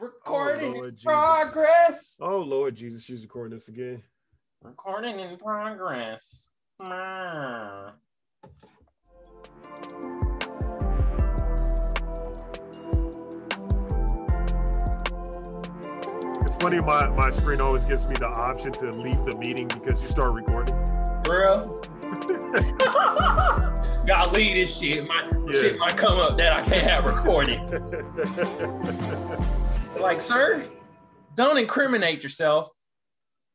Recording 0.00 0.72
Lord 0.72 0.88
in 0.88 0.94
Jesus. 0.94 1.04
progress. 1.04 2.16
Oh 2.22 2.38
Lord 2.38 2.74
Jesus, 2.74 3.04
she's 3.04 3.20
recording 3.20 3.52
this 3.54 3.68
again. 3.68 4.02
Recording 4.62 5.20
in 5.20 5.36
progress. 5.36 6.48
Ah. 6.80 7.92
It's 16.42 16.56
funny, 16.56 16.80
my, 16.80 17.08
my 17.10 17.30
screen 17.30 17.60
always 17.60 17.84
gives 17.84 18.08
me 18.08 18.16
the 18.16 18.26
option 18.28 18.72
to 18.72 18.90
leave 18.92 19.18
the 19.24 19.36
meeting 19.36 19.68
because 19.68 20.02
you 20.02 20.08
start 20.08 20.32
recording. 20.32 20.74
Bro. 21.24 21.80
Gotta 24.06 24.30
leave 24.32 24.54
this 24.54 24.76
shit. 24.76 25.06
My 25.06 25.30
Yeah. 25.46 25.60
shit 25.60 25.78
might 25.78 25.96
come 25.96 26.18
up 26.18 26.36
that 26.38 26.52
I 26.52 26.62
can't 26.62 26.86
have 26.88 27.04
recorded. 27.04 27.60
like, 30.00 30.22
sir, 30.22 30.66
don't 31.36 31.58
incriminate 31.58 32.22
yourself. 32.22 32.70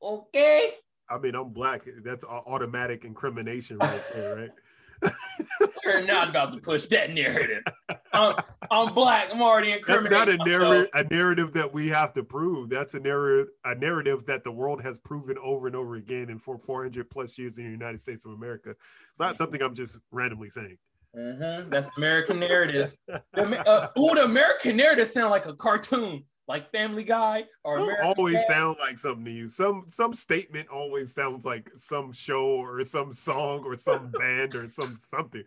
Okay. 0.01 0.71
I 1.09 1.17
mean, 1.17 1.35
I'm 1.35 1.49
black. 1.49 1.83
That's 2.03 2.23
automatic 2.23 3.05
incrimination 3.05 3.77
right 3.77 4.01
there, 4.13 4.35
right? 4.35 5.11
We're 5.83 6.01
not 6.01 6.29
about 6.29 6.53
to 6.53 6.59
push 6.59 6.85
that 6.87 7.13
narrative. 7.13 7.61
I'm, 8.13 8.35
I'm 8.71 8.93
black. 8.93 9.29
I'm 9.31 9.41
already 9.41 9.71
incriminated. 9.71 10.11
That's 10.11 10.37
not 10.37 10.47
a 10.47 10.49
narrative, 10.49 10.89
a 10.93 11.03
narrative 11.03 11.53
that 11.53 11.73
we 11.73 11.89
have 11.89 12.13
to 12.13 12.23
prove. 12.23 12.69
That's 12.69 12.93
a 12.93 12.99
narrative, 12.99 13.49
a 13.65 13.75
narrative 13.75 14.25
that 14.25 14.43
the 14.43 14.51
world 14.51 14.81
has 14.81 14.97
proven 14.97 15.37
over 15.43 15.67
and 15.67 15.75
over 15.75 15.95
again, 15.95 16.29
and 16.29 16.41
for 16.41 16.57
400 16.57 17.09
plus 17.09 17.37
years 17.37 17.57
in 17.57 17.65
the 17.65 17.71
United 17.71 18.01
States 18.01 18.25
of 18.25 18.31
America. 18.31 18.71
It's 18.71 19.19
not 19.19 19.35
something 19.35 19.61
I'm 19.61 19.75
just 19.75 19.99
randomly 20.11 20.49
saying. 20.49 20.77
Mhm, 21.15 21.69
That's 21.69 21.87
American 21.97 22.39
narrative. 22.39 22.93
The, 23.07 23.69
uh, 23.69 23.89
ooh, 23.99 24.15
the 24.15 24.23
American 24.25 24.75
narrative 24.75 25.07
sound 25.07 25.29
like 25.29 25.45
a 25.45 25.53
cartoon, 25.53 26.23
like 26.47 26.71
Family 26.71 27.03
Guy 27.03 27.45
or 27.63 27.75
Some 27.75 27.83
American 27.83 28.05
always 28.17 28.33
Dad. 28.35 28.47
sound 28.47 28.77
like 28.79 28.97
something 28.97 29.25
to 29.25 29.31
you. 29.31 29.47
Some 29.47 29.85
some 29.87 30.13
statement 30.13 30.69
always 30.69 31.13
sounds 31.13 31.43
like 31.45 31.71
some 31.75 32.11
show 32.11 32.45
or 32.45 32.83
some 32.83 33.11
song 33.11 33.63
or 33.65 33.75
some 33.77 34.11
band 34.19 34.55
or 34.55 34.67
some 34.67 34.95
something. 34.97 35.43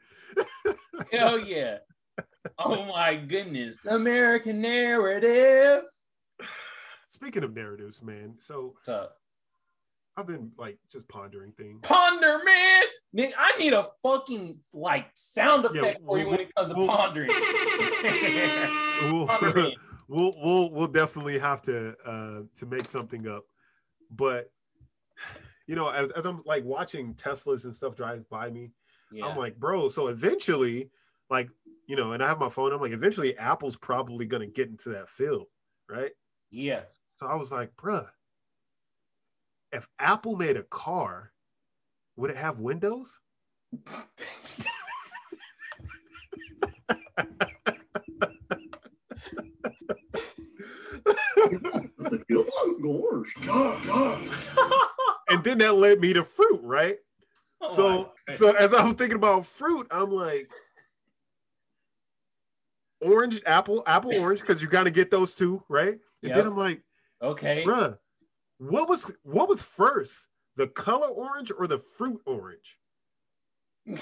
Hell 1.12 1.38
yeah! 1.38 1.78
Oh 2.58 2.84
my 2.86 3.14
goodness, 3.16 3.78
American 3.86 4.60
narrative. 4.60 5.84
Speaking 7.08 7.42
of 7.44 7.54
narratives, 7.54 8.02
man. 8.02 8.34
So 8.38 8.72
What's 8.74 8.88
up? 8.88 9.14
I've 10.16 10.26
been 10.26 10.50
like 10.58 10.78
just 10.90 11.08
pondering 11.08 11.52
things. 11.52 11.78
Ponder, 11.82 12.40
man. 12.44 12.82
Nick, 13.12 13.32
I 13.38 13.56
need 13.56 13.72
a 13.72 13.86
fucking 14.02 14.58
like 14.74 15.06
sound 15.14 15.64
Yeah, 15.72 15.80
effect 15.80 16.00
for 16.04 16.18
you 16.18 16.28
when 16.28 16.40
it 16.40 16.52
comes 16.56 16.72
to 16.74 16.78
we'll- 16.78 16.88
pondering. 16.88 17.30
We'll, 19.12 19.28
Ponder 19.28 19.54
me. 19.54 19.76
We'll 20.08 20.32
we'll 20.42 20.70
we'll 20.72 20.88
definitely 20.88 21.38
have 21.38 21.62
to 21.62 21.94
uh 22.04 22.40
to 22.56 22.66
make 22.66 22.86
something 22.86 23.28
up. 23.28 23.44
But 24.10 24.50
you 25.66 25.74
know, 25.76 25.88
as, 25.90 26.10
as 26.12 26.24
I'm 26.24 26.42
like 26.46 26.64
watching 26.64 27.14
Teslas 27.14 27.64
and 27.64 27.74
stuff 27.74 27.94
drive 27.94 28.28
by 28.30 28.50
me, 28.50 28.72
Yeah. 29.12 29.26
I'm 29.26 29.36
like, 29.36 29.56
bro, 29.58 29.88
so 29.88 30.08
eventually, 30.08 30.90
like, 31.28 31.50
you 31.86 31.94
know, 31.94 32.12
and 32.12 32.22
I 32.22 32.28
have 32.28 32.38
my 32.38 32.48
phone, 32.48 32.72
I'm 32.72 32.80
like, 32.80 32.92
eventually 32.92 33.36
Apple's 33.36 33.76
probably 33.76 34.24
gonna 34.24 34.46
get 34.46 34.68
into 34.68 34.88
that 34.90 35.08
field, 35.10 35.46
right? 35.88 36.12
yes. 36.50 37.00
So 37.20 37.26
I 37.26 37.34
was 37.34 37.52
like, 37.52 37.76
bruh, 37.76 38.08
if 39.72 39.86
Apple 39.98 40.36
made 40.36 40.56
a 40.56 40.62
car, 40.62 41.32
would 42.16 42.30
it 42.30 42.36
have 42.36 42.58
windows? 42.58 43.20
Gosh, 52.80 53.36
God, 53.44 53.86
God. 53.86 54.20
And 55.30 55.44
then 55.44 55.58
that 55.58 55.76
led 55.76 56.00
me 56.00 56.12
to 56.14 56.22
fruit, 56.22 56.60
right? 56.62 56.96
Oh 57.60 57.74
so 57.74 58.12
so 58.34 58.52
as 58.52 58.72
I'm 58.72 58.94
thinking 58.94 59.16
about 59.16 59.44
fruit, 59.44 59.86
I'm 59.90 60.10
like 60.10 60.48
orange, 63.00 63.40
apple, 63.46 63.82
apple, 63.86 64.12
orange, 64.14 64.40
because 64.40 64.62
you 64.62 64.68
gotta 64.68 64.90
get 64.90 65.10
those 65.10 65.34
two, 65.34 65.62
right? 65.68 65.98
And 66.22 66.30
Yep. 66.30 66.34
then 66.34 66.46
I'm 66.46 66.56
like, 66.56 66.82
okay. 67.22 67.64
bruh, 67.64 67.98
what 68.58 68.88
was 68.88 69.14
what 69.22 69.48
was 69.48 69.62
first? 69.62 70.28
The 70.56 70.68
color 70.68 71.08
orange 71.08 71.52
or 71.56 71.66
the 71.66 71.78
fruit 71.78 72.20
orange? 72.26 72.78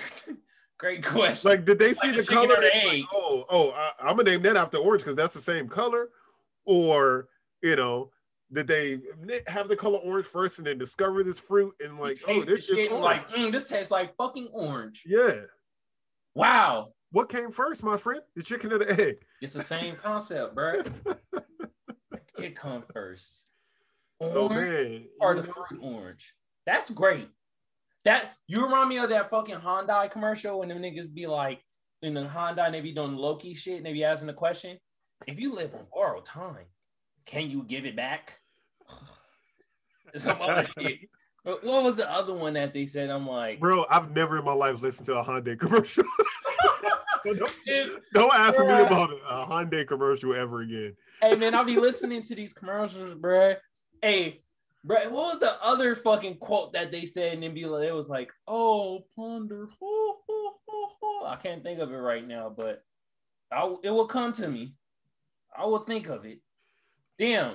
Great 0.79 1.05
question. 1.05 1.51
Like, 1.51 1.65
did 1.65 1.79
they 1.79 1.95
see 1.95 2.09
Like 2.09 2.17
the 2.17 2.25
color? 2.25 2.55
and 2.55 2.85
like, 2.85 3.05
oh, 3.13 3.45
oh, 3.49 3.71
I, 3.71 3.93
I'm 4.01 4.17
gonna 4.17 4.31
name 4.31 4.43
that 4.43 4.57
after 4.57 4.77
orange 4.79 5.03
because 5.03 5.17
that's 5.17 5.35
the 5.35 5.41
same 5.41 5.69
color. 5.69 6.11
Or, 6.67 7.29
you 7.63 7.77
know, 7.77 8.11
did 8.53 8.67
they 8.67 9.01
have 9.49 9.69
the 9.69 9.77
color 9.77 9.99
orange 9.99 10.27
first 10.27 10.59
and 10.59 10.67
then 10.67 10.79
discover 10.79 11.25
this 11.25 11.39
fruit 11.39 11.75
and 11.85 11.99
like, 11.99 12.21
oh, 12.29 12.41
this 12.41 12.69
is 12.69 12.93
like, 12.93 13.29
mm, 13.29 13.51
this 13.51 13.69
tastes 13.69 13.91
like 13.91 14.15
fucking 14.17 14.49
orange. 14.53 15.03
Yeah. 15.05 15.41
Wow. 16.35 16.93
What 17.11 17.29
came 17.29 17.51
first, 17.51 17.83
my 17.83 17.97
friend? 17.97 18.21
The 18.35 18.43
chicken 18.43 18.73
or 18.73 18.79
the 18.79 18.91
egg? 18.91 19.17
It's 19.41 19.55
the 19.55 19.63
same 19.63 19.97
concept, 20.03 20.55
bro. 20.55 20.83
it 22.39 22.55
come 22.57 22.85
first. 22.93 23.47
Oh 24.21 24.49
Orange 24.49 24.71
man. 24.71 25.05
or 25.21 25.35
the 25.35 25.43
fruit 25.43 25.81
orange. 25.83 26.35
That's 26.67 26.91
great. 26.91 27.29
That 28.05 28.33
you 28.47 28.63
remind 28.65 28.89
me 28.89 28.99
of 28.99 29.11
that 29.11 29.31
fucking 29.31 29.57
Hyundai 29.57 30.11
commercial 30.11 30.61
when 30.61 30.69
them 30.69 30.79
niggas 30.81 31.13
be 31.13 31.27
like 31.27 31.61
in 32.03 32.15
the 32.15 32.23
Hyundai 32.23 32.67
and 32.67 32.75
they 32.75 32.81
be 32.81 32.95
doing 32.95 33.17
Loki 33.17 33.53
shit 33.53 33.79
and 33.79 33.85
they 33.85 33.93
be 33.93 34.05
asking 34.05 34.29
the 34.29 34.33
question: 34.33 34.79
If 35.27 35.39
you 35.41 35.53
live 35.53 35.75
on 35.75 35.87
borrowed 35.93 36.25
time, 36.25 36.67
can 37.27 37.51
you 37.51 37.63
give 37.65 37.85
it 37.85 37.97
back? 37.97 38.39
Some 40.17 40.41
other 40.41 40.67
shit. 40.79 41.01
What 41.43 41.85
was 41.85 41.97
the 41.97 42.11
other 42.11 42.35
one 42.35 42.55
that 42.55 42.73
they 42.75 42.87
said? 42.87 43.09
I'm 43.09 43.27
like, 43.27 43.61
Bro, 43.61 43.87
I've 43.89 44.11
never 44.11 44.39
in 44.39 44.45
my 44.45 44.53
life 44.53 44.83
listened 44.83 45.07
to 45.07 45.19
a 45.19 45.25
Hyundai 45.25 45.59
commercial. 45.59 46.03
so 47.23 47.35
don't, 47.35 47.59
don't 48.13 48.35
ask 48.35 48.61
me 48.61 48.67
about 48.67 49.11
a 49.13 49.47
Hyundai 49.47 49.87
commercial 49.87 50.35
ever 50.35 50.63
again. 50.63 50.97
hey 51.23 51.37
man, 51.37 51.55
I'll 51.55 51.65
be 51.65 51.77
listening 51.77 52.23
to 52.25 52.35
these 52.35 52.53
commercials, 52.53 53.15
bro. 53.15 53.55
Hey, 54.03 54.43
bro, 54.83 55.05
what 55.05 55.35
was 55.35 55.39
the 55.39 55.63
other 55.63 55.95
fucking 55.95 56.39
quote 56.39 56.73
that 56.73 56.91
they 56.91 57.07
said? 57.07 57.35
And 57.35 57.43
then 57.45 57.55
be 57.55 57.65
like, 57.67 57.87
it 57.87 57.93
was 57.93 58.09
like, 58.09 58.33
oh, 58.49 59.05
ponder. 59.15 59.69
ho, 59.81 60.17
ho, 60.29 60.53
ho, 60.67 60.89
ho." 61.01 61.27
I 61.27 61.37
can't 61.37 61.63
think 61.63 61.79
of 61.79 61.93
it 61.93 61.97
right 61.97 62.27
now, 62.27 62.53
but 62.57 62.83
I, 63.53 63.73
it 63.85 63.91
will 63.91 64.09
come 64.09 64.33
to 64.33 64.49
me. 64.49 64.75
I 65.57 65.65
will 65.65 65.85
think 65.85 66.09
of 66.09 66.25
it. 66.25 66.41
Damn, 67.19 67.55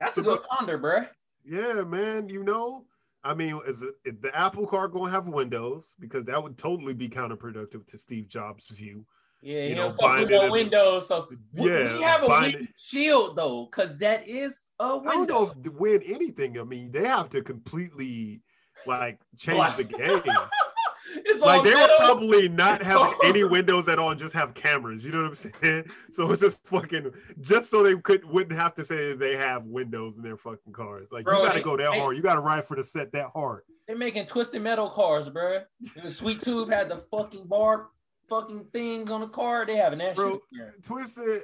that's 0.00 0.18
a 0.18 0.22
good 0.22 0.42
ponder, 0.44 0.78
bruh. 0.78 1.08
Yeah, 1.44 1.82
man. 1.82 2.28
You 2.28 2.44
know, 2.44 2.86
I 3.22 3.34
mean, 3.34 3.60
is 3.66 3.82
it, 3.82 3.94
is 4.04 4.14
the 4.20 4.36
Apple 4.36 4.66
car 4.66 4.88
going 4.88 5.06
to 5.06 5.10
have 5.10 5.26
windows? 5.26 5.94
Because 5.98 6.24
that 6.26 6.42
would 6.42 6.58
totally 6.58 6.94
be 6.94 7.08
counterproductive 7.08 7.86
to 7.86 7.98
Steve 7.98 8.28
Jobs' 8.28 8.66
view. 8.68 9.06
Yeah, 9.42 9.64
You 9.64 9.74
know, 9.74 9.94
fuck 9.98 10.18
with 10.18 10.30
no 10.30 10.50
windows. 10.50 11.08
So 11.08 11.26
we, 11.52 11.70
Yeah, 11.70 11.96
we 11.96 12.02
have 12.02 12.22
a 12.24 12.68
shield 12.76 13.36
though, 13.36 13.68
because 13.70 13.98
that 13.98 14.28
is 14.28 14.60
a 14.78 14.98
window. 14.98 15.10
I 15.10 15.14
don't 15.14 15.28
know 15.28 15.46
if 15.46 15.62
to 15.62 15.70
win 15.70 16.02
anything. 16.02 16.58
I 16.58 16.64
mean, 16.64 16.90
they 16.92 17.06
have 17.06 17.30
to 17.30 17.42
completely 17.42 18.42
like 18.86 19.18
change 19.38 19.74
the 19.76 19.84
game. 19.84 20.22
it's 21.14 21.40
like 21.40 21.62
they 21.64 21.70
would 21.70 21.78
metal. 21.80 21.96
probably 21.98 22.48
not 22.48 22.82
have 22.82 23.14
any 23.24 23.44
windows 23.56 23.88
at 23.88 23.98
all 23.98 24.10
and 24.10 24.18
just 24.20 24.34
have 24.34 24.54
cameras. 24.54 25.04
You 25.04 25.12
know 25.12 25.22
what 25.22 25.28
I'm 25.28 25.34
saying? 25.34 25.84
So 26.10 26.30
it's 26.32 26.42
just 26.42 26.64
fucking 26.66 27.12
just 27.40 27.70
so 27.70 27.82
they 27.82 27.96
could 27.96 28.24
wouldn't 28.24 28.58
have 28.58 28.74
to 28.76 28.84
say 28.84 29.14
they 29.14 29.36
have 29.36 29.64
windows 29.64 30.16
in 30.16 30.22
their 30.22 30.36
fucking 30.36 30.72
cars. 30.72 31.10
Like 31.12 31.24
Bro, 31.24 31.38
you 31.40 31.46
got 31.46 31.52
to 31.52 31.58
they- 31.58 31.64
go 31.64 31.76
that 31.76 31.90
they- 31.92 31.98
hard. 32.00 32.16
You 32.16 32.22
got 32.22 32.34
to 32.34 32.40
ride 32.40 32.64
for 32.64 32.76
the 32.76 32.84
set 32.84 33.12
that 33.12 33.30
hard. 33.34 33.62
They're 33.86 33.96
making 33.96 34.26
twisted 34.26 34.62
metal 34.62 34.88
cars, 34.90 35.28
bro. 35.28 35.62
Sweet 36.10 36.40
Tooth 36.42 36.68
had 36.68 36.88
the 36.88 36.98
fucking 37.10 37.46
bar 37.46 37.88
fucking 38.28 38.66
things 38.72 39.10
on 39.10 39.20
the 39.20 39.26
car. 39.28 39.66
They 39.66 39.74
having 39.76 39.98
that 39.98 40.14
Bro, 40.14 40.40
shit. 40.56 40.84
Twisted 40.84 41.42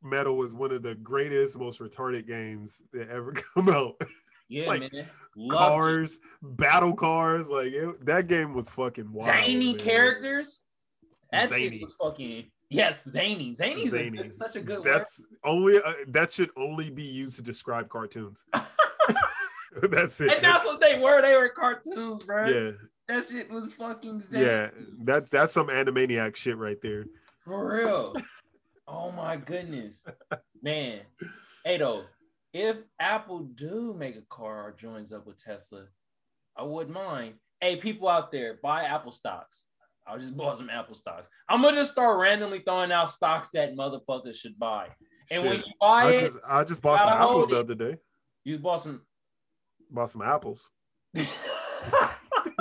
Metal 0.00 0.36
was 0.36 0.54
one 0.54 0.70
of 0.70 0.82
the 0.84 0.94
greatest, 0.94 1.58
most 1.58 1.80
retarded 1.80 2.26
games 2.28 2.84
that 2.92 3.08
ever 3.08 3.32
come 3.54 3.68
out. 3.68 4.00
Yeah, 4.48 4.68
like, 4.68 4.92
man. 4.92 5.06
Cars, 5.50 6.18
battle 6.42 6.94
cars, 6.94 7.48
like 7.48 7.72
it, 7.72 8.04
that 8.06 8.26
game 8.26 8.54
was 8.54 8.68
fucking 8.70 9.12
wild. 9.12 9.24
zany 9.26 9.68
man. 9.72 9.78
characters. 9.78 10.62
That 11.32 11.48
Zany. 11.50 11.70
shit 11.70 11.82
was 11.82 11.94
fucking 12.00 12.50
yes, 12.70 13.04
zany. 13.04 13.52
Zany's 13.54 13.90
Zany. 13.90 14.10
good- 14.16 14.34
such 14.34 14.56
a 14.56 14.60
good 14.60 14.82
That's 14.82 15.22
only 15.44 15.76
uh, 15.76 15.92
that 16.08 16.32
should 16.32 16.50
only 16.56 16.90
be 16.90 17.04
used 17.04 17.36
to 17.36 17.42
describe 17.42 17.88
cartoons. 17.88 18.44
that's 19.90 20.20
it. 20.20 20.28
word. 20.28 20.36
And 20.36 20.44
that's 20.44 20.64
what 20.64 20.80
they 20.80 20.98
were. 20.98 21.20
They 21.22 21.36
were 21.36 21.50
cartoons, 21.50 22.24
bro. 22.24 22.48
yeah, 22.48 22.70
That 23.08 23.26
shit 23.26 23.50
was 23.50 23.74
fucking 23.74 24.20
zany. 24.20 24.44
yeah. 24.44 24.70
That's 25.02 25.30
that's 25.30 25.52
some 25.52 25.68
Animaniac 25.68 26.36
shit 26.36 26.56
right 26.56 26.80
there. 26.82 27.04
For 27.44 27.76
real. 27.76 28.14
oh 28.88 29.12
my 29.12 29.36
goodness. 29.36 29.94
Man. 30.62 31.00
Hey 31.64 31.76
though, 31.78 32.04
if 32.52 32.78
Apple 33.00 33.40
do 33.40 33.94
make 33.98 34.16
a 34.16 34.22
car 34.30 34.68
or 34.68 34.72
joins 34.72 35.12
up 35.12 35.26
with 35.26 35.42
Tesla, 35.42 35.84
I 36.56 36.62
wouldn't 36.62 36.94
mind. 36.94 37.34
Hey, 37.60 37.76
people 37.76 38.08
out 38.08 38.32
there, 38.32 38.58
buy 38.62 38.84
Apple 38.84 39.12
stocks. 39.12 39.64
I'll 40.06 40.18
just 40.18 40.36
buy 40.36 40.54
some 40.54 40.70
Apple 40.70 40.94
stocks. 40.94 41.28
I'm 41.48 41.62
gonna 41.62 41.76
just 41.76 41.92
start 41.92 42.18
randomly 42.18 42.60
throwing 42.60 42.92
out 42.92 43.10
stocks 43.10 43.50
that 43.50 43.74
motherfuckers 43.74 44.34
should 44.34 44.58
buy. 44.58 44.88
And 45.30 45.44
when 45.44 45.58
you 45.58 45.72
buy 45.80 46.04
I 46.04 46.10
it, 46.12 46.32
I 46.46 46.64
just 46.64 46.80
bought 46.80 47.00
some 47.00 47.10
apples 47.10 47.48
the 47.48 47.58
other 47.58 47.74
day. 47.74 47.96
you 48.44 48.58
bought 48.58 48.82
some. 48.82 49.02
Bought 49.90 50.10
some 50.10 50.22
apples. 50.22 50.70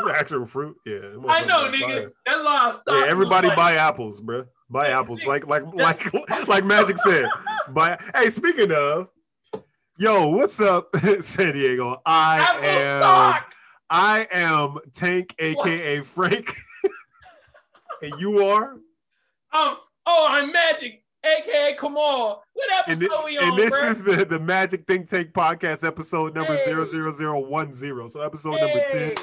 Actual 0.13 0.45
fruit. 0.45 0.75
Yeah. 0.85 1.15
I 1.27 1.43
know, 1.43 1.71
nigga. 1.71 1.81
fire. 1.81 2.11
That's 2.25 2.43
why 2.43 2.57
I 2.57 2.71
stopped. 2.71 2.89
Yeah, 2.91 3.05
everybody 3.07 3.47
Like, 3.47 3.57
buy 3.57 3.73
apples, 3.75 4.21
bro. 4.21 4.45
Buy 4.69 4.89
apples. 4.89 5.25
Like 5.25 5.47
like 5.47 5.63
like 5.73 6.47
like 6.47 6.65
Magic 6.65 6.97
said. 6.97 7.27
Buy 7.69 7.97
hey, 8.15 8.29
speaking 8.29 8.71
of, 8.71 9.07
yo, 9.97 10.29
what's 10.29 10.59
up, 10.61 10.95
San 11.19 11.53
Diego? 11.53 12.01
I 12.05 12.39
Apple 12.39 12.63
am 12.65 12.99
stock. 13.01 13.53
I 13.89 14.27
am 14.31 14.77
Tank, 14.94 15.35
aka 15.39 16.01
Frank. 16.01 16.53
and 18.01 18.19
you 18.19 18.44
are? 18.45 18.73
Um. 19.53 19.77
Oh, 20.09 20.27
I'm 20.29 20.51
Magic, 20.53 21.03
aka 21.23 21.75
Kamal. 21.77 22.44
What 22.53 22.69
And, 22.89 23.01
episode 23.03 23.17
thi- 23.19 23.25
we 23.25 23.38
on, 23.38 23.49
and 23.49 23.57
this 23.57 23.73
bruh? 23.75 23.89
is 23.89 24.03
the, 24.03 24.25
the 24.25 24.39
Magic 24.39 24.85
Think 24.88 25.09
Tank 25.09 25.33
podcast 25.33 25.85
episode 25.85 26.33
number 26.33 26.55
Hey. 26.55 26.65
00010. 26.65 28.09
So 28.09 28.21
episode 28.21 28.51
number 28.61 28.83
10. 28.89 28.94
Hey. 28.94 29.15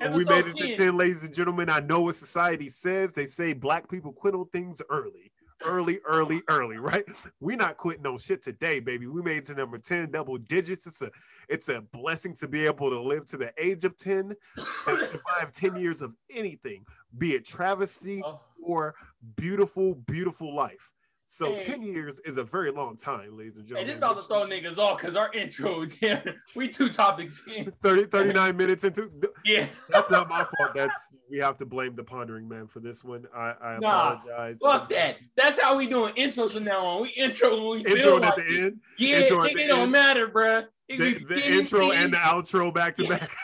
And 0.00 0.12
we 0.14 0.24
made 0.24 0.46
Episode 0.46 0.56
it 0.58 0.72
to 0.72 0.76
10. 0.76 0.86
10, 0.88 0.96
ladies 0.96 1.22
and 1.24 1.32
gentlemen. 1.32 1.70
I 1.70 1.80
know 1.80 2.02
what 2.02 2.16
society 2.16 2.68
says. 2.68 3.14
They 3.14 3.26
say 3.26 3.52
black 3.54 3.88
people 3.88 4.12
quit 4.12 4.34
on 4.34 4.46
things 4.48 4.82
early. 4.90 5.30
Early, 5.62 5.98
early, 6.06 6.42
early, 6.48 6.78
right? 6.78 7.04
We're 7.40 7.56
not 7.56 7.76
quitting 7.76 8.06
on 8.06 8.18
shit 8.18 8.42
today, 8.42 8.80
baby. 8.80 9.06
We 9.06 9.22
made 9.22 9.38
it 9.38 9.46
to 9.46 9.54
number 9.54 9.78
10, 9.78 10.10
double 10.10 10.36
digits. 10.38 10.86
It's 10.86 11.02
a 11.02 11.10
it's 11.48 11.68
a 11.68 11.80
blessing 11.80 12.34
to 12.36 12.48
be 12.48 12.66
able 12.66 12.90
to 12.90 13.00
live 13.00 13.26
to 13.26 13.36
the 13.36 13.52
age 13.58 13.84
of 13.84 13.96
10 13.96 14.34
and 14.56 15.06
survive 15.06 15.52
10 15.52 15.76
years 15.76 16.02
of 16.02 16.14
anything, 16.30 16.84
be 17.18 17.32
it 17.34 17.44
travesty 17.46 18.22
Oh, 18.24 18.40
or 18.62 18.94
beautiful, 19.36 19.94
beautiful 19.94 20.54
life. 20.54 20.92
So 21.34 21.46
Hey. 21.54 21.58
10 21.62 21.82
years 21.82 22.20
is 22.20 22.36
a 22.36 22.44
very 22.44 22.70
long 22.70 22.96
time, 22.96 23.36
ladies 23.36 23.56
and 23.56 23.64
Hey, 23.64 23.70
gentlemen. 23.70 23.86
this 23.88 23.96
about 23.96 24.16
to 24.18 24.22
throw 24.22 24.46
niggas 24.46 24.78
off 24.78 24.98
because 25.00 25.16
our 25.16 25.32
intro, 25.34 25.84
damn, 25.84 26.22
we 26.54 26.68
two 26.68 26.88
topics 26.88 27.42
in. 27.48 27.72
30, 27.82 28.04
39 28.04 28.56
minutes 28.56 28.84
into 28.84 29.10
Yeah, 29.44 29.66
That's 29.88 30.12
not 30.12 30.28
my 30.28 30.44
fault. 30.44 30.74
That's 30.76 30.96
we 31.28 31.38
have 31.38 31.58
to 31.58 31.66
blame 31.66 31.96
the 31.96 32.04
pondering 32.04 32.46
man 32.46 32.68
for 32.68 32.78
this 32.78 33.02
one. 33.02 33.24
I, 33.34 33.52
I 33.60 33.78
Nah, 33.80 34.12
apologize. 34.12 34.60
fuck 34.62 34.88
that. 34.90 35.16
That's 35.36 35.60
how 35.60 35.76
we 35.76 35.88
doing 35.88 36.14
intros 36.14 36.52
from 36.52 36.62
now 36.62 36.86
on. 36.86 37.02
We 37.02 37.08
intro 37.08 37.68
when 37.68 37.80
we 37.82 37.84
Intro 37.84 38.18
feel 38.20 38.24
at 38.24 38.36
the 38.36 38.42
it. 38.46 38.60
end, 38.66 38.80
Yeah, 38.96 39.16
intro 39.22 39.42
the 39.42 39.48
it 39.50 39.66
don't 39.66 39.80
end. 39.80 39.90
matter, 39.92 40.28
bruh. 40.28 40.66
The, 40.88 41.18
the 41.24 41.48
intro 41.52 41.90
and 41.90 42.12
the 42.14 42.18
outro 42.18 42.72
back 42.72 42.94
to 42.94 43.08
back. 43.08 43.34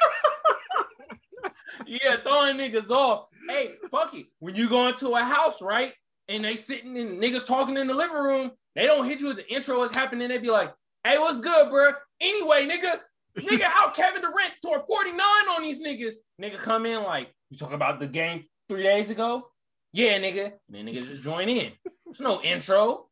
yeah, 1.87 2.19
throwing 2.23 2.57
niggas 2.57 2.91
off. 2.91 3.27
Hey, 3.49 3.73
fuck 3.91 4.15
it. 4.15 4.27
When 4.39 4.55
you 4.55 4.69
go 4.69 4.87
into 4.87 5.09
a 5.17 5.25
house, 5.25 5.61
right, 5.61 5.93
and 6.31 6.45
they 6.45 6.57
sitting 6.57 6.97
and 6.97 7.23
niggas 7.23 7.47
talking 7.47 7.77
in 7.77 7.87
the 7.87 7.95
living 7.95 8.17
room, 8.17 8.53
they 8.75 8.87
don't 8.87 9.07
hit 9.07 9.21
you 9.21 9.27
with 9.27 9.37
the 9.37 9.53
intro 9.53 9.83
is 9.83 9.95
happening. 9.95 10.29
They 10.29 10.39
be 10.39 10.51
like, 10.51 10.73
"Hey, 11.05 11.19
what's 11.19 11.41
good, 11.41 11.67
bruh? 11.69 11.93
Anyway, 12.21 12.67
nigga, 12.67 13.01
nigga, 13.39 13.65
how 13.65 13.91
Kevin 13.95 14.23
Durant 14.23 14.55
tore 14.63 14.85
49 14.87 15.21
on 15.21 15.63
these 15.63 15.83
niggas? 15.83 16.15
Nigga, 16.41 16.59
come 16.59 16.87
in 16.87 17.03
like, 17.03 17.35
you 17.51 17.59
talking 17.59 17.75
about 17.75 17.99
the 18.01 18.07
game 18.07 18.45
three 18.69 18.83
days 18.83 19.11
ago? 19.11 19.49
Yeah, 19.93 20.19
nigga. 20.19 20.45
And 20.45 20.53
then 20.71 20.87
niggas 20.87 21.09
just 21.09 21.25
join 21.25 21.49
in. 21.49 21.73
There's 22.07 22.21
no 22.21 22.41
intro. 22.43 23.09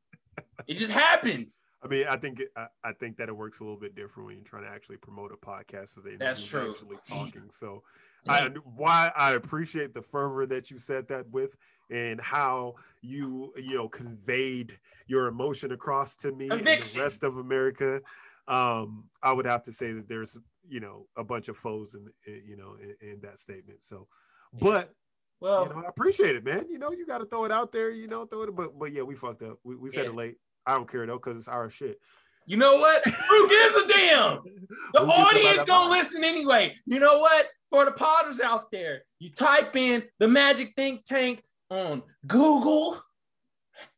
It 0.67 0.75
just 0.75 0.93
happens. 0.93 1.59
I 1.83 1.87
mean, 1.87 2.07
I 2.09 2.17
think 2.17 2.41
it, 2.41 2.49
I, 2.57 2.67
I 2.83 2.93
think 2.93 3.17
that 3.19 3.29
it 3.29 3.37
works 3.37 3.61
a 3.61 3.63
little 3.65 3.79
bit 3.79 3.95
different 3.95 4.27
when 4.27 4.37
you're 4.37 4.45
trying 4.45 4.65
to 4.65 4.69
actually 4.71 4.97
promote 4.97 5.31
a 5.33 5.37
podcast, 5.37 5.89
so 5.89 6.01
they 6.01 6.17
That's 6.17 6.45
true. 6.45 6.71
actually 6.71 6.97
talking. 7.07 7.45
So, 7.51 7.83
I, 8.29 8.51
why 8.65 9.13
I 9.17 9.33
appreciate 9.35 9.95
the 9.95 10.03
fervor 10.03 10.45
that 10.47 10.71
you 10.73 10.79
said 10.79 11.07
that 11.09 11.31
with, 11.31 11.57
and 11.91 12.21
how 12.21 12.75
you 13.01 13.53
you 13.57 13.77
know 13.77 13.89
conveyed 13.89 14.77
your 15.07 15.29
emotion 15.29 15.71
across 15.73 16.17
to 16.17 16.33
me 16.33 16.49
and 16.51 16.67
the 16.67 16.95
rest 16.99 17.23
of 17.23 17.37
America. 17.37 18.01
Um, 18.49 19.05
I 19.23 19.33
would 19.33 19.47
have 19.47 19.63
to 19.65 19.73
say 19.73 19.93
that 19.93 20.09
there's 20.09 20.37
you 20.69 20.81
know 20.81 21.07
a 21.17 21.23
bunch 21.25 21.49
of 21.49 21.57
foes 21.57 21.95
in 21.95 22.09
in- 22.27 22.43
you 22.45 22.57
know 22.57 22.77
in, 22.83 23.09
in 23.13 23.21
that 23.21 23.39
statement. 23.39 23.83
So, 23.85 24.09
but 24.53 24.93
well, 25.41 25.63
you 25.65 25.71
know, 25.75 25.83
I 25.87 25.89
appreciate 25.89 26.35
it, 26.35 26.45
man. 26.45 26.67
You 26.69 26.79
know, 26.81 26.91
you 26.91 27.07
got 27.07 27.19
to 27.19 27.27
throw 27.27 27.45
it 27.45 27.53
out 27.53 27.71
there. 27.71 27.91
You 27.91 28.09
know, 28.09 28.27
throw 28.27 28.43
it. 28.43 28.57
But 28.57 28.77
but 28.79 28.93
yeah, 28.93 29.03
we 29.03 29.15
fucked 29.15 29.43
up. 29.43 29.59
We, 29.63 29.77
we 29.77 29.91
said 29.91 30.05
Yeah. 30.05 30.11
it 30.11 30.17
late. 30.17 30.37
I 30.69 30.75
don't 30.75 30.89
care 30.91 31.07
though, 31.07 31.17
because 31.17 31.37
it's 31.39 31.49
our 31.49 31.71
shit. 31.71 31.99
you 32.47 32.57
know 32.57 32.77
what? 32.77 33.05
Who 33.07 33.49
gives 33.49 33.75
a 33.77 33.89
damn? 33.89 34.39
The 34.95 35.01
Who 35.01 35.07
gives 35.07 35.19
a 35.19 35.23
audience 35.23 35.65
gonna 35.65 35.87
about- 35.87 35.91
listen 35.99 36.25
anyway. 36.25 36.75
You 36.87 36.99
know 37.01 37.19
what? 37.19 37.47
For 37.71 37.85
the 37.85 37.91
potters 37.93 38.41
out 38.41 38.71
there, 38.71 39.03
you 39.19 39.31
type 39.31 39.77
in 39.77 40.03
the 40.19 40.29
Magic 40.29 40.73
Think 40.77 41.05
Tank 41.05 41.43
on 41.71 42.03
Google, 42.27 43.03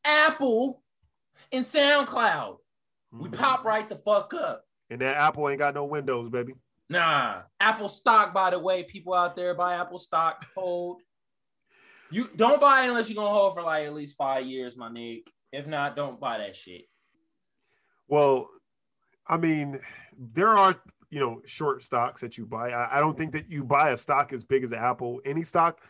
Apple, 0.04 0.82
and 1.52 1.64
SoundCloud. 1.64 2.58
We 3.12 3.28
Mhm. 3.28 3.36
pop 3.38 3.64
right 3.64 3.88
the 3.88 3.96
fuck 3.96 4.34
up. 4.34 4.64
And 4.90 5.00
that 5.00 5.16
Apple 5.16 5.48
ain't 5.48 5.58
got 5.58 5.74
no 5.74 5.84
windows, 5.84 6.28
baby. 6.30 6.54
Nah, 6.88 7.42
Apple 7.60 7.88
stock, 7.88 8.32
by 8.34 8.50
the 8.50 8.58
way, 8.58 8.82
people 8.84 9.14
out 9.14 9.36
there 9.36 9.54
buy 9.54 9.74
Apple 9.74 9.98
stock, 10.00 10.44
hold. 10.56 11.02
You 12.10 12.28
don't 12.34 12.60
buy 12.60 12.84
it 12.84 12.88
unless 12.88 13.08
you're 13.08 13.14
gonna 13.22 13.32
hold 13.34 13.54
for 13.54 13.62
like 13.62 13.86
at 13.86 13.94
least 13.94 14.16
five 14.16 14.44
years, 14.46 14.76
my 14.76 14.88
nigga. 14.88 15.22
If 15.52 15.66
not, 15.66 15.96
don't 15.96 16.20
buy 16.20 16.38
that 16.38 16.56
shit. 16.56 16.82
Well, 18.08 18.48
I 19.26 19.36
mean, 19.36 19.78
there 20.18 20.56
are 20.56 20.80
you 21.10 21.20
know 21.20 21.42
short 21.44 21.82
stocks 21.82 22.20
that 22.20 22.38
you 22.38 22.46
buy. 22.46 22.70
I, 22.70 22.98
I 22.98 23.00
don't 23.00 23.16
think 23.16 23.32
that 23.32 23.50
you 23.50 23.64
buy 23.64 23.90
a 23.90 23.96
stock 23.96 24.32
as 24.32 24.44
big 24.44 24.64
as 24.64 24.72
Apple. 24.72 25.20
Any 25.24 25.42
stock 25.42 25.80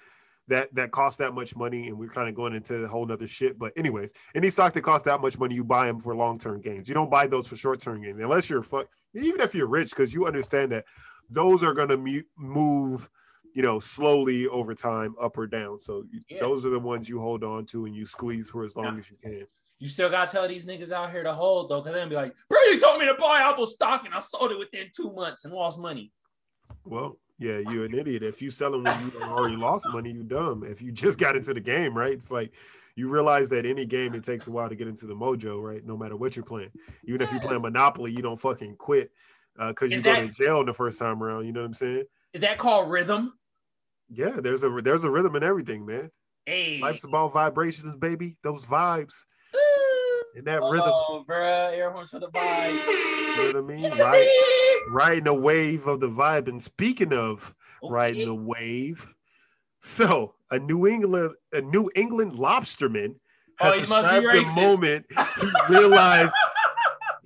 that 0.49 0.75
that 0.75 0.91
costs 0.91 1.19
that 1.19 1.33
much 1.33 1.57
money, 1.57 1.89
and 1.89 1.99
we're 1.99 2.11
kind 2.11 2.29
of 2.29 2.35
going 2.35 2.55
into 2.55 2.85
a 2.85 2.89
whole 2.89 3.07
nother 3.07 3.27
shit. 3.27 3.59
But 3.59 3.73
anyways, 3.77 4.13
any 4.35 4.51
stock 4.51 4.73
that 4.75 4.83
costs 4.83 5.05
that 5.07 5.21
much 5.21 5.39
money, 5.39 5.55
you 5.55 5.65
buy 5.65 5.87
them 5.87 6.01
for 6.01 6.15
long 6.15 6.39
term 6.39 6.61
gains. 6.61 6.89
You 6.89 6.95
don't 6.95 7.11
buy 7.11 7.27
those 7.27 7.47
for 7.47 7.57
short 7.57 7.81
term 7.81 8.03
gains 8.03 8.21
unless 8.21 8.51
you're 8.51 8.63
fuck. 8.63 8.87
Even 9.15 9.41
if 9.41 9.55
you're 9.55 9.67
rich, 9.67 9.91
because 9.91 10.13
you 10.13 10.27
understand 10.27 10.73
that 10.73 10.85
those 11.31 11.63
are 11.63 11.75
going 11.75 11.89
to 11.89 12.23
move. 12.37 13.09
You 13.53 13.63
know, 13.63 13.79
slowly 13.81 14.47
over 14.47 14.75
time, 14.75 15.15
up 15.21 15.37
or 15.37 15.47
down. 15.47 15.81
So 15.81 16.05
Yeah. 16.29 16.39
those 16.41 16.65
are 16.65 16.71
the 16.71 16.79
ones 16.79 17.09
you 17.09 17.19
hold 17.19 17.43
on 17.43 17.67
to 17.67 17.87
and 17.87 17.95
you 17.95 18.07
squeeze 18.07 18.49
for 18.51 18.63
as 18.63 18.77
long 18.77 18.95
Yeah. 18.95 18.99
as 18.99 19.11
you 19.11 19.17
can. 19.23 19.47
You 19.79 19.89
still 19.89 20.11
gotta 20.11 20.31
tell 20.31 20.47
these 20.47 20.65
niggas 20.65 20.93
out 20.93 21.11
here 21.11 21.23
to 21.25 21.33
hold 21.33 21.71
though, 21.71 21.81
because 21.81 21.95
they'll 21.95 22.09
be 22.09 22.15
like, 22.15 22.35
bro, 22.49 22.59
you 22.71 22.79
told 22.79 23.01
me 23.01 23.07
to 23.07 23.15
buy 23.15 23.41
Apple 23.41 23.67
stock 23.67 24.05
and 24.05 24.15
I 24.15 24.21
sold 24.21 24.53
it 24.53 24.59
within 24.59 24.91
two 24.95 25.13
months 25.13 25.45
and 25.45 25.55
lost 25.55 25.81
money. 25.81 26.13
Well, 26.85 27.19
yeah, 27.39 27.59
you're 27.59 27.87
an 27.87 27.95
idiot. 27.95 28.23
If 28.23 28.43
you 28.43 28.51
selling 28.51 28.85
when 28.85 29.01
you 29.01 29.13
already 29.23 29.57
lost 29.57 29.89
money, 29.91 30.13
you 30.13 30.23
dumb. 30.23 30.63
If 30.63 30.83
you 30.83 30.93
just 30.93 31.19
got 31.19 31.35
into 31.35 31.55
the 31.55 31.61
game, 31.61 31.97
right? 31.97 32.13
It's 32.13 32.31
like 32.31 32.53
you 32.95 33.09
realize 33.09 33.49
that 33.49 33.65
any 33.65 33.87
game 33.87 34.15
it 34.15 34.23
takes 34.23 34.47
a 34.47 34.51
while 34.51 34.69
to 34.69 34.77
get 34.77 34.87
into 34.87 35.07
the 35.07 35.15
mojo, 35.15 35.63
right? 35.63 35.85
No 35.85 35.97
matter 35.97 36.17
what 36.17 36.37
you're 36.37 36.45
playing. 36.45 36.71
Even 37.05 37.23
if 37.23 37.33
you 37.33 37.41
play 37.41 37.57
Monopoly, 37.57 38.13
you 38.13 38.21
don't 38.21 38.39
fucking 38.39 38.77
quit 38.77 39.11
uh, 39.59 39.69
because 39.69 39.91
you 39.91 39.99
Is 39.99 40.05
go 40.05 40.15
to 40.15 40.29
jail 40.29 40.65
the 40.65 40.75
first 40.75 40.99
time 40.99 41.23
around. 41.23 41.47
You 41.47 41.53
know 41.53 41.61
what 41.61 41.67
I'm 41.67 41.75
saying? 41.75 42.05
Is 42.35 42.43
that 42.43 42.59
called 42.59 42.91
rhythm? 42.91 43.33
Yeah, 44.13 44.41
there's 44.41 44.65
a 44.65 44.69
there's 44.83 45.05
a 45.05 45.11
rhythm 45.11 45.37
in 45.37 45.43
everything, 45.43 45.87
man. 45.87 46.11
Hey. 46.47 46.81
Life's 46.81 47.05
about 47.05 47.33
vibrations, 47.33 47.97
baby. 47.97 48.37
Those 48.43 48.67
vibes 48.67 49.15
and 50.35 50.45
that 50.47 50.63
rhythm. 50.63 50.91
Oh, 50.91 51.25
bruh, 51.29 51.73
air 51.73 51.91
horns 51.91 52.11
for 52.11 52.19
the 52.19 52.29
vibes. 52.29 52.87
You 52.87 53.37
know 53.37 53.47
what 53.47 53.57
I 53.57 53.61
mean? 53.61 53.91
Right, 53.99 54.77
riding 54.91 55.25
the 55.25 55.35
wave 55.35 55.87
of 55.87 56.01
the 56.01 56.09
vibe. 56.09 56.49
And 56.49 56.63
speaking 56.63 57.13
of 57.13 57.55
riding 57.83 58.27
the 58.27 58.35
wave. 58.35 59.07
So 59.81 60.35
a 60.51 60.59
New 60.59 60.87
England, 60.87 61.35
a 61.53 61.61
New 61.61 61.91
England 61.95 62.33
lobsterman 62.33 63.17
oh, 63.61 63.65
has 63.65 63.91
Oh, 63.91 64.03
must 64.03 64.11
be 64.11 64.21
described 64.21 64.47
the 64.47 64.53
moment 64.55 65.07
he 65.41 65.75
realized 65.75 66.35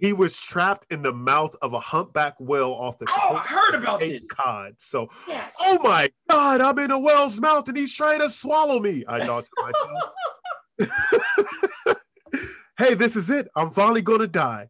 he 0.05 0.13
was 0.13 0.37
trapped 0.39 0.85
in 0.93 1.01
the 1.01 1.15
mouth 1.15 1.57
of 1.63 1.73
a 1.73 1.81
humpback 1.81 2.35
whale 2.39 2.73
off 2.73 2.99
the 2.99 3.07
Oh, 3.09 3.37
I 3.37 3.41
heard 3.41 3.75
of 3.75 3.83
about 3.85 4.01
Cape 4.01 4.21
this. 4.21 4.31
Cod. 4.31 4.75
So, 4.77 5.09
Yes. 5.27 5.57
oh 5.63 5.79
my 5.83 6.11
God, 6.29 6.61
I'm 6.61 6.79
in 6.79 6.91
a 6.91 6.99
whale's 6.99 7.41
mouth 7.41 7.67
and 7.69 7.77
he's 7.79 7.95
trying 7.95 8.21
to 8.21 8.29
swallow 8.29 8.79
me. 8.81 9.03
I 9.09 9.25
thought 9.25 9.47
to 9.47 9.73
myself, 10.79 11.97
hey, 12.79 12.93
this 12.93 13.17
is 13.17 13.31
it. 13.31 13.49
I'm 13.57 13.71
finally 13.71 14.03
going 14.03 14.19
to 14.21 14.27
die. 14.27 14.69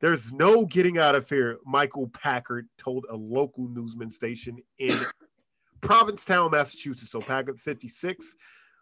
There's 0.00 0.32
no 0.32 0.64
getting 0.64 0.96
out 0.96 1.16
of 1.16 1.28
here, 1.28 1.58
Michael 1.66 2.08
Packard 2.14 2.68
told 2.78 3.04
a 3.10 3.16
local 3.16 3.66
newsman 3.68 4.10
station 4.10 4.58
in 4.78 4.96
Provincetown, 5.80 6.52
Massachusetts. 6.52 7.10
So 7.10 7.20
Packard 7.20 7.58
56 7.58 8.36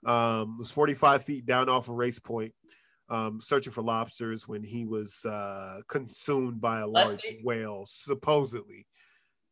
um, 0.05 0.59
was 0.59 0.71
45 0.71 1.23
feet 1.25 1.47
down 1.47 1.71
off 1.71 1.89
a 1.89 1.93
race 1.95 2.19
point, 2.19 2.53
um, 3.11 3.41
searching 3.43 3.73
for 3.73 3.83
lobsters 3.83 4.47
when 4.49 4.63
he 4.63 4.87
was 4.87 5.25
uh, 5.27 5.81
consumed 5.89 6.61
by 6.61 6.81
a 6.81 6.87
large 6.87 7.21
whale, 7.45 7.85
supposedly. 7.87 8.87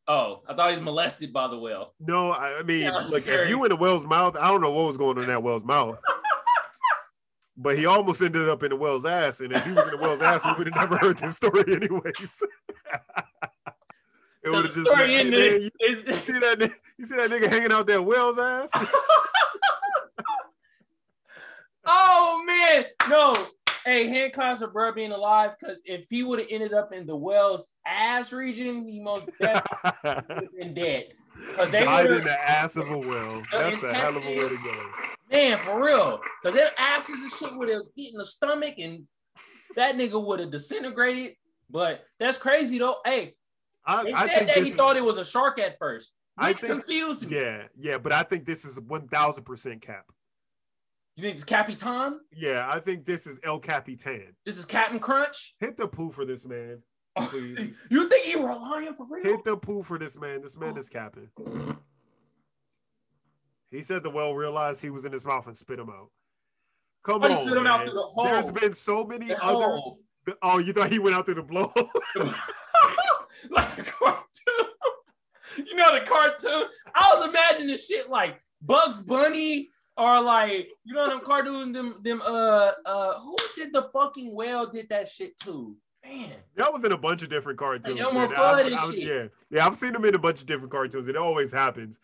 Oh, 0.07 0.41
I 0.49 0.55
thought 0.55 0.71
he 0.71 0.77
was 0.77 0.83
molested 0.83 1.33
by 1.35 1.49
the 1.49 1.59
whale. 1.59 1.93
No, 2.01 2.31
I, 2.31 2.61
I 2.61 2.63
mean, 2.63 2.85
Yeah, 2.85 2.97
look, 3.09 3.25
very- 3.25 3.43
if 3.43 3.49
you 3.51 3.63
in 3.65 3.73
a 3.73 3.77
whale's 3.77 4.05
mouth, 4.07 4.37
I 4.41 4.51
don't 4.51 4.63
know 4.63 4.71
what 4.73 4.87
was 4.87 4.97
going 4.97 5.19
on 5.19 5.25
in 5.25 5.29
that 5.29 5.43
whale's 5.43 5.65
mouth. 5.65 5.99
But 7.61 7.77
he 7.77 7.87
almost 7.87 8.23
ended 8.23 8.49
up 8.49 8.63
in 8.63 8.71
the 8.71 8.77
whale's 8.77 9.05
ass, 9.05 9.41
and 9.41 9.53
if 9.53 9.65
he 9.65 9.73
was 9.73 9.85
in 9.87 9.91
the 9.91 9.97
whale's 9.97 10.23
ass, 10.23 10.45
we 10.45 10.53
would 10.53 10.69
have 10.69 10.77
never 10.77 10.97
heard 10.97 11.19
this 11.19 11.35
story, 11.35 11.65
anyways. 11.69 12.43
it 14.45 14.51
would 14.51 14.65
have 14.65 14.73
just 14.73 14.87
story 14.87 15.07
been, 15.09 15.33
hey, 15.33 15.59
man, 15.59 15.61
you, 15.63 15.71
is 15.81 16.05
you 16.07 16.13
see 16.35 16.39
that? 16.39 16.73
You 16.99 17.05
see 17.05 17.17
that 17.17 17.29
nigga 17.29 17.49
hanging 17.49 17.73
out 17.73 17.89
that 17.89 18.05
whale's 18.05 18.39
ass? 18.39 18.71
oh 21.89 22.43
man, 22.47 22.85
no. 23.09 23.35
hey, 23.85 24.07
hand 24.09 24.33
claps 24.33 24.61
for 24.61 24.69
bro 24.69 24.93
being 24.93 25.13
alive 25.13 25.53
because 25.59 25.81
if 25.85 26.07
he 26.11 26.23
would 26.23 26.39
have 26.39 26.49
ended 26.51 26.73
up 26.75 26.93
in 26.93 27.07
the 27.07 27.17
Wells 27.17 27.69
ass 27.87 28.33
region, 28.33 28.87
he 28.89 29.01
most 29.01 29.27
definitely 29.41 29.93
would 30.05 30.43
have 30.43 30.53
been 30.59 30.75
dead. 30.75 31.05
Because 31.51 31.71
they 31.71 31.85
Died 31.85 32.11
in 32.11 32.25
the 32.25 32.51
ass 32.51 32.77
of 32.77 32.91
a 32.91 32.99
well. 32.99 33.43
That's 33.53 33.83
a 33.83 33.95
hell 33.95 34.17
of 34.17 34.25
a 34.25 34.29
way 34.29 34.49
to 34.49 34.59
go. 34.65 34.91
man 35.31 35.57
for 35.59 35.85
real. 35.85 36.21
Because 36.43 36.57
their 36.57 36.71
asses 36.77 37.21
and 37.21 37.31
shit 37.33 37.57
would 37.57 37.69
have 37.69 37.83
eaten 37.97 38.19
the 38.19 38.25
stomach 38.25 38.75
and 38.79 39.05
that 39.77 39.95
nigga 39.97 40.23
would 40.23 40.41
have 40.41 40.51
disintegrated. 40.51 41.35
But 41.71 42.05
that's 42.19 42.39
crazy 42.39 42.79
though. 42.79 42.97
Hey, 43.05 43.35
I, 43.87 44.03
they 44.03 44.13
I 44.13 44.27
said 44.27 44.37
think 44.39 44.49
that 44.49 44.57
he 44.65 44.71
is- 44.71 44.77
thought 44.77 44.97
it 44.97 45.05
was 45.05 45.19
a 45.19 45.25
shark 45.25 45.59
at 45.61 45.79
first. 45.79 46.13
I 46.37 46.53
think- 46.53 46.73
confused 46.73 47.23
me. 47.29 47.37
Yeah, 47.37 47.63
yeah, 47.79 47.99
but 47.99 48.13
I 48.13 48.23
think 48.25 48.45
this 48.45 48.65
is 48.65 48.81
one 48.81 49.07
thousand 49.09 49.45
percent 49.45 49.81
cap. 49.81 50.05
You 51.19 51.23
think 51.23 51.35
it's 51.35 51.45
Capitan? 51.45 52.21
Yeah, 52.33 52.71
I 52.73 52.79
think 52.79 53.05
this 53.05 53.27
is 53.27 53.41
El 53.43 53.59
Capitan. 53.59 54.37
This 54.47 54.57
is 54.57 54.65
Captain 54.65 55.01
Crunch? 55.01 55.57
Hit 55.59 55.77
the 55.77 55.89
poo 55.89 56.13
for 56.13 56.25
this 56.25 56.47
man. 56.47 56.81
Oh, 57.17 57.27
please. 57.27 57.73
you 57.91 58.09
think 58.09 58.25
he 58.27 58.37
relying 58.37 58.95
for 58.95 59.05
real? 59.11 59.25
Hit 59.25 59.45
the 59.45 59.57
poo 59.57 59.83
for 59.83 59.99
this 59.99 60.17
man. 60.17 60.43
This 60.43 60.57
man 60.57 60.75
oh. 60.77 60.79
is 60.79 60.89
capping. 60.89 61.29
He 63.73 63.83
said 63.83 64.05
the 64.05 64.11
well 64.11 64.33
realized 64.33 64.81
he 64.81 64.91
was 64.91 65.05
in 65.05 65.11
his 65.11 65.27
mouth 65.27 65.49
and 65.49 65.57
spit 65.57 65.81
him 65.81 65.91
out. 65.91 66.11
Come 67.03 67.25
Oh, 67.25 67.33
on, 67.33 67.45
spit 67.45 67.57
him 67.57 67.67
out 67.67 67.83
through 67.83 67.95
the 67.95 68.01
hole. 68.01 68.25
There's 68.25 68.53
been 68.53 68.73
so 68.73 69.03
many 69.05 69.27
The 69.27 69.43
other. 69.43 69.65
hole. 69.65 69.99
Oh, 70.41 70.59
you 70.59 70.73
thought 70.73 70.93
he 70.93 71.01
went 71.01 71.17
out 71.17 71.27
through 71.27 71.35
the 71.35 71.43
blow? 71.43 71.73
like 73.51 73.77
a 73.77 73.83
cartoon. 73.83 74.69
you 75.67 75.75
know 75.75 75.99
the 75.99 76.07
cartoon? 76.07 76.67
I 76.95 77.17
was 77.17 77.29
imagining 77.29 77.77
shit 77.77 78.09
like 78.09 78.41
Bugs 78.63 79.03
Bunny 79.03 79.71
or 79.99 80.21
like 80.23 80.69
you 80.85 80.95
know 80.95 81.09
them 81.09 81.21
cartoons 81.25 81.75
them 81.75 82.01
them 82.03 82.23
uh 82.25 82.71
uh 82.87 83.21
who 83.21 83.37
did 83.57 83.73
the 83.73 83.91
fucking 83.93 84.35
whale 84.35 84.67
did 84.71 84.89
that 84.89 85.09
shit 85.09 85.39
too? 85.41 85.77
Man. 86.05 86.31
that 86.57 86.73
was 86.73 86.85
in 86.85 86.93
a 86.93 86.97
bunch 86.97 87.23
of 87.23 87.29
different 87.29 87.59
cartoons. 87.59 87.99
Fudd 88.01 88.35
I've- 88.63 88.75
I've- 88.75 88.95
shit. 88.97 89.05
yeah, 89.07 89.27
yeah, 89.51 89.67
I've 89.67 89.77
seen 89.77 89.93
them 89.93 90.05
in 90.07 90.15
a 90.15 90.19
bunch 90.19 90.41
of 90.41 90.47
different 90.47 90.71
cartoons. 90.73 91.09
It 91.09 91.17
always 91.17 91.53
happens. 91.53 91.99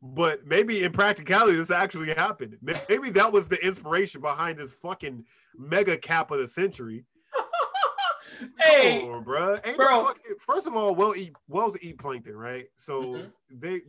But 0.00 0.46
maybe 0.46 0.84
in 0.84 0.92
practicality, 0.92 1.56
this 1.56 1.72
actually 1.72 2.14
happened. 2.14 2.56
Maybe 2.88 3.10
that 3.10 3.32
was 3.32 3.48
the 3.48 3.56
inspiration 3.66 4.20
behind 4.20 4.58
this 4.58 4.72
fucking 4.74 5.24
mega 5.56 5.96
cap 5.96 6.30
of 6.30 6.38
the 6.38 6.46
century. 6.46 7.04
hey, 8.60 9.00
Come 9.00 9.10
on, 9.10 9.24
bro. 9.24 9.58
Ain't 9.64 9.76
bro. 9.76 9.86
No 10.02 10.04
fucking, 10.06 10.22
first 10.38 10.66
of 10.68 10.76
all, 10.76 10.94
well 10.94 11.14
eat 11.16 11.32
whales 11.48 11.76
eat 11.80 11.98
plankton, 11.98 12.36
right? 12.36 12.66
So 12.76 13.02
Mhm. 13.02 13.32
they 13.50 13.80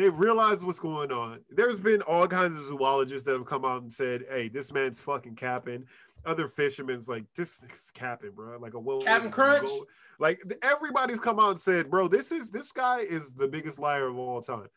they 0.00 0.08
realize 0.08 0.64
what's 0.64 0.80
going 0.80 1.12
on. 1.12 1.40
There's 1.50 1.78
been 1.78 2.00
all 2.02 2.26
kinds 2.26 2.56
of 2.56 2.64
zoologists 2.64 3.24
that 3.26 3.32
have 3.32 3.44
come 3.44 3.66
out 3.66 3.82
and 3.82 3.92
said, 3.92 4.24
"Hey, 4.30 4.48
this 4.48 4.72
man's 4.72 4.98
fucking 4.98 5.36
capping." 5.36 5.84
Other 6.24 6.48
fishermen's 6.48 7.08
like, 7.08 7.24
"This 7.36 7.62
is 7.62 7.90
capping, 7.92 8.30
bro." 8.30 8.58
Like 8.58 8.74
a 8.74 8.78
well, 8.78 9.02
Captain 9.02 9.30
Crunch? 9.30 9.70
Like 10.18 10.42
everybody's 10.62 11.20
come 11.20 11.38
out 11.38 11.50
and 11.50 11.60
said, 11.60 11.90
"Bro, 11.90 12.08
this 12.08 12.32
is 12.32 12.50
this 12.50 12.72
guy 12.72 13.00
is 13.00 13.34
the 13.34 13.46
biggest 13.46 13.78
liar 13.78 14.08
of 14.08 14.16
all 14.16 14.40
time." 14.40 14.68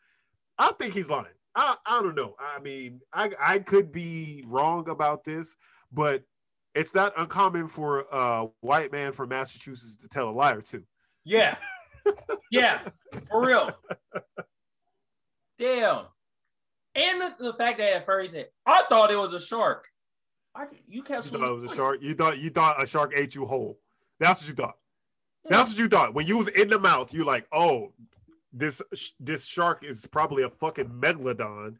I 0.58 0.72
think 0.78 0.92
he's 0.92 1.08
lying. 1.08 1.26
I, 1.54 1.76
I 1.86 2.02
don't 2.02 2.14
know. 2.14 2.34
I 2.38 2.60
mean, 2.60 3.00
I 3.12 3.30
I 3.40 3.58
could 3.60 3.92
be 3.92 4.44
wrong 4.46 4.90
about 4.90 5.24
this, 5.24 5.56
but 5.90 6.22
it's 6.74 6.94
not 6.94 7.14
uncommon 7.16 7.68
for 7.68 8.04
a 8.12 8.48
white 8.60 8.92
man 8.92 9.12
from 9.12 9.30
Massachusetts 9.30 9.96
to 10.02 10.08
tell 10.08 10.28
a 10.28 10.32
liar 10.32 10.60
too. 10.60 10.84
yeah. 11.24 11.56
Yeah, 12.50 12.80
for 13.30 13.46
real. 13.46 13.70
Damn. 15.58 16.04
And 16.94 17.20
the, 17.20 17.34
the 17.38 17.52
fact 17.54 17.78
that 17.78 17.92
at 17.96 18.06
first 18.06 18.32
he 18.32 18.38
said, 18.40 18.48
I 18.66 18.84
thought 18.88 19.10
it 19.10 19.16
was 19.16 19.32
a 19.34 19.40
shark. 19.40 19.86
I, 20.54 20.66
you 20.86 21.02
kept 21.02 21.24
You 21.26 21.38
thought 21.38 21.48
it 21.50 21.60
was 21.62 21.72
a 21.72 21.74
shark. 21.74 21.98
You 22.02 22.14
thought 22.14 22.38
you 22.38 22.50
thought 22.50 22.80
a 22.82 22.86
shark 22.86 23.12
ate 23.16 23.34
you 23.34 23.44
whole. 23.44 23.78
That's 24.20 24.40
what 24.42 24.48
you 24.48 24.54
thought. 24.54 24.76
That's 25.48 25.70
what 25.70 25.78
you 25.78 25.88
thought 25.88 26.14
when 26.14 26.26
you 26.26 26.38
was 26.38 26.48
in 26.48 26.68
the 26.68 26.78
mouth. 26.78 27.12
You 27.12 27.24
like, 27.24 27.46
oh, 27.52 27.92
this 28.52 28.80
this 29.18 29.46
shark 29.46 29.82
is 29.84 30.06
probably 30.06 30.44
a 30.44 30.48
fucking 30.50 30.86
megalodon. 30.88 31.76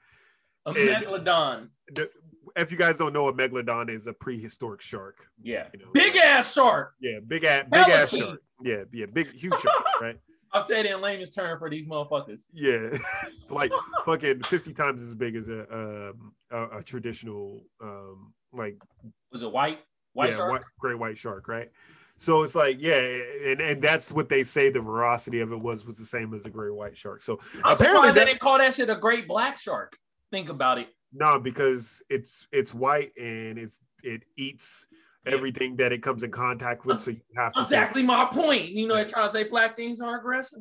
a 0.66 0.70
and- 0.70 0.76
megalodon. 1.06 1.68
The- 1.94 2.10
If 2.56 2.70
you 2.72 2.76
guys 2.78 2.98
don't 2.98 3.12
know, 3.12 3.28
a 3.28 3.32
megalodon 3.32 3.88
is 3.90 4.06
a 4.08 4.12
prehistoric 4.12 4.80
shark. 4.80 5.26
Yeah. 5.42 5.68
You 5.72 5.78
know, 5.80 5.90
Big 5.92 6.16
ass 6.16 6.52
shark. 6.52 6.94
yeah, 7.00 7.18
big 7.26 7.44
ass, 7.44 7.66
big 7.70 7.88
ass 7.88 8.16
shark. 8.16 8.40
Yeah, 8.62 8.84
yeah, 8.92 9.06
big, 9.06 9.30
huge 9.32 9.54
shark, 9.54 9.84
right? 10.00 10.18
I'll 10.54 10.64
tell 10.64 10.84
you 10.84 10.94
in 10.94 11.00
layman's 11.02 11.34
term 11.34 11.58
for 11.58 11.68
these 11.68 11.86
motherfuckers. 11.86 12.44
Yeah, 12.52 12.96
like 13.50 13.72
fucking 14.06 14.42
fifty 14.44 14.72
times 14.72 15.02
as 15.02 15.14
big 15.14 15.36
as 15.36 15.48
a 15.48 15.60
um, 16.10 16.32
a, 16.50 16.78
a 16.78 16.82
traditional 16.82 17.64
um, 17.82 18.32
like 18.52 18.76
Was 19.32 19.42
it 19.42 19.52
white? 19.52 19.80
White 20.12 20.30
yeah, 20.30 20.36
shark? 20.36 20.52
white, 20.52 20.62
great 20.78 20.98
white 20.98 21.18
shark, 21.18 21.48
right? 21.48 21.70
So 22.16 22.44
it's 22.44 22.54
like, 22.54 22.76
yeah, 22.80 23.00
and, 23.46 23.60
and 23.60 23.82
that's 23.82 24.12
what 24.12 24.28
they 24.28 24.44
say 24.44 24.70
the 24.70 24.80
veracity 24.80 25.40
of 25.40 25.50
it 25.50 25.58
was 25.60 25.84
was 25.84 25.98
the 25.98 26.04
same 26.04 26.32
as 26.32 26.46
a 26.46 26.50
great 26.50 26.72
white 26.72 26.96
shark. 26.96 27.20
So 27.20 27.40
I'm 27.64 27.74
apparently 27.74 28.08
that- 28.10 28.14
they 28.14 28.24
didn't 28.26 28.38
call 28.40 28.58
that 28.58 28.72
shit 28.74 28.88
a 28.88 28.94
great 28.94 29.26
black 29.26 29.58
shark. 29.58 29.98
Think 30.30 30.48
about 30.48 30.78
it. 30.78 30.88
no, 31.12 31.40
because 31.40 32.02
it's 32.08 32.46
it's 32.52 32.72
white 32.72 33.10
and 33.18 33.58
it's 33.58 33.80
it 34.04 34.22
eats. 34.36 34.86
Everything 35.26 35.76
that 35.76 35.92
it 35.92 36.02
comes 36.02 36.22
in 36.22 36.30
contact 36.30 36.84
with. 36.84 37.00
So 37.00 37.12
you 37.12 37.20
have 37.36 37.52
say, 37.54 37.60
Exactly 37.62 38.02
my 38.02 38.26
point. 38.26 38.70
You 38.70 38.86
know, 38.86 38.94
they're 38.96 39.04
trying 39.08 39.26
to 39.26 39.32
say 39.32 39.44
black 39.44 39.76
things 39.76 40.00
are 40.00 40.18
aggressive. 40.18 40.60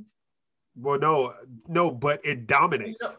well, 0.75 0.99
no, 0.99 1.33
no, 1.67 1.91
but 1.91 2.19
it 2.23 2.47
dominates. 2.47 2.97
You 3.01 3.07
know- 3.07 3.15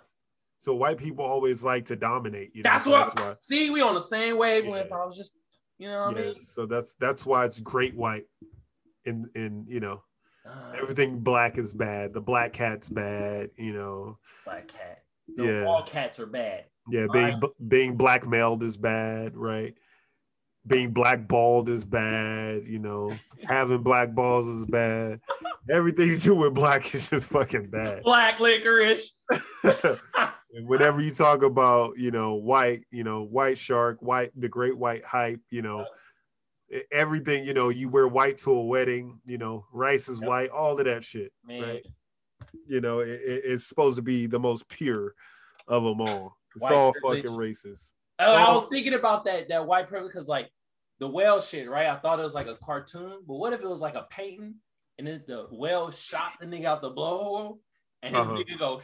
So 0.58 0.74
white 0.74 0.96
people 0.98 1.24
always 1.24 1.62
like 1.62 1.84
to 1.86 1.96
dominate. 1.96 2.50
You 2.54 2.62
know, 2.62 2.70
That's 2.70 2.84
so 2.84 2.92
what. 2.92 3.18
why. 3.18 3.34
See, 3.40 3.70
we 3.70 3.82
on 3.82 3.94
the 3.94 4.00
same 4.00 4.38
wavelength. 4.38 4.88
Yeah. 4.90 4.96
I 4.96 5.04
was 5.04 5.16
just, 5.16 5.34
you 5.78 5.88
know 5.88 6.06
what 6.06 6.16
I 6.18 6.20
mean? 6.22 6.42
so 6.42 6.64
that's 6.66 6.94
that's 6.94 7.26
why 7.26 7.44
it's 7.44 7.60
great 7.60 7.94
white. 7.94 8.24
In 9.04 9.28
in 9.34 9.66
you 9.68 9.80
know 9.80 10.02
Uh, 10.48 10.72
everything 10.80 11.20
black 11.20 11.58
is 11.58 11.72
bad. 11.74 12.14
The 12.14 12.20
black 12.22 12.52
cat's 12.54 12.88
bad. 12.88 13.50
You 13.58 13.74
know. 13.74 14.18
black 14.46 14.68
cat. 14.68 15.02
No, 15.28 15.44
Yeah. 15.44 15.64
All 15.66 15.82
cats 15.82 16.18
are 16.18 16.26
bad. 16.26 16.64
Yeah, 16.90 17.06
being 17.12 17.24
Right. 17.26 17.40
b- 17.40 17.64
being 17.68 17.96
blackmailed 17.96 18.62
is 18.62 18.76
bad, 18.78 19.36
right? 19.36 19.74
Being 20.66 20.92
blackballed 20.92 21.68
is 21.68 21.84
bad, 21.84 22.64
you 22.66 22.78
know. 22.78 23.12
Having 23.44 23.82
black 23.82 24.14
balls 24.14 24.46
is 24.46 24.64
bad. 24.64 25.20
Everything 25.70 26.08
you 26.08 26.18
do 26.18 26.34
with 26.34 26.54
black 26.54 26.94
is 26.94 27.08
just 27.10 27.28
fucking 27.28 27.68
bad. 27.68 28.02
Black 28.02 28.40
licorice. 28.40 29.12
and 29.62 30.66
whenever 30.66 31.00
you 31.02 31.10
talk 31.10 31.42
about, 31.42 31.98
you 31.98 32.10
know, 32.10 32.34
white, 32.34 32.84
you 32.90 33.04
know, 33.04 33.22
white 33.22 33.58
shark, 33.58 33.98
white, 34.00 34.30
the 34.36 34.48
great 34.48 34.76
white 34.78 35.04
hype, 35.04 35.40
you 35.50 35.60
know, 35.62 35.84
everything, 36.90 37.44
you 37.44 37.52
know, 37.54 37.68
you 37.68 37.88
wear 37.88 38.08
white 38.08 38.38
to 38.38 38.50
a 38.52 38.64
wedding, 38.64 39.20
you 39.26 39.36
know, 39.38 39.66
rice 39.72 40.08
is 40.08 40.18
Yep. 40.20 40.28
white, 40.28 40.50
all 40.50 40.78
of 40.78 40.84
that 40.86 41.04
shit, 41.04 41.32
Man. 41.44 41.62
right? 41.62 41.86
You 42.66 42.80
know, 42.80 43.00
it, 43.00 43.08
it- 43.10 43.42
it's 43.44 43.66
supposed 43.66 43.96
to 43.96 44.02
be 44.02 44.26
the 44.26 44.40
most 44.40 44.66
pure 44.68 45.14
of 45.68 45.84
them 45.84 46.00
all. 46.00 46.36
It's 46.54 46.62
White 46.62 46.72
all 46.72 46.92
fucking 47.02 47.30
racist. 47.30 47.92
Oh, 48.18 48.32
I 48.34 48.52
was 48.54 48.66
thinking 48.68 48.94
about 48.94 49.24
that 49.24 49.48
that 49.48 49.66
white 49.66 49.88
privilege 49.88 50.12
because 50.12 50.28
like 50.28 50.50
the 51.00 51.08
whale 51.08 51.40
shit, 51.40 51.68
right? 51.68 51.88
I 51.88 51.96
thought 51.96 52.20
it 52.20 52.24
was 52.24 52.34
like 52.34 52.46
a 52.46 52.56
cartoon, 52.64 53.20
but 53.26 53.34
what 53.34 53.52
if 53.52 53.60
it 53.60 53.68
was 53.68 53.80
like 53.80 53.96
a 53.96 54.06
painting 54.10 54.54
and 54.98 55.06
then 55.06 55.24
the 55.26 55.46
whale 55.50 55.90
shot 55.90 56.32
the 56.40 56.46
nigga 56.46 56.66
out 56.66 56.80
the 56.80 56.90
blowhole 56.90 57.58
and 58.02 58.14
his 58.14 58.24
Uh-huh. 58.26 58.34
nigga 58.36 58.58
go 58.58 58.80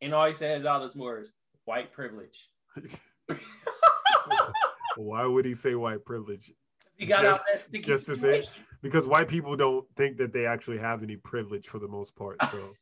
and 0.00 0.12
all 0.12 0.26
he 0.26 0.34
says 0.34 0.64
out 0.66 0.82
his 0.82 0.96
words, 0.96 1.30
white 1.64 1.92
privilege. 1.92 2.48
Why 4.96 5.24
would 5.24 5.44
he 5.44 5.54
say 5.54 5.74
white 5.74 6.04
privilege? 6.04 6.52
He 6.96 7.06
got 7.06 7.24
out 7.24 7.32
Just- 7.32 7.46
that 7.52 7.62
sticky 7.62 7.84
just 7.84 8.06
to 8.06 8.16
say- 8.16 8.44
Because 8.82 9.06
white 9.06 9.28
people 9.28 9.56
don't 9.56 9.86
think 9.96 10.16
that 10.18 10.32
they 10.32 10.44
actually 10.46 10.78
have 10.78 11.02
any 11.02 11.16
privilege 11.16 11.68
for 11.68 11.78
the 11.78 11.88
most 11.88 12.16
part. 12.16 12.36
So, 12.50 12.72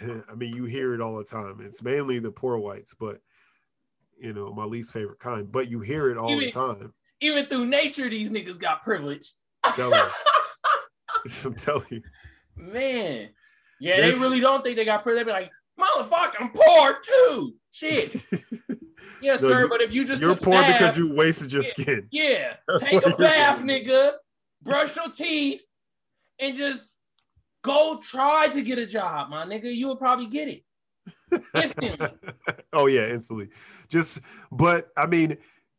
I 0.30 0.34
mean, 0.36 0.54
you 0.54 0.64
hear 0.64 0.94
it 0.94 1.00
all 1.00 1.16
the 1.16 1.24
time. 1.24 1.60
It's 1.60 1.82
mainly 1.82 2.20
the 2.20 2.30
poor 2.30 2.56
whites, 2.58 2.94
but 2.94 3.20
you 4.22 4.32
know, 4.32 4.52
my 4.54 4.64
least 4.64 4.92
favorite 4.92 5.18
kind. 5.18 5.50
But 5.50 5.68
you 5.70 5.80
hear 5.80 6.10
it 6.10 6.16
all 6.16 6.30
You 6.30 6.40
the 6.40 6.50
time. 6.52 6.92
Even 7.20 7.46
through 7.46 7.66
nature, 7.66 8.08
these 8.08 8.30
niggas 8.30 8.58
got 8.58 8.82
privilege. 8.82 9.32
I'm 9.64 9.72
telling 9.74 9.98
you. 10.00 11.30
I'm 11.44 11.54
telling 11.54 11.86
you. 11.90 12.02
Man. 12.56 13.28
Yeah, 13.80 14.00
they 14.00 14.10
really 14.12 14.40
don't 14.40 14.62
think 14.62 14.76
they 14.76 14.84
got 14.84 15.02
privilege. 15.02 15.26
They 15.26 15.32
be 15.32 15.32
like, 15.32 15.50
motherfucker, 15.78 16.34
I'm 16.40 16.50
poor 16.54 16.98
too. 17.04 17.54
Shit. 17.70 18.24
Yeah, 19.20 19.32
No, 19.32 19.36
sir, 19.36 19.60
you- 19.62 19.68
but 19.68 19.80
if 19.80 19.92
you 19.92 20.04
just 20.04 20.20
You're 20.20 20.34
poor 20.34 20.64
because 20.66 20.96
you 20.96 21.14
wasted 21.14 21.52
your 21.52 21.62
Yeah. 21.62 21.68
skin. 21.68 22.08
Yeah, 22.10 22.54
That's 22.68 22.84
take 22.84 23.06
a 23.06 23.16
bath, 23.16 23.58
doing. 23.64 23.84
nigga. 23.84 24.14
Brush 24.62 24.96
your 24.96 25.10
teeth, 25.12 25.62
and 26.40 26.56
just 26.56 26.88
go 27.62 28.00
try 28.02 28.48
to 28.48 28.62
get 28.62 28.78
a 28.78 28.86
job, 28.86 29.30
my 29.30 29.44
nigga. 29.44 29.72
You 29.72 29.86
will 29.86 29.96
probably 29.96 30.26
get 30.26 30.48
it 30.48 30.64
instantly. 31.54 32.08
oh 32.72 32.86
yeah, 32.86 33.08
instantly. 33.08 33.48
Just, 33.88 34.20
but 34.50 34.88
I 34.96 35.06
mean, 35.06 35.38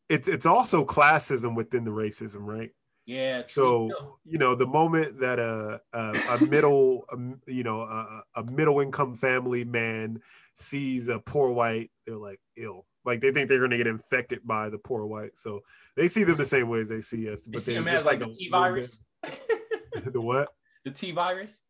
it's 0.09 0.27
it's 0.27 0.45
also 0.45 0.85
classism 0.85 1.55
within 1.55 1.83
the 1.83 1.91
racism, 1.91 2.41
right? 2.41 2.71
Yeah. 3.05 3.43
So 3.47 3.89
true. 3.89 4.15
you 4.23 4.37
know, 4.37 4.55
the 4.55 4.67
moment 4.67 5.19
that 5.19 5.39
a 5.39 5.81
a, 5.93 6.19
a 6.29 6.45
middle, 6.45 7.05
a, 7.11 7.51
you 7.51 7.63
know, 7.63 7.81
a, 7.81 8.23
a 8.35 8.43
middle 8.43 8.79
income 8.79 9.15
family 9.15 9.65
man 9.65 10.21
sees 10.55 11.07
a 11.09 11.19
poor 11.19 11.49
white, 11.49 11.91
they're 12.05 12.15
like, 12.15 12.39
"Ill, 12.55 12.85
Like 13.03 13.19
they 13.19 13.31
think 13.31 13.49
they're 13.49 13.59
gonna 13.59 13.77
get 13.77 13.87
infected 13.87 14.41
by 14.45 14.69
the 14.69 14.77
poor 14.77 15.05
white, 15.05 15.37
so 15.37 15.61
they 15.95 16.07
see 16.07 16.23
them 16.23 16.37
the 16.37 16.45
same 16.45 16.69
way 16.69 16.81
as 16.81 16.89
they 16.89 17.01
see 17.01 17.29
us. 17.29 17.41
They 17.41 17.51
But 17.51 17.65
they're 17.65 17.75
him 17.75 17.85
just 17.85 17.97
as 17.97 18.05
like 18.05 18.21
a 18.21 18.25
the 18.25 18.33
T 18.33 18.49
virus. 18.49 19.03
the 20.05 20.21
what? 20.21 20.49
the 20.85 20.91
T 20.91 21.11
virus. 21.11 21.61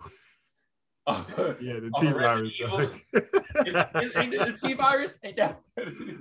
Oh, 1.06 1.56
Yeah, 1.60 1.80
the 1.80 1.90
oh, 1.94 2.00
T 2.00 2.12
virus. 2.12 2.52
is, 4.04 4.12
ain't 4.16 4.34
it 4.34 4.60
the 4.60 4.68
T 4.68 4.74
virus? 4.74 5.18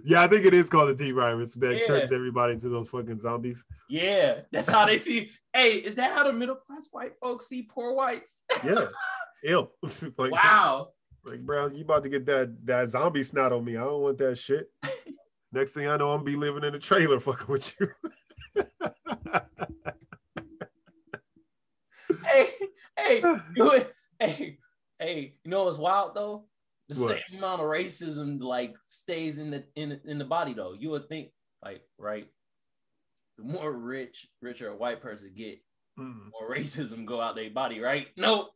Yeah, 0.03 0.21
I 0.23 0.27
think 0.27 0.45
it 0.45 0.53
is 0.53 0.69
called 0.69 0.89
the 0.89 0.95
T 0.95 1.11
virus 1.11 1.53
that 1.55 1.77
Yeah. 1.77 1.85
turns 1.85 2.11
everybody 2.11 2.53
into 2.53 2.69
those 2.69 2.89
fucking 2.89 3.19
zombies. 3.19 3.63
yeah, 3.89 4.41
that's 4.51 4.67
how 4.69 4.85
they 4.85 4.97
see. 4.97 5.29
Hey, 5.53 5.75
is 5.75 5.95
that 5.95 6.13
how 6.13 6.23
the 6.23 6.33
middle 6.33 6.55
class 6.55 6.87
white 6.91 7.13
folks 7.21 7.47
see 7.47 7.63
poor 7.63 7.93
whites? 7.93 8.41
Yeah, 8.63 8.87
ill. 9.43 9.71
like, 10.17 10.31
wow. 10.31 10.89
like, 11.25 11.41
bro, 11.45 11.67
you 11.67 11.83
about 11.83 12.03
to 12.03 12.09
get 12.09 12.25
that 12.25 12.55
that 12.65 12.89
zombie 12.89 13.23
snot 13.23 13.51
on 13.51 13.63
me? 13.63 13.77
I 13.77 13.81
don't 13.83 14.01
want 14.01 14.17
that 14.19 14.37
shit. 14.37 14.71
Next 15.51 15.73
thing 15.73 15.87
I 15.87 15.97
know, 15.97 16.11
I'm 16.11 16.19
gonna 16.19 16.31
be 16.31 16.37
living 16.37 16.63
in 16.63 16.73
a 16.73 16.79
trailer, 16.79 17.19
fucking 17.19 17.47
with 17.47 17.75
you. 17.79 17.87
Hey, 22.25 22.47
hey, 22.97 23.23
you, 23.55 23.85
hey, 24.19 24.57
hey. 25.01 25.33
You 25.43 25.51
know 25.51 25.63
what's 25.65 25.77
wild 25.77 26.15
though? 26.15 26.45
The 26.89 27.01
What? 27.01 27.09
same 27.29 27.39
amount 27.39 27.61
of 27.61 27.67
racism 27.67 28.39
like 28.41 28.73
stays 28.85 29.37
in 29.37 29.51
the 29.51 29.63
in 29.75 29.99
in 30.05 30.17
the 30.17 30.25
body 30.25 30.53
though. 30.53 30.73
You 30.77 30.89
would 30.91 31.09
think 31.09 31.29
like 31.63 31.81
right. 31.97 32.27
The 33.37 33.43
more 33.43 33.71
rich, 33.71 34.27
richer 34.41 34.69
a 34.69 34.75
white 34.75 35.01
person 35.01 35.33
get, 35.35 35.59
Mm, 35.99 36.29
more 36.31 36.49
racism 36.55 37.05
go 37.05 37.19
out 37.19 37.35
their 37.35 37.49
body, 37.49 37.79
right? 37.79 38.07
No, 38.15 38.49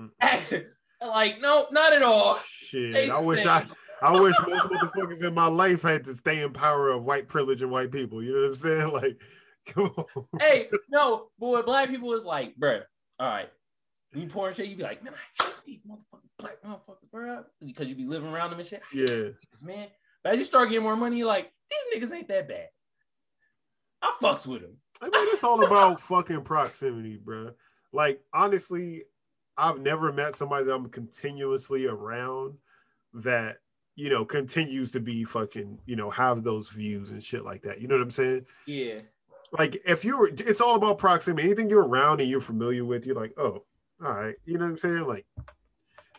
mm. 0.00 0.10
like 1.04 1.40
nope, 1.40 1.68
not 1.72 1.92
at 1.92 2.02
all. 2.02 2.38
Shit, 2.46 2.90
Stays 2.92 3.10
I 3.10 3.20
wish. 3.20 3.46
I, 3.46 3.66
I 4.02 4.18
wish 4.20 4.34
most 4.46 4.66
motherfuckers 4.68 5.22
in 5.22 5.34
my 5.34 5.46
life 5.46 5.82
had 5.82 6.04
to 6.04 6.14
stay 6.14 6.42
in 6.42 6.52
power 6.52 6.90
of 6.90 7.04
white 7.04 7.28
privilege 7.28 7.62
and 7.62 7.70
white 7.70 7.90
people. 7.90 8.22
You 8.22 8.34
know 8.34 8.40
what 8.42 8.46
I'm 8.48 8.54
saying? 8.54 8.88
Like, 8.92 9.20
come 9.66 9.90
on. 9.96 10.24
hey, 10.40 10.68
no, 10.90 11.28
but 11.38 11.48
with 11.48 11.66
black 11.66 11.88
people, 11.88 12.12
it's 12.14 12.24
like, 12.24 12.54
bruh, 12.58 12.82
all 13.18 13.28
right. 13.28 13.48
You 14.12 14.26
pouring 14.28 14.54
shit, 14.54 14.66
you 14.66 14.76
be 14.76 14.82
like, 14.82 15.02
man, 15.02 15.14
I 15.14 15.33
these 15.64 15.82
motherfucking 15.82 16.30
black 16.38 16.62
motherfuckers, 16.62 17.10
bro. 17.10 17.44
Because 17.64 17.88
you 17.88 17.94
be 17.94 18.04
living 18.04 18.32
around 18.32 18.50
them 18.50 18.60
and 18.60 18.68
shit. 18.68 18.82
Yeah. 18.92 19.06
niggas, 19.06 19.62
man. 19.62 19.88
But 20.22 20.34
as 20.34 20.38
you 20.38 20.44
start 20.44 20.68
getting 20.68 20.82
more 20.82 20.96
money, 20.96 21.18
you're 21.18 21.26
like, 21.26 21.52
these 21.70 22.02
niggas 22.02 22.14
ain't 22.14 22.28
that 22.28 22.48
bad. 22.48 22.68
I 24.02 24.14
fucks 24.22 24.46
with 24.46 24.62
them. 24.62 24.76
I 25.00 25.06
mean, 25.06 25.28
it's 25.32 25.44
all 25.44 25.64
about 25.64 26.00
fucking 26.00 26.42
proximity, 26.42 27.16
bro. 27.16 27.52
Like, 27.92 28.22
honestly, 28.32 29.04
I've 29.56 29.80
never 29.80 30.12
met 30.12 30.34
somebody 30.34 30.64
that 30.64 30.74
I'm 30.74 30.88
continuously 30.88 31.86
around 31.86 32.54
that, 33.14 33.58
you 33.96 34.10
know, 34.10 34.24
continues 34.24 34.90
to 34.92 35.00
be 35.00 35.24
fucking, 35.24 35.78
you 35.86 35.96
know, 35.96 36.10
have 36.10 36.42
those 36.42 36.68
views 36.68 37.10
and 37.10 37.22
shit 37.22 37.44
like 37.44 37.62
that. 37.62 37.80
You 37.80 37.88
know 37.88 37.96
what 37.96 38.02
I'm 38.02 38.10
saying? 38.10 38.46
Yeah. 38.66 39.00
Like, 39.52 39.76
if 39.86 40.04
you're, 40.04 40.28
it's 40.28 40.60
all 40.60 40.74
about 40.74 40.98
proximity. 40.98 41.46
Anything 41.46 41.70
you're 41.70 41.86
around 41.86 42.20
and 42.20 42.28
you're 42.28 42.40
familiar 42.40 42.84
with, 42.84 43.06
you're 43.06 43.14
like, 43.14 43.34
oh, 43.38 43.64
all 44.04 44.12
right. 44.12 44.34
You 44.44 44.58
know 44.58 44.64
what 44.64 44.72
I'm 44.72 44.78
saying? 44.78 45.06
Like, 45.06 45.26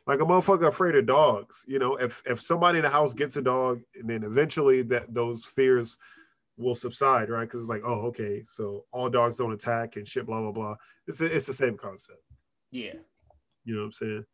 like 0.07 0.19
a 0.19 0.23
motherfucker 0.23 0.67
afraid 0.67 0.95
of 0.95 1.05
dogs. 1.05 1.65
You 1.67 1.79
know, 1.79 1.95
if 1.95 2.21
if 2.25 2.41
somebody 2.41 2.79
in 2.79 2.83
the 2.83 2.89
house 2.89 3.13
gets 3.13 3.37
a 3.37 3.41
dog, 3.41 3.81
and 3.95 4.09
then 4.09 4.23
eventually 4.23 4.81
that 4.83 5.13
those 5.13 5.43
fears 5.43 5.97
will 6.57 6.75
subside, 6.75 7.29
right? 7.29 7.41
Because 7.41 7.61
it's 7.61 7.69
like, 7.69 7.83
oh, 7.85 8.07
okay, 8.07 8.43
so 8.43 8.85
all 8.91 9.09
dogs 9.09 9.37
don't 9.37 9.53
attack 9.53 9.95
and 9.95 10.07
shit, 10.07 10.25
blah 10.25 10.41
blah 10.41 10.51
blah. 10.51 10.75
It's 11.07 11.21
a, 11.21 11.25
it's 11.25 11.47
the 11.47 11.53
same 11.53 11.77
concept. 11.77 12.19
Yeah. 12.71 12.93
You 13.63 13.75
know 13.75 13.81
what 13.81 13.85
I'm 13.87 13.91
saying? 13.93 14.25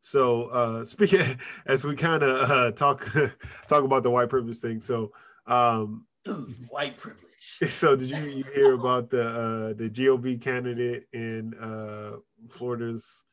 So 0.00 0.44
uh 0.44 0.84
speaking 0.84 1.38
as 1.66 1.84
we 1.84 1.96
kind 1.96 2.22
of 2.22 2.50
uh 2.50 2.72
talk 2.72 3.06
talk 3.68 3.84
about 3.84 4.02
the 4.02 4.10
white 4.10 4.28
privilege 4.28 4.58
thing. 4.58 4.80
So 4.80 5.12
um 5.46 6.06
Ooh, 6.28 6.54
white 6.68 6.96
privilege. 6.96 7.26
so 7.68 7.96
did 7.96 8.10
you, 8.10 8.22
you 8.22 8.44
hear 8.54 8.74
about 8.74 9.10
the 9.10 9.28
uh 9.28 9.72
the 9.74 9.90
GOP 9.90 10.40
candidate 10.40 11.06
in 11.12 11.54
uh 11.54 12.16
Florida's 12.48 13.24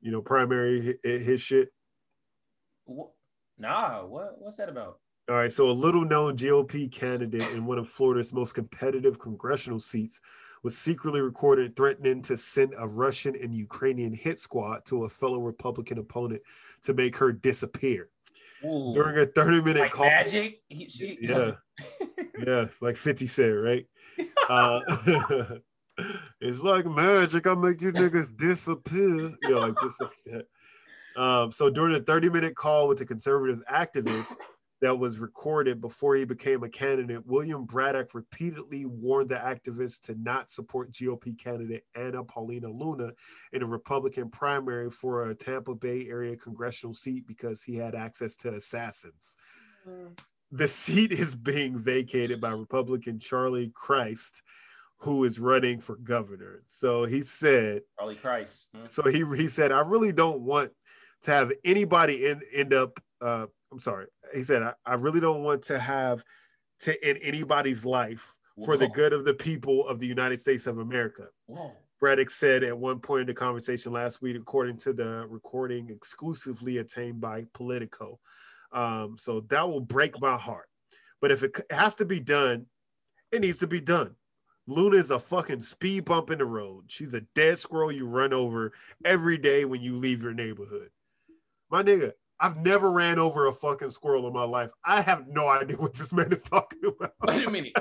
you 0.00 0.12
know 0.12 0.20
primary 0.20 0.98
his, 1.02 1.40
shit? 1.40 1.68
Nah, 3.58 4.04
what 4.04 4.34
what's 4.38 4.58
that 4.58 4.68
about? 4.68 4.98
All 5.28 5.34
right, 5.36 5.50
so 5.50 5.68
a 5.68 5.72
little 5.72 6.04
known 6.04 6.36
GOP 6.36 6.90
candidate 6.90 7.50
in 7.50 7.66
one 7.66 7.78
of 7.78 7.88
Florida's 7.88 8.32
most 8.32 8.52
competitive 8.52 9.18
congressional 9.18 9.80
seats 9.80 10.20
was 10.62 10.78
secretly 10.78 11.20
recorded 11.20 11.74
threatening 11.74 12.22
to 12.22 12.36
send 12.36 12.74
a 12.78 12.86
Russian 12.86 13.34
and 13.34 13.52
Ukrainian 13.54 14.12
hit 14.12 14.38
squad 14.38 14.84
to 14.86 15.04
a 15.04 15.08
fellow 15.08 15.40
Republican 15.40 15.98
opponent 15.98 16.42
to 16.84 16.94
make 16.94 17.16
her 17.16 17.32
disappear. 17.32 18.08
Ooh, 18.64 18.92
During 18.94 19.18
a 19.18 19.26
30 19.26 19.62
minute 19.62 19.80
like 19.80 19.92
call. 19.92 20.06
magic. 20.06 20.62
He, 20.68 20.88
she, 20.88 21.18
Yeah, 21.20 21.52
yeah, 22.46 22.66
like 22.80 22.96
50 22.96 23.26
Cent, 23.26 23.56
right? 23.56 23.86
Uh, 24.48 24.80
it's 26.40 26.62
like 26.62 26.86
magic. 26.86 27.46
I 27.46 27.54
make 27.54 27.80
you 27.80 27.92
niggas 27.92 28.36
disappear. 28.36 29.34
Yeah, 29.42 29.56
like 29.56 29.80
just 29.80 30.00
like 30.00 30.10
that. 30.26 31.20
Um, 31.20 31.52
so 31.52 31.70
during 31.70 31.96
a 31.96 32.00
30 32.00 32.30
minute 32.30 32.54
call 32.54 32.88
with 32.88 33.00
a 33.00 33.06
conservative 33.06 33.62
activist 33.72 34.34
that 34.82 34.98
was 34.98 35.18
recorded 35.18 35.80
before 35.80 36.14
he 36.14 36.26
became 36.26 36.62
a 36.62 36.68
candidate, 36.68 37.26
William 37.26 37.64
Braddock 37.64 38.12
repeatedly 38.12 38.84
warned 38.84 39.30
the 39.30 39.36
activists 39.36 40.00
to 40.02 40.14
not 40.14 40.50
support 40.50 40.92
GOP 40.92 41.38
candidate 41.38 41.84
Anna 41.94 42.22
Paulina 42.22 42.68
Luna 42.68 43.12
in 43.52 43.62
a 43.62 43.66
Republican 43.66 44.28
primary 44.28 44.90
for 44.90 45.30
a 45.30 45.34
Tampa 45.34 45.74
Bay 45.74 46.06
area 46.10 46.36
congressional 46.36 46.92
seat 46.92 47.26
because 47.26 47.62
he 47.62 47.76
had 47.76 47.94
access 47.94 48.36
to 48.36 48.54
assassins 48.54 49.36
the 50.52 50.68
seat 50.68 51.12
is 51.12 51.34
being 51.34 51.78
vacated 51.78 52.40
by 52.40 52.50
Republican 52.50 53.18
Charlie 53.18 53.72
Crist, 53.74 54.42
who 54.98 55.24
is 55.24 55.38
running 55.38 55.80
for 55.80 55.96
governor. 55.96 56.62
So 56.66 57.04
he 57.04 57.22
said, 57.22 57.82
Charlie 57.98 58.16
Crist. 58.16 58.68
Hmm? 58.74 58.86
so 58.86 59.02
he 59.04 59.24
he 59.36 59.48
said, 59.48 59.72
I 59.72 59.80
really 59.80 60.12
don't 60.12 60.40
want 60.40 60.72
to 61.22 61.30
have 61.30 61.52
anybody 61.64 62.26
in, 62.26 62.40
end 62.54 62.72
up. 62.72 62.98
Uh, 63.20 63.46
I'm 63.72 63.80
sorry. 63.80 64.06
He 64.34 64.42
said, 64.42 64.62
I, 64.62 64.72
I 64.84 64.94
really 64.94 65.20
don't 65.20 65.42
want 65.42 65.62
to 65.64 65.78
have 65.78 66.24
to 66.80 67.04
end 67.04 67.18
anybody's 67.22 67.84
life 67.84 68.34
for 68.64 68.76
the 68.76 68.88
good 68.88 69.12
of 69.12 69.24
the 69.24 69.34
people 69.34 69.86
of 69.86 70.00
the 70.00 70.06
United 70.06 70.40
States 70.40 70.66
of 70.66 70.78
America. 70.78 71.26
Whoa. 71.46 71.72
Braddock 72.00 72.30
said 72.30 72.62
at 72.62 72.76
one 72.76 73.00
point 73.00 73.22
in 73.22 73.26
the 73.26 73.34
conversation 73.34 73.92
last 73.92 74.20
week, 74.20 74.36
according 74.36 74.78
to 74.78 74.92
the 74.92 75.26
recording 75.28 75.90
exclusively 75.90 76.78
attained 76.78 77.20
by 77.20 77.44
Politico. 77.54 78.18
Um, 78.72 79.16
so 79.18 79.40
that 79.48 79.68
will 79.68 79.80
break 79.80 80.20
my 80.20 80.36
heart. 80.36 80.68
But 81.20 81.30
if 81.30 81.42
it 81.42 81.58
has 81.70 81.94
to 81.96 82.04
be 82.04 82.20
done, 82.20 82.66
it 83.32 83.40
needs 83.40 83.58
to 83.58 83.66
be 83.66 83.80
done. 83.80 84.14
Luna 84.66 84.96
is 84.96 85.10
a 85.10 85.18
fucking 85.18 85.60
speed 85.60 86.04
bump 86.04 86.30
in 86.30 86.38
the 86.38 86.44
road. 86.44 86.84
She's 86.88 87.14
a 87.14 87.20
dead 87.34 87.58
squirrel 87.58 87.92
you 87.92 88.06
run 88.06 88.32
over 88.32 88.72
every 89.04 89.38
day 89.38 89.64
when 89.64 89.80
you 89.80 89.96
leave 89.96 90.22
your 90.22 90.34
neighborhood. 90.34 90.90
My 91.70 91.82
nigga, 91.82 92.12
I've 92.40 92.56
never 92.56 92.90
ran 92.90 93.18
over 93.18 93.46
a 93.46 93.52
fucking 93.52 93.90
squirrel 93.90 94.26
in 94.26 94.32
my 94.32 94.42
life. 94.44 94.70
I 94.84 95.00
have 95.02 95.26
no 95.28 95.48
idea 95.48 95.76
what 95.76 95.94
this 95.94 96.12
man 96.12 96.32
is 96.32 96.42
talking 96.42 96.80
about. 96.84 97.12
Wait 97.24 97.46
a 97.46 97.50
minute. 97.50 97.72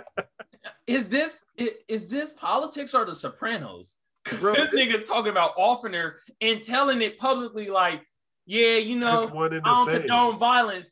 Is 0.88 1.08
this 1.10 1.42
is, 1.58 1.72
is 1.88 2.10
this 2.10 2.32
politics 2.34 2.94
or 2.94 3.06
the 3.06 3.16
Sopranos? 3.16 3.98
Bro, 4.40 4.56
this 4.56 4.70
nigga 4.70 5.06
talking 5.06 5.32
about 5.32 5.56
Offener 5.58 6.14
and 6.42 6.62
telling 6.64 7.02
it 7.02 7.20
publicly, 7.20 7.68
like, 7.70 8.02
yeah, 8.46 8.78
you 8.78 8.98
know, 8.98 9.24
It's 9.24 9.32
one 9.32 9.54
and 9.54 9.66
I 9.66 9.70
don't 9.70 9.86
same. 9.88 10.00
condone 10.02 10.40
violence, 10.40 10.92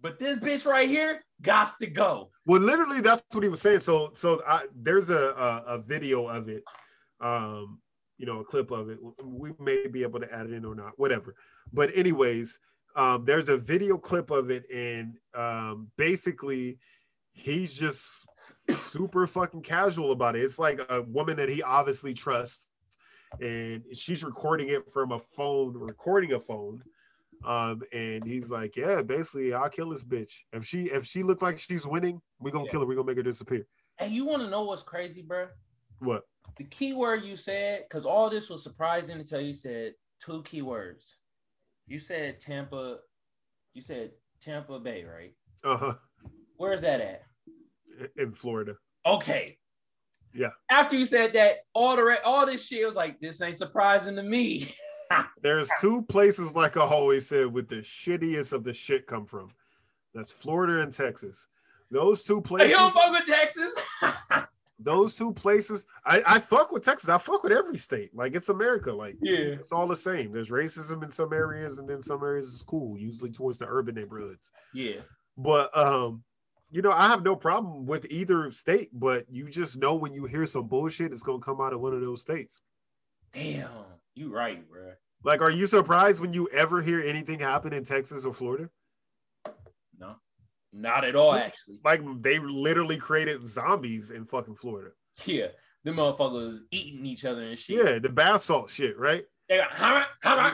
but 0.00 0.18
this 0.18 0.38
bitch 0.38 0.64
right 0.66 0.88
here 0.88 1.24
got 1.42 1.70
to 1.80 1.86
go. 1.86 2.30
Well, 2.46 2.60
literally, 2.60 3.00
that's 3.00 3.22
what 3.32 3.42
he 3.42 3.48
was 3.48 3.62
saying. 3.62 3.80
So, 3.80 4.12
so 4.14 4.42
I, 4.46 4.64
there's 4.74 5.10
a, 5.10 5.16
a 5.16 5.74
a 5.74 5.78
video 5.78 6.26
of 6.26 6.48
it, 6.48 6.62
um, 7.20 7.80
you 8.18 8.26
know, 8.26 8.40
a 8.40 8.44
clip 8.44 8.70
of 8.70 8.90
it. 8.90 8.98
We 9.24 9.52
may 9.58 9.86
be 9.86 10.02
able 10.02 10.20
to 10.20 10.32
add 10.32 10.46
it 10.46 10.52
in 10.52 10.64
or 10.64 10.74
not, 10.74 10.92
whatever. 10.98 11.34
But 11.72 11.90
anyways, 11.96 12.58
um, 12.96 13.24
there's 13.24 13.48
a 13.48 13.56
video 13.56 13.96
clip 13.96 14.30
of 14.30 14.50
it, 14.50 14.64
and 14.72 15.16
um, 15.34 15.88
basically, 15.96 16.78
he's 17.32 17.74
just 17.78 18.26
super 18.70 19.26
fucking 19.26 19.62
casual 19.62 20.12
about 20.12 20.36
it. 20.36 20.42
It's 20.42 20.58
like 20.58 20.80
a 20.90 21.02
woman 21.02 21.36
that 21.36 21.48
he 21.48 21.62
obviously 21.62 22.12
trusts, 22.12 22.68
and 23.40 23.82
she's 23.94 24.22
recording 24.22 24.68
it 24.68 24.90
from 24.90 25.12
a 25.12 25.18
phone, 25.18 25.72
recording 25.74 26.34
a 26.34 26.40
phone. 26.40 26.82
Um, 27.46 27.82
and 27.92 28.24
he's 28.26 28.50
like, 28.50 28.76
Yeah, 28.76 29.02
basically, 29.02 29.52
I'll 29.52 29.68
kill 29.68 29.90
this 29.90 30.02
bitch. 30.02 30.32
If 30.52 30.64
she 30.66 30.84
if 30.84 31.04
she 31.04 31.22
looks 31.22 31.42
like 31.42 31.58
she's 31.58 31.86
winning, 31.86 32.20
we're 32.38 32.50
gonna 32.50 32.64
Yeah. 32.64 32.70
kill 32.72 32.80
her, 32.80 32.86
we're 32.86 32.94
gonna 32.94 33.06
make 33.06 33.16
her 33.16 33.22
disappear. 33.22 33.66
And 33.98 34.12
you 34.12 34.24
want 34.24 34.42
to 34.42 34.50
know 34.50 34.62
what's 34.64 34.82
crazy, 34.82 35.22
bro? 35.22 35.48
What? 36.00 36.22
The 36.56 36.64
key 36.64 36.92
word 36.94 37.24
you 37.24 37.36
said, 37.36 37.84
because 37.88 38.04
all 38.04 38.28
this 38.30 38.50
was 38.50 38.62
surprising 38.62 39.18
until 39.18 39.40
you 39.40 39.54
said 39.54 39.94
two 40.20 40.42
key 40.42 40.62
words. 40.62 41.16
You 41.86 41.98
said 41.98 42.40
Tampa, 42.40 42.98
you 43.74 43.82
said 43.82 44.12
Tampa 44.40 44.78
Bay, 44.80 45.04
right? 45.04 45.34
Uh-huh. 45.62 45.94
Where's 46.56 46.80
that 46.82 47.00
at? 47.00 47.22
In 48.16 48.32
Florida. 48.32 48.76
Okay. 49.06 49.58
Yeah. 50.32 50.50
After 50.70 50.96
you 50.96 51.06
said 51.06 51.32
that, 51.34 51.58
all 51.74 51.94
the 51.96 52.02
re- 52.04 52.18
all 52.24 52.46
this 52.46 52.66
shit 52.66 52.86
was 52.86 52.96
like, 52.96 53.20
this 53.20 53.40
ain't 53.40 53.56
surprising 53.56 54.16
to 54.16 54.22
me. 54.22 54.72
There's 55.42 55.70
two 55.80 56.02
places, 56.02 56.54
like 56.54 56.76
I 56.76 56.82
always 56.82 57.26
said, 57.26 57.52
with 57.52 57.68
the 57.68 57.76
shittiest 57.76 58.52
of 58.52 58.64
the 58.64 58.72
shit 58.72 59.06
come 59.06 59.26
from. 59.26 59.50
That's 60.14 60.30
Florida 60.30 60.80
and 60.80 60.92
Texas. 60.92 61.48
Those 61.90 62.22
two 62.24 62.40
places. 62.40 62.70
you 62.70 62.76
don't 62.76 62.92
fuck 62.92 63.10
with 63.10 63.26
Texas? 63.26 63.74
those 64.78 65.14
two 65.14 65.32
places. 65.32 65.86
I, 66.04 66.22
I 66.26 66.38
fuck 66.38 66.72
with 66.72 66.84
Texas. 66.84 67.08
I 67.08 67.18
fuck 67.18 67.42
with 67.42 67.52
every 67.52 67.78
state. 67.78 68.14
Like 68.14 68.34
it's 68.34 68.48
America. 68.48 68.92
Like 68.92 69.16
yeah. 69.20 69.36
it's 69.36 69.72
all 69.72 69.86
the 69.86 69.96
same. 69.96 70.32
There's 70.32 70.50
racism 70.50 71.02
in 71.02 71.10
some 71.10 71.32
areas, 71.32 71.78
and 71.78 71.88
then 71.88 72.02
some 72.02 72.22
areas 72.22 72.46
is 72.46 72.62
cool, 72.62 72.98
usually 72.98 73.30
towards 73.30 73.58
the 73.58 73.66
urban 73.68 73.94
neighborhoods. 73.94 74.50
Yeah. 74.72 75.00
But 75.36 75.76
um, 75.76 76.22
you 76.70 76.82
know, 76.82 76.92
I 76.92 77.08
have 77.08 77.22
no 77.22 77.36
problem 77.36 77.86
with 77.86 78.10
either 78.10 78.50
state, 78.52 78.90
but 78.92 79.26
you 79.30 79.48
just 79.48 79.78
know 79.78 79.94
when 79.94 80.12
you 80.12 80.26
hear 80.26 80.46
some 80.46 80.66
bullshit, 80.66 81.12
it's 81.12 81.22
gonna 81.22 81.38
come 81.38 81.60
out 81.60 81.72
of 81.72 81.80
one 81.80 81.94
of 81.94 82.00
those 82.00 82.20
states. 82.20 82.60
Damn. 83.32 83.68
You 84.14 84.32
right, 84.32 84.68
bro. 84.68 84.92
Like, 85.24 85.40
are 85.40 85.50
you 85.50 85.66
surprised 85.66 86.20
when 86.20 86.32
you 86.32 86.48
ever 86.52 86.82
hear 86.82 87.00
anything 87.00 87.38
happen 87.40 87.72
in 87.72 87.84
Texas 87.84 88.24
or 88.24 88.32
Florida? 88.32 88.68
No. 89.98 90.16
Not 90.72 91.04
at 91.04 91.16
all, 91.16 91.34
actually. 91.34 91.80
Like 91.84 92.02
they 92.20 92.38
literally 92.38 92.96
created 92.96 93.42
zombies 93.42 94.10
in 94.10 94.24
fucking 94.26 94.56
Florida. 94.56 94.90
Yeah. 95.24 95.46
the 95.84 95.92
motherfuckers 95.92 96.58
eating 96.70 97.06
each 97.06 97.24
other 97.24 97.42
and 97.42 97.58
shit. 97.58 97.76
Yeah, 97.84 97.98
the 97.98 98.08
bath 98.08 98.42
salt 98.42 98.70
shit, 98.70 98.98
right? 98.98 99.24
They 99.48 99.58
got 99.58 99.72
hammer, 99.72 100.06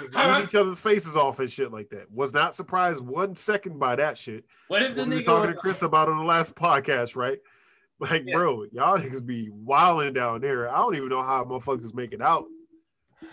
Eating 0.04 0.44
each 0.44 0.54
other's 0.56 0.80
faces 0.80 1.16
off 1.16 1.38
and 1.38 1.50
shit 1.50 1.70
like 1.72 1.88
that. 1.90 2.10
Was 2.10 2.34
not 2.34 2.54
surprised 2.54 3.00
one 3.00 3.34
second 3.36 3.78
by 3.78 3.94
that 3.96 4.18
shit. 4.18 4.44
What 4.68 4.82
if 4.82 4.94
the 4.96 5.04
we 5.04 5.10
were 5.10 5.16
nigga 5.16 5.24
talking 5.24 5.52
to 5.52 5.56
Chris 5.56 5.82
about 5.82 6.08
on 6.08 6.18
the 6.18 6.24
last 6.24 6.54
podcast, 6.54 7.16
right? 7.16 7.38
Like, 8.00 8.22
Yeah. 8.26 8.34
bro, 8.34 8.64
y'all 8.72 8.98
niggas 8.98 9.24
be 9.26 9.50
wilding 9.52 10.14
down 10.14 10.40
there. 10.40 10.70
I 10.70 10.78
don't 10.78 10.96
even 10.96 11.10
know 11.10 11.22
how 11.22 11.44
motherfuckers 11.44 11.92
make 11.94 12.14
it 12.14 12.22
out. 12.22 12.46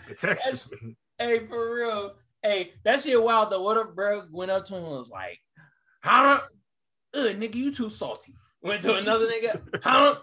in 0.10 0.16
Texas, 0.16 0.70
man. 0.70 0.96
Hey, 1.20 1.48
for 1.48 1.76
real. 1.76 2.14
Hey, 2.44 2.74
that 2.84 3.02
shit 3.02 3.22
wild 3.22 3.52
though. 3.52 3.64
What 3.64 3.78
if 3.78 3.96
bro 3.96 4.24
went 4.32 4.52
up 4.52 4.66
to 4.68 4.76
him 4.76 4.84
and 4.84 4.92
was 4.92 5.10
like, 5.10 5.40
huh? 6.04 6.42
Ugh, 7.14 7.36
nigga, 7.36 7.56
you 7.56 7.72
too 7.72 7.90
salty. 7.90 8.36
Went 8.62 8.82
to 8.84 8.96
another 8.96 9.28
nigga, 9.28 9.62
huh? 9.84 10.18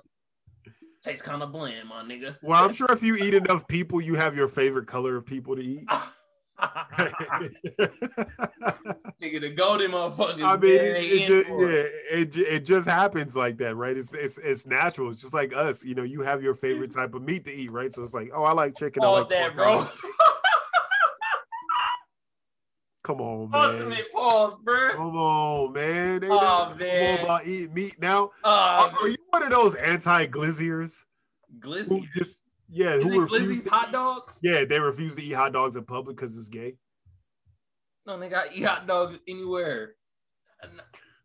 Tastes 1.03 1.23
kind 1.23 1.43
of 1.43 1.53
bland, 1.53 1.89
my 1.89 2.03
nigga. 2.03 2.37
Well, 2.43 2.65
I'm 2.65 2.73
sure 2.73 2.91
if 2.91 3.03
you 3.03 3.17
eat 3.17 3.35
enough 3.35 3.67
people, 3.69 4.01
you 4.01 4.15
have 4.15 4.37
your 4.37 4.49
favorite 4.49 4.87
color 4.87 5.17
of 5.17 5.27
people 5.27 5.57
to 5.57 5.63
eat. 5.63 5.87
nigga, 9.21 9.41
the 9.41 9.53
golden 9.57 9.91
motherfucker. 9.91 10.45
I 10.45 10.57
mean, 10.57 10.81
it, 10.81 10.97
it 10.97 11.27
just 11.27 11.49
yeah, 11.51 12.17
it. 12.17 12.37
it 12.37 12.65
just 12.65 12.89
happens 12.89 13.35
like 13.35 13.59
that, 13.59 13.75
right? 13.75 13.97
It's 13.97 14.15
it's 14.15 14.39
it's 14.39 14.65
natural. 14.65 15.11
It's 15.11 15.21
just 15.21 15.35
like 15.35 15.53
us, 15.55 15.85
you 15.85 15.97
know. 15.97 16.05
You 16.05 16.23
have 16.23 16.45
your 16.45 16.55
favorite 16.55 16.93
type 16.93 17.15
of 17.15 17.23
meat 17.23 17.45
to 17.47 17.53
eat, 17.53 17.73
right? 17.73 17.93
So 17.93 18.03
it's 18.05 18.15
like, 18.15 18.31
oh, 18.33 18.45
I 18.45 18.53
like 18.53 18.77
chicken. 18.77 19.03
I 19.03 19.07
Pause 19.07 19.21
like 19.23 19.29
that, 19.31 19.57
pork, 19.57 19.57
bro. 19.57 19.87
Come 23.05 23.21
on, 23.21 23.51
man. 23.51 23.61
Ultimate 23.75 24.11
pause, 24.13 24.57
bro. 24.65 24.91
Come 24.97 25.17
on, 25.17 25.73
man. 25.75 26.21
They 26.21 26.29
Oh, 26.31 26.75
man. 26.75 27.17
more 27.17 27.25
about 27.27 27.47
eating 27.47 27.75
meat 27.75 28.01
now. 28.01 28.31
Uh, 28.43 28.49
Are, 28.49 28.91
are 29.03 29.09
you 29.09 29.17
one 29.29 29.43
of 29.43 29.51
those 29.51 29.75
anti-glizziers 29.75 31.05
who 31.63 31.69
Glizzy. 31.69 32.09
just 32.13 32.43
yeah, 32.69 32.95
Is 32.95 33.03
who 33.03 33.21
refuse? 33.21 33.67
Hot 33.69 33.93
dogs? 33.93 34.41
Yeah, 34.43 34.65
they 34.65 34.81
refuse 34.81 35.15
to 35.17 35.23
eat 35.23 35.33
hot 35.33 35.53
dogs 35.53 35.77
in 35.77 35.85
public 35.85 36.17
because 36.17 36.37
it's 36.39 36.49
gay. 36.49 36.77
No, 38.07 38.19
they 38.19 38.31
got 38.31 38.55
eat 38.55 38.63
hot 38.63 38.87
dogs 38.87 39.19
anywhere. 39.29 39.97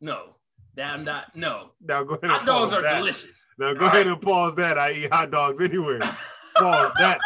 No, 0.01 0.35
that 0.75 0.93
I'm 0.93 1.05
not. 1.05 1.33
No, 1.35 1.71
Now 1.81 2.03
go 2.03 2.15
ahead. 2.15 2.29
hot 2.29 2.45
dogs 2.45 2.73
are 2.73 2.81
that. 2.81 2.97
delicious. 2.97 3.47
Now 3.57 3.73
go 3.73 3.81
All 3.81 3.87
ahead 3.87 4.05
right. 4.05 4.07
and 4.13 4.21
pause 4.21 4.53
that. 4.55 4.77
I 4.77 4.91
eat 4.91 5.13
hot 5.13 5.31
dogs 5.31 5.61
anywhere. 5.61 5.99
pause 6.57 6.91
that. 6.99 7.19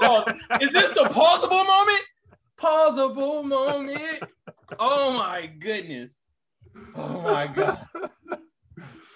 Pause. 0.00 0.34
Is 0.62 0.72
this 0.72 0.90
the 0.92 1.04
pausable 1.12 1.66
moment? 1.66 2.00
Pausable 2.62 3.44
moment. 3.44 4.22
Oh 4.78 5.12
my 5.12 5.46
goodness. 5.46 6.20
Oh 6.94 7.20
my 7.22 7.46
god. 7.48 7.78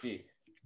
Yeah. 0.04 0.18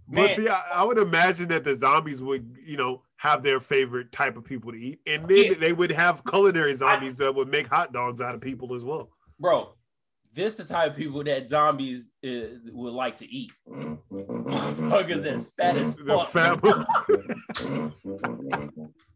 But 0.09 0.15
Man, 0.15 0.29
see, 0.37 0.49
I, 0.49 0.61
I 0.75 0.85
would 0.85 0.99
imagine 0.99 1.49
that 1.49 1.63
the 1.63 1.77
zombies 1.77 2.21
would, 2.21 2.57
you 2.67 2.77
know, 2.77 3.05
have 3.17 3.43
their 3.45 3.61
favorite 3.61 4.11
type 4.13 4.37
of 4.37 4.45
people 4.45 4.73
to 4.73 4.79
eat, 4.79 4.99
and 5.07 5.29
then 5.29 5.45
Yeah. 5.45 5.55
they 5.55 5.73
would 5.73 5.93
have 5.93 6.25
culinary 6.25 6.75
zombies 6.75 7.17
that 7.19 7.33
would 7.35 7.49
make 7.49 7.69
hot 7.69 7.93
dogs 7.93 8.21
out 8.21 8.35
of 8.35 8.41
people 8.41 8.75
as 8.75 8.83
well. 8.85 9.11
bro, 9.39 9.73
this 10.35 10.55
the 10.57 10.65
type 10.65 10.91
of 10.93 10.97
people 10.97 11.23
that 11.25 11.49
zombies 11.49 12.11
uh, 12.27 12.29
would 12.73 12.93
like 12.93 13.17
to 13.17 13.27
eat. 13.33 13.53
Motherfuckers 13.71 15.23
that's 15.23 15.45
fat 15.57 15.77
as 15.77 15.95
The 15.97 16.19
fuck. 16.19 16.61
fat. 16.61 16.61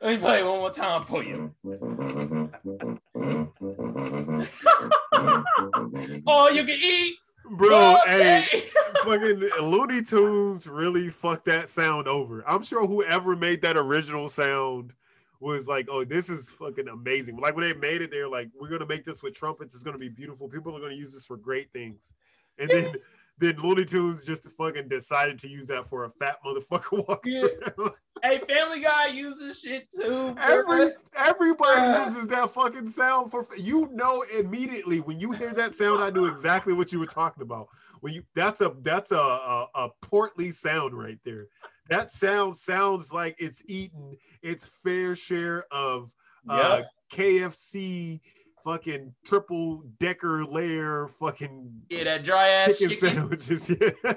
Let 0.00 0.12
me 0.12 0.18
play 0.18 0.40
it 0.40 0.44
one 0.44 0.58
more 0.58 0.70
time 0.70 1.04
for 1.04 1.22
you. 1.22 1.54
All 6.26 6.50
you 6.50 6.64
can 6.64 6.78
eat. 6.80 7.16
Bro, 7.48 7.98
hey, 8.06 8.64
fucking 9.04 9.48
Looney 9.60 10.02
Tunes 10.02 10.66
really 10.66 11.10
fucked 11.10 11.44
that 11.44 11.68
sound 11.68 12.08
over. 12.08 12.42
I'm 12.48 12.64
sure 12.64 12.86
whoever 12.86 13.36
made 13.36 13.62
that 13.62 13.76
original 13.76 14.28
sound 14.28 14.92
was 15.38 15.68
like, 15.68 15.86
oh, 15.88 16.04
this 16.04 16.28
is 16.28 16.50
fucking 16.50 16.88
amazing. 16.88 17.36
Like 17.36 17.54
when 17.54 17.68
they 17.68 17.74
made 17.74 18.02
it, 18.02 18.10
they're 18.10 18.28
like, 18.28 18.48
we're 18.60 18.68
gonna 18.68 18.86
make 18.86 19.04
this 19.04 19.22
with 19.22 19.34
trumpets. 19.34 19.74
It's 19.74 19.84
gonna 19.84 19.98
be 19.98 20.08
beautiful. 20.08 20.48
People 20.48 20.76
are 20.76 20.80
gonna 20.80 20.94
use 20.94 21.14
this 21.14 21.24
for 21.24 21.36
great 21.36 21.72
things. 21.72 22.12
And 22.58 22.68
then 22.68 22.94
then 23.38 23.56
Looney 23.62 23.84
Tunes 23.84 24.24
just 24.24 24.44
fucking 24.50 24.88
decided 24.88 25.38
to 25.40 25.48
use 25.48 25.66
that 25.68 25.86
for 25.86 26.04
a 26.04 26.10
fat 26.10 26.36
motherfucker 26.44 27.04
walking 27.08 27.32
Yeah. 27.34 27.88
Hey, 28.22 28.40
Family 28.48 28.80
Guy 28.80 29.08
uses 29.08 29.60
shit 29.60 29.90
too. 29.90 30.34
Every 30.40 30.92
everybody 31.14 31.80
Bruh. 31.80 32.06
uses 32.06 32.26
that 32.28 32.50
fucking 32.50 32.88
sound 32.88 33.30
for 33.30 33.46
you 33.58 33.90
know 33.92 34.24
immediately 34.38 35.00
when 35.00 35.20
you 35.20 35.32
hear 35.32 35.52
that 35.52 35.74
sound. 35.74 36.02
I 36.02 36.08
knew 36.10 36.24
exactly 36.24 36.72
what 36.72 36.92
you 36.92 36.98
were 36.98 37.06
talking 37.06 37.42
about. 37.42 37.68
When 38.00 38.14
you 38.14 38.22
that's 38.34 38.62
a 38.62 38.74
that's 38.80 39.12
a 39.12 39.16
a, 39.18 39.66
a 39.74 39.88
portly 40.00 40.50
sound 40.50 40.96
right 40.96 41.18
there. 41.24 41.48
That 41.90 42.10
sound 42.10 42.56
sounds 42.56 43.12
like 43.12 43.36
it's 43.38 43.62
eaten 43.66 44.16
its 44.42 44.66
fair 44.82 45.14
share 45.14 45.66
of 45.70 46.10
uh, 46.48 46.78
Yep. 46.78 46.88
KFC 47.12 48.20
fucking 48.66 49.14
triple 49.24 49.84
decker 50.00 50.44
layer 50.44 51.06
fucking 51.20 51.82
Yeah, 51.88 52.02
that 52.04 52.24
dry 52.24 52.48
ass 52.48 52.76
chicken, 52.76 52.90
chicken. 52.90 53.10
sandwiches. 53.10 53.70
Yeah. 53.80 54.14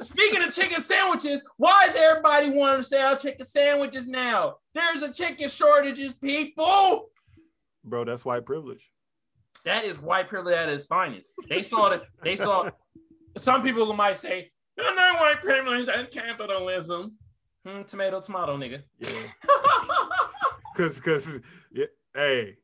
Speaking 0.00 0.42
of 0.42 0.54
chicken 0.54 0.80
sandwiches, 0.80 1.42
why 1.58 1.86
is 1.90 1.94
everybody 1.94 2.48
wanting 2.48 2.80
to 2.80 2.84
sell 2.84 3.18
chicken 3.18 3.44
sandwiches 3.44 4.08
now? 4.08 4.54
There's 4.74 5.02
a 5.02 5.12
chicken 5.12 5.46
shortages, 5.50 6.14
people. 6.14 7.10
Bro, 7.84 8.06
that's 8.06 8.24
white 8.24 8.46
privilege. 8.46 8.90
That 9.66 9.84
is 9.84 10.00
white 10.00 10.28
privilege 10.28 10.54
at 10.54 10.70
its 10.70 10.86
finest. 10.86 11.26
They 11.50 11.62
saw 11.62 11.90
that. 11.90 12.04
They 12.24 12.34
saw. 12.36 12.70
Some 13.36 13.62
people 13.62 13.92
might 13.92 14.16
say, 14.16 14.50
"No, 14.78 14.84
not 14.94 15.20
white 15.20 15.42
privilege. 15.42 15.84
That's 15.84 16.14
capitalism." 16.14 17.18
Hmm, 17.66 17.82
tomato, 17.82 18.20
tomato, 18.20 18.56
nigga. 18.56 18.82
Yeah. 18.98 19.10
Cause 20.76 20.98
cause 20.98 21.40
yeah, 21.72 21.86
hey, 22.14 22.56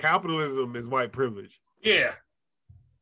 capitalism 0.00 0.74
is 0.76 0.88
white 0.88 1.12
privilege. 1.12 1.60
yeah. 1.82 2.12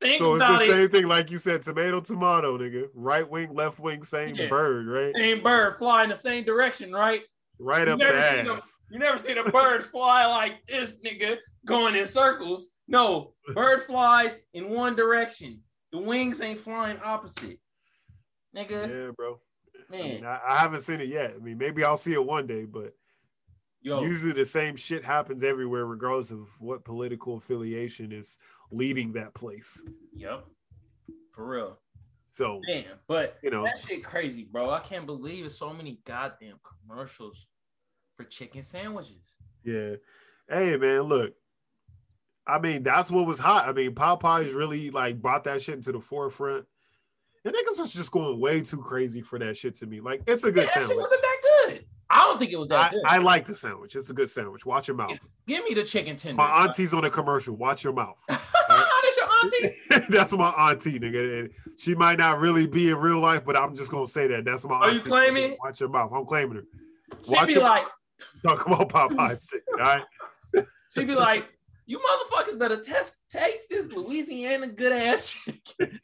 Think 0.00 0.20
So 0.20 0.36
it's 0.36 0.44
the 0.44 0.54
it. 0.54 0.76
same 0.76 0.88
thing, 0.90 1.08
like 1.08 1.28
you 1.32 1.38
said, 1.38 1.60
tomato, 1.62 2.00
tomato, 2.00 2.56
nigga. 2.56 2.84
Right 2.94 3.28
wing, 3.28 3.52
left 3.52 3.80
wing, 3.80 4.04
same 4.04 4.36
Yeah. 4.36 4.46
bird, 4.48 4.86
right? 4.86 5.12
Same 5.16 5.42
bird 5.42 5.76
fly 5.76 6.04
in 6.04 6.08
the 6.10 6.14
same 6.14 6.44
direction, 6.44 6.92
right? 6.92 7.22
Right 7.58 7.88
You 7.88 7.94
up 7.94 7.98
the 7.98 8.04
never 8.04 8.22
seen 8.36 8.44
them- 8.44 8.54
ass. 8.54 8.78
You 8.92 8.98
never 9.00 9.18
seen 9.18 9.38
a 9.38 9.50
bird 9.50 9.82
fly 9.90 10.24
like 10.26 10.64
this, 10.68 11.00
nigga, 11.04 11.38
going 11.66 11.96
in 11.96 12.06
circles. 12.06 12.70
No, 12.86 13.34
bird 13.54 13.82
flies 13.82 14.38
in 14.54 14.68
one 14.68 14.94
direction. 14.94 15.64
The 15.90 15.98
wings 15.98 16.40
ain't 16.40 16.60
flying 16.60 17.00
opposite. 17.02 17.58
Nigga, 18.56 18.88
Yeah, 19.06 19.10
bro. 19.16 19.40
I, 19.90 19.96
man. 19.96 20.02
mean, 20.08 20.24
I, 20.24 20.38
I 20.46 20.58
haven't 20.58 20.82
seen 20.82 21.00
it 21.00 21.08
yet. 21.08 21.32
I 21.34 21.38
mean, 21.38 21.58
maybe 21.58 21.82
I'll 21.82 21.96
see 21.96 22.12
it 22.12 22.24
one 22.24 22.46
day, 22.46 22.66
but 22.66 22.92
Yo, 23.80 24.02
usually 24.02 24.32
the 24.32 24.44
same 24.44 24.74
shit 24.76 25.04
happens 25.04 25.42
everywhere, 25.44 25.86
regardless 25.86 26.30
of 26.30 26.48
what 26.60 26.84
political 26.84 27.36
affiliation 27.36 28.10
is 28.12 28.38
leading 28.70 29.12
that 29.12 29.34
place. 29.34 29.82
yep. 30.14 30.44
For 31.32 31.46
real. 31.46 31.78
So, 32.32 32.60
Man, 32.68 32.84
but 33.06 33.38
you 33.42 33.50
know, 33.50 33.64
that 33.64 33.78
shit 33.78 34.04
crazy, 34.04 34.44
bro. 34.44 34.70
I 34.70 34.80
can't 34.80 35.06
believe 35.06 35.44
it's 35.44 35.56
so 35.56 35.72
many 35.72 36.00
goddamn 36.04 36.56
commercials 36.62 37.46
for 38.16 38.24
chicken 38.24 38.62
sandwiches. 38.62 39.34
Yeah. 39.64 39.94
Hey 40.48 40.76
man, 40.76 41.02
look. 41.02 41.34
I 42.46 42.58
mean, 42.58 42.82
that's 42.82 43.10
what 43.10 43.26
was 43.26 43.38
hot. 43.38 43.68
I 43.68 43.72
mean, 43.72 43.94
Popeyes 43.94 44.54
really 44.54 44.90
like 44.90 45.20
brought 45.22 45.44
that 45.44 45.62
shit 45.62 45.74
into 45.76 45.92
the 45.92 46.00
forefront. 46.00 46.66
And 47.44 47.54
niggas 47.54 47.78
was 47.78 47.92
just 47.92 48.10
going 48.10 48.40
way 48.40 48.62
too 48.62 48.78
crazy 48.82 49.20
for 49.20 49.38
that 49.38 49.56
shit 49.56 49.76
to 49.76 49.86
me. 49.86 50.00
Like, 50.00 50.22
it's 50.26 50.44
a 50.44 50.48
Yeah, 50.48 50.52
good 50.54 50.64
shit 50.64 50.72
sandwich. 50.86 50.96
good. 51.08 51.20
I 52.10 52.20
don't 52.22 52.38
think 52.38 52.52
it 52.52 52.58
was 52.58 52.68
that 52.68 52.80
I, 52.80 52.90
good. 52.90 53.02
I 53.04 53.18
like 53.18 53.46
the 53.46 53.54
sandwich. 53.54 53.94
It's 53.94 54.08
a 54.10 54.14
good 54.14 54.30
sandwich. 54.30 54.64
Watch 54.64 54.88
your 54.88 54.96
mouth. 54.96 55.18
Give 55.46 55.62
me 55.64 55.74
the 55.74 55.84
chicken 55.84 56.16
tender. 56.16 56.36
My 56.42 56.64
auntie's 56.64 56.94
on 56.94 57.04
a 57.04 57.10
commercial. 57.10 57.54
Watch 57.54 57.84
your 57.84 57.92
mouth. 57.92 58.16
That's 58.28 59.16
your 59.16 59.28
auntie? 59.42 60.06
that's 60.10 60.32
my 60.34 60.50
auntie, 60.50 60.98
nigga. 60.98 61.40
And 61.40 61.50
she 61.78 61.94
might 61.94 62.18
not 62.18 62.38
really 62.40 62.66
be 62.66 62.90
in 62.90 62.96
real 62.96 63.20
life, 63.20 63.44
but 63.44 63.56
I'm 63.56 63.74
just 63.74 63.90
gonna 63.90 64.06
say 64.06 64.26
that. 64.28 64.44
That's 64.44 64.64
my 64.64 64.74
Are 64.74 64.84
auntie. 64.84 64.96
you 64.96 65.02
claiming? 65.02 65.56
Watch 65.62 65.80
your 65.80 65.88
mouth. 65.88 66.10
I'm 66.14 66.26
claiming 66.26 66.56
her. 66.56 66.64
She 67.24 67.30
Watch 67.34 67.46
be 67.46 67.52
your- 67.54 67.62
like, 67.62 67.84
Talk 68.46 68.66
about 68.66 68.88
Popeyes 68.90 69.48
shit. 69.48 69.62
All 69.72 69.78
right. 69.78 70.02
She'd 70.94 71.06
be 71.06 71.14
like, 71.14 71.46
You 71.86 71.98
motherfuckers 71.98 72.58
better 72.58 72.78
test 72.80 73.16
taste 73.30 73.68
this 73.70 73.92
Louisiana 73.92 74.66
good 74.66 74.92
ass 74.92 75.32
chicken. 75.32 76.00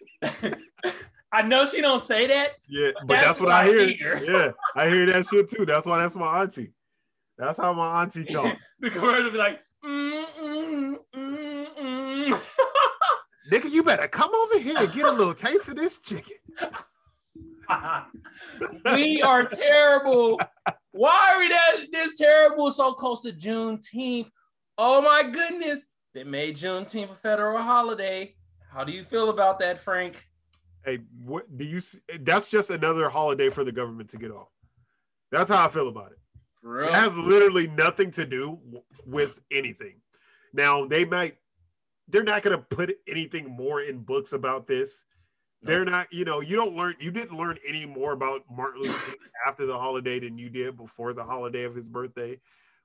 I 1.34 1.42
know 1.42 1.66
she 1.66 1.80
don't 1.80 2.00
say 2.00 2.28
that. 2.28 2.50
Yeah, 2.68 2.92
but 3.06 3.14
that's, 3.14 3.26
that's 3.26 3.40
what, 3.40 3.48
what, 3.48 3.56
I 3.56 3.66
hear. 3.66 3.88
hear. 3.88 4.24
yeah, 4.24 4.52
I 4.76 4.88
hear 4.88 5.04
that 5.06 5.26
shit 5.26 5.50
too. 5.50 5.66
That's 5.66 5.84
why 5.84 5.98
that's 5.98 6.14
my 6.14 6.42
auntie. 6.42 6.70
That's 7.36 7.58
how 7.58 7.72
my 7.72 8.02
auntie 8.02 8.24
talk. 8.32 8.56
the 8.78 8.90
commercial 8.90 9.32
be 9.32 9.38
like, 9.38 9.60
mm, 9.84 10.24
mm, 10.40 10.96
mm, 11.12 11.66
mm. 11.74 12.40
nigga, 13.50 13.68
you 13.68 13.82
better 13.82 14.06
come 14.06 14.32
over 14.32 14.60
here 14.60 14.76
and 14.78 14.92
get 14.92 15.06
a 15.06 15.10
little 15.10 15.34
taste 15.34 15.68
of 15.68 15.74
this 15.74 15.98
chicken. 15.98 16.36
we 18.94 19.20
are 19.20 19.44
terrible. 19.44 20.38
Why 20.92 21.32
are 21.34 21.40
we 21.40 21.48
that 21.48 21.86
this 21.90 22.16
terrible 22.16 22.70
so 22.70 22.92
close 22.92 23.22
to 23.22 23.32
Juneteenth? 23.32 24.30
Oh 24.78 25.02
my 25.02 25.28
goodness. 25.28 25.86
They 26.14 26.22
made 26.22 26.54
Juneteenth 26.54 27.10
a 27.10 27.16
federal 27.16 27.60
holiday. 27.60 28.36
How 28.70 28.84
do 28.84 28.92
you 28.92 29.02
feel 29.02 29.30
about 29.30 29.58
that, 29.58 29.80
Frank? 29.80 30.28
Hey, 30.84 31.00
what 31.24 31.56
do 31.56 31.64
you? 31.64 31.80
That's 32.20 32.50
just 32.50 32.70
another 32.70 33.08
holiday 33.08 33.50
for 33.50 33.64
the 33.64 33.72
government 33.72 34.10
to 34.10 34.18
get 34.18 34.30
off. 34.30 34.48
That's 35.30 35.50
how 35.50 35.64
I 35.64 35.68
feel 35.68 35.88
about 35.88 36.12
it. 36.12 36.18
It 36.86 36.94
has 36.94 37.16
literally 37.16 37.66
nothing 37.68 38.10
to 38.12 38.24
do 38.24 38.58
with 39.06 39.40
anything. 39.50 40.00
Now 40.54 40.86
they 40.86 41.04
might, 41.04 41.36
they're 42.08 42.22
not 42.22 42.42
going 42.42 42.56
to 42.56 42.64
put 42.64 42.96
anything 43.08 43.50
more 43.50 43.82
in 43.82 43.98
books 43.98 44.32
about 44.32 44.66
this. 44.66 45.04
No. 45.62 45.72
They're 45.72 45.84
not, 45.84 46.12
you 46.12 46.24
know, 46.24 46.40
you 46.40 46.56
don't 46.56 46.74
learn, 46.74 46.94
you 47.00 47.10
didn't 47.10 47.36
learn 47.36 47.58
any 47.66 47.84
more 47.84 48.12
about 48.12 48.42
Martin 48.50 48.82
Luther 48.82 49.10
King 49.10 49.16
after 49.46 49.66
the 49.66 49.76
holiday 49.76 50.20
than 50.20 50.38
you 50.38 50.48
did 50.48 50.76
before 50.76 51.12
the 51.12 51.24
holiday 51.24 51.64
of 51.64 51.74
his 51.74 51.88
birthday. 51.88 52.38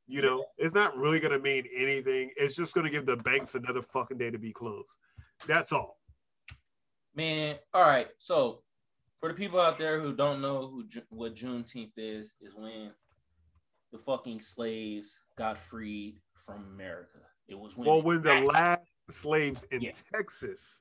You 0.07 0.23
know, 0.23 0.45
it's 0.57 0.73
not 0.73 0.97
really 0.97 1.19
going 1.19 1.33
to 1.33 1.39
mean 1.39 1.65
anything. 1.73 2.31
It's 2.35 2.55
just 2.55 2.73
going 2.73 2.85
to 2.85 2.91
give 2.91 3.05
the 3.05 3.17
banks 3.17 3.55
another 3.55 3.81
fucking 3.81 4.17
day 4.17 4.31
to 4.31 4.39
be 4.39 4.51
closed. 4.51 4.89
That's 5.47 5.71
all. 5.71 5.98
Man, 7.19 7.58
all 7.73 7.82
right. 7.82 8.08
So, 8.17 8.62
for 9.19 9.27
the 9.27 9.36
people 9.36 9.60
out 9.60 9.77
there 9.77 9.99
who 9.99 10.15
don't 10.15 10.41
know 10.41 10.67
who 10.67 10.86
what 11.10 11.36
Juneteenth 11.36 11.91
is, 11.97 12.36
is 12.39 12.55
when 12.55 12.91
the 13.91 13.97
fucking 13.97 14.39
slaves 14.39 15.19
got 15.38 15.58
freed 15.58 16.21
from 16.45 16.63
America. 16.73 17.19
It 17.49 17.60
was 17.60 17.75
when 17.75 17.89
well, 17.89 18.01
when 18.01 18.21
the 18.21 18.36
last 18.36 18.84
slaves 19.10 19.65
in 19.69 19.82
yeah. 19.82 19.91
Texas 20.13 20.79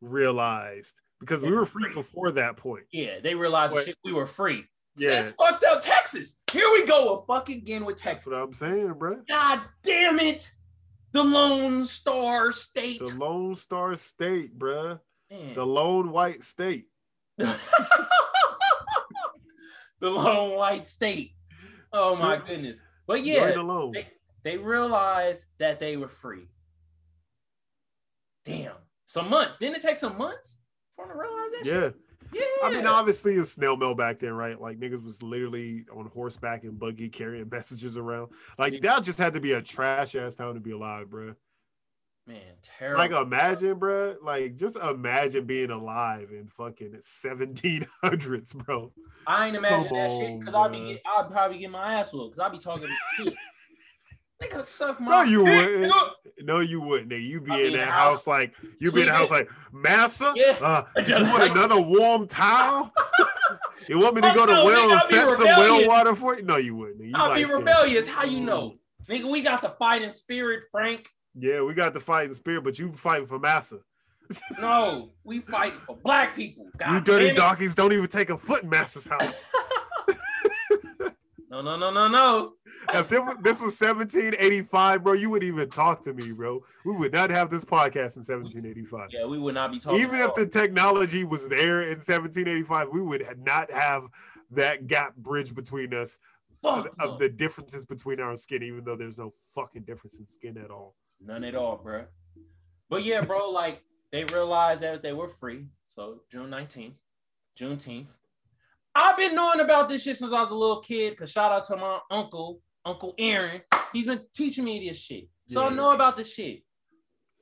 realized 0.00 1.00
because 1.18 1.40
they 1.40 1.50
we 1.50 1.56
were 1.56 1.66
free, 1.66 1.86
free, 1.86 1.94
before 1.94 2.30
that 2.30 2.56
point. 2.56 2.84
Yeah, 2.92 3.18
they 3.20 3.34
realized 3.34 3.74
but, 3.74 3.84
shit, 3.84 3.98
we 4.04 4.12
were 4.12 4.26
free. 4.26 4.64
Yeah, 4.96 5.32
fucked 5.36 5.64
up 5.64 5.82
Texas. 5.82 6.40
Here 6.52 6.70
we 6.72 6.86
go, 6.86 7.16
a 7.16 7.26
fucking 7.26 7.58
again 7.58 7.84
with 7.84 7.96
Texas. 7.96 8.26
That's 8.26 8.36
what 8.36 8.40
I'm 8.40 8.52
saying, 8.52 8.92
bro. 9.00 9.22
God 9.28 9.62
damn 9.82 10.20
it, 10.20 10.48
the 11.10 11.24
Lone 11.24 11.86
Star 11.86 12.52
State. 12.52 13.04
The 13.04 13.16
Lone 13.16 13.56
Star 13.56 13.96
State, 13.96 14.56
bro. 14.56 15.00
Man. 15.32 15.54
The 15.54 15.66
lone 15.66 16.12
white 16.12 16.44
state. 16.44 16.88
the 17.38 17.56
lone 20.00 20.56
white 20.56 20.88
state. 20.88 21.32
Oh 21.92 22.16
my 22.16 22.36
goodness. 22.36 22.78
But 23.06 23.24
yeah, 23.24 23.52
they, 23.92 24.08
they 24.44 24.58
realized 24.58 25.44
that 25.58 25.80
they 25.80 25.96
were 25.96 26.08
free. 26.08 26.48
Damn. 28.44 28.72
Some 29.06 29.30
months. 29.30 29.58
Didn't 29.58 29.76
it 29.76 29.82
take 29.82 29.98
some 29.98 30.18
months 30.18 30.58
for 30.96 31.06
them 31.06 31.16
to 31.16 31.20
realize 31.20 31.50
that? 31.52 31.64
Yeah. 31.64 31.88
Shit? 31.88 31.96
Yeah. 32.34 32.66
I 32.66 32.70
mean, 32.70 32.86
obviously 32.86 33.34
it's 33.34 33.52
snail 33.52 33.76
mail 33.76 33.94
back 33.94 34.18
then, 34.18 34.32
right? 34.32 34.58
Like 34.58 34.78
niggas 34.78 35.04
was 35.04 35.22
literally 35.22 35.84
on 35.94 36.10
horseback 36.14 36.64
and 36.64 36.78
buggy 36.78 37.08
carrying 37.08 37.48
messages 37.52 37.98
around. 37.98 38.30
Like 38.58 38.80
that 38.82 39.02
just 39.02 39.18
had 39.18 39.34
to 39.34 39.40
be 39.40 39.52
a 39.52 39.62
trash 39.62 40.14
ass 40.14 40.36
town 40.36 40.54
to 40.54 40.60
be 40.60 40.72
alive, 40.72 41.10
bro. 41.10 41.34
Man, 42.26 42.38
terrible. 42.78 42.98
Like 42.98 43.10
imagine, 43.10 43.78
bro. 43.78 44.16
Like 44.22 44.56
just 44.56 44.76
imagine 44.76 45.44
being 45.44 45.70
alive 45.70 46.28
in 46.30 46.46
fucking 46.46 47.00
1700s, 47.00 48.54
bro. 48.64 48.92
I 49.26 49.48
ain't 49.48 49.56
imagine 49.56 49.88
Come 49.88 49.96
that 49.96 50.10
on, 50.10 50.20
shit 50.20 50.40
because 50.40 50.54
I'd 50.54 50.72
be 50.72 50.84
get, 50.86 51.02
I'd 51.04 51.30
probably 51.30 51.58
get 51.58 51.70
my 51.70 51.94
ass 51.94 52.12
whooped 52.12 52.36
because 52.36 52.46
I'd 52.46 52.52
be 52.52 52.58
talking 52.58 52.88
shit. 53.16 53.34
Nigga, 54.42 54.64
suck 54.64 55.00
my. 55.00 55.24
No, 55.24 55.30
you 55.30 55.44
wouldn't. 55.44 55.92
No, 56.42 56.60
you 56.60 56.80
wouldn't. 56.80 57.10
Nigga. 57.10 57.26
You 57.26 57.40
be 57.40 57.66
in 57.66 57.72
that 57.74 57.88
house, 57.88 58.18
house 58.18 58.26
like 58.26 58.54
you 58.78 58.90
be 58.92 59.02
in 59.02 59.06
the 59.06 59.12
house 59.12 59.30
like 59.30 59.48
Massa. 59.72 60.32
Yeah. 60.36 60.58
Uh, 60.60 60.84
did 61.02 61.18
you 61.18 61.24
want 61.24 61.42
another 61.44 61.80
warm 61.80 62.26
towel? 62.26 62.92
you 63.88 63.98
want 63.98 64.14
me 64.14 64.20
to 64.22 64.32
go 64.32 64.46
to 64.46 64.52
well 64.52 64.92
and 64.92 65.02
fetch 65.02 65.28
some 65.30 65.46
well 65.46 65.86
water 65.86 66.14
for 66.14 66.36
you? 66.36 66.42
No, 66.42 66.56
you 66.56 66.76
wouldn't. 66.76 67.04
You 67.04 67.12
I'll 67.14 67.34
be 67.34 67.44
rebellious. 67.44 68.06
How 68.06 68.24
you 68.24 68.40
know? 68.40 68.74
Nigga, 69.08 69.30
we 69.30 69.42
got 69.42 69.62
the 69.62 69.70
fighting 69.78 70.12
spirit, 70.12 70.64
Frank. 70.70 71.08
Yeah, 71.34 71.62
we 71.62 71.74
got 71.74 71.94
the 71.94 72.00
fighting 72.00 72.34
spirit, 72.34 72.64
but 72.64 72.78
you 72.78 72.92
fighting 72.92 73.26
for 73.26 73.38
Massa. 73.38 73.78
no, 74.60 75.10
we 75.24 75.40
fighting 75.40 75.80
for 75.86 75.96
black 75.96 76.36
people. 76.36 76.66
God 76.78 76.92
you 76.92 77.00
dirty 77.00 77.32
donkeys 77.32 77.74
don't 77.74 77.92
even 77.92 78.06
take 78.06 78.30
a 78.30 78.36
foot 78.36 78.62
in 78.62 78.70
Massa's 78.70 79.06
house. 79.06 79.46
no, 81.50 81.60
no, 81.62 81.76
no, 81.76 81.90
no, 81.90 82.08
no. 82.08 82.52
If 82.92 83.08
this 83.08 83.60
was 83.60 83.80
1785, 83.80 85.04
bro, 85.04 85.12
you 85.14 85.30
wouldn't 85.30 85.52
even 85.52 85.70
talk 85.70 86.02
to 86.02 86.12
me, 86.12 86.32
bro. 86.32 86.60
We 86.84 86.92
would 86.96 87.12
not 87.12 87.30
have 87.30 87.50
this 87.50 87.64
podcast 87.64 88.16
in 88.16 88.24
1785. 88.24 89.08
Yeah, 89.10 89.26
we 89.26 89.38
would 89.38 89.54
not 89.54 89.70
be 89.70 89.78
talking. 89.78 90.00
Even 90.00 90.20
if 90.20 90.34
the 90.34 90.46
technology 90.46 91.24
was 91.24 91.48
there 91.48 91.82
in 91.82 91.98
1785, 91.98 92.88
we 92.92 93.02
would 93.02 93.24
not 93.44 93.70
have 93.70 94.04
that 94.50 94.86
gap 94.86 95.16
bridge 95.16 95.54
between 95.54 95.94
us 95.94 96.18
of, 96.64 96.88
of 96.98 97.18
the 97.18 97.28
differences 97.28 97.84
between 97.84 98.20
our 98.20 98.36
skin, 98.36 98.62
even 98.62 98.84
though 98.84 98.96
there's 98.96 99.18
no 99.18 99.32
fucking 99.54 99.82
difference 99.82 100.18
in 100.18 100.26
skin 100.26 100.58
at 100.58 100.70
all. 100.70 100.94
None 101.24 101.44
at 101.44 101.54
all, 101.54 101.76
bro. 101.82 102.04
But 102.88 103.04
yeah, 103.04 103.20
bro, 103.20 103.50
like 103.50 103.82
they 104.10 104.24
realized 104.24 104.82
that 104.82 105.02
they 105.02 105.12
were 105.12 105.28
free. 105.28 105.66
So 105.88 106.20
June 106.30 106.50
19th, 106.50 106.94
Juneteenth. 107.58 108.06
I've 108.94 109.16
been 109.16 109.34
knowing 109.34 109.60
about 109.60 109.88
this 109.88 110.02
shit 110.02 110.18
since 110.18 110.32
I 110.32 110.40
was 110.40 110.50
a 110.50 110.56
little 110.56 110.80
kid. 110.80 111.16
Cause 111.16 111.30
shout 111.30 111.52
out 111.52 111.66
to 111.66 111.76
my 111.76 111.98
uncle, 112.10 112.60
Uncle 112.84 113.14
Aaron. 113.18 113.62
He's 113.92 114.06
been 114.06 114.20
teaching 114.34 114.64
me 114.64 114.86
this 114.86 114.98
shit. 114.98 115.28
So 115.48 115.62
yeah. 115.62 115.68
I 115.68 115.74
know 115.74 115.92
about 115.92 116.16
this 116.16 116.32
shit. 116.32 116.62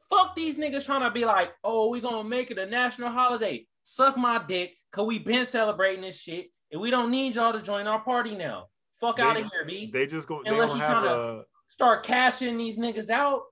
Fuck 0.09 0.35
these 0.35 0.59
niggas 0.59 0.87
trying 0.87 1.03
to 1.03 1.11
be 1.11 1.25
like, 1.25 1.51
oh, 1.62 1.88
we 1.88 2.01
gonna 2.01 2.29
make 2.29 2.51
it 2.51 2.59
a 2.59 2.66
national 2.66 3.11
holiday. 3.11 3.66
Suck 3.83 4.16
my 4.16 4.43
dick, 4.47 4.75
cause 4.93 5.07
we 5.07 5.19
been 5.19 5.47
celebrating 5.47 6.03
this 6.03 6.19
shit, 6.19 6.49
and 6.71 6.81
we 6.81 6.90
don't 6.90 7.11
need 7.11 7.35
y'all 7.37 7.53
to 7.53 7.62
join 7.62 7.87
our 7.87 8.01
party 8.01 8.37
now. 8.37 8.66
Fuck 9.01 9.19
out 9.19 9.37
of 9.37 9.45
here, 9.45 9.64
B. 9.66 9.90
They 9.93 10.07
just 10.07 10.29
go. 10.29 10.43
They 10.45 10.51
don't 10.51 10.79
have 10.79 11.05
a 11.05 11.45
start 11.69 12.05
cashing 12.05 12.59
these 12.59 12.79
niggas 12.79 13.09
out. 13.09 13.43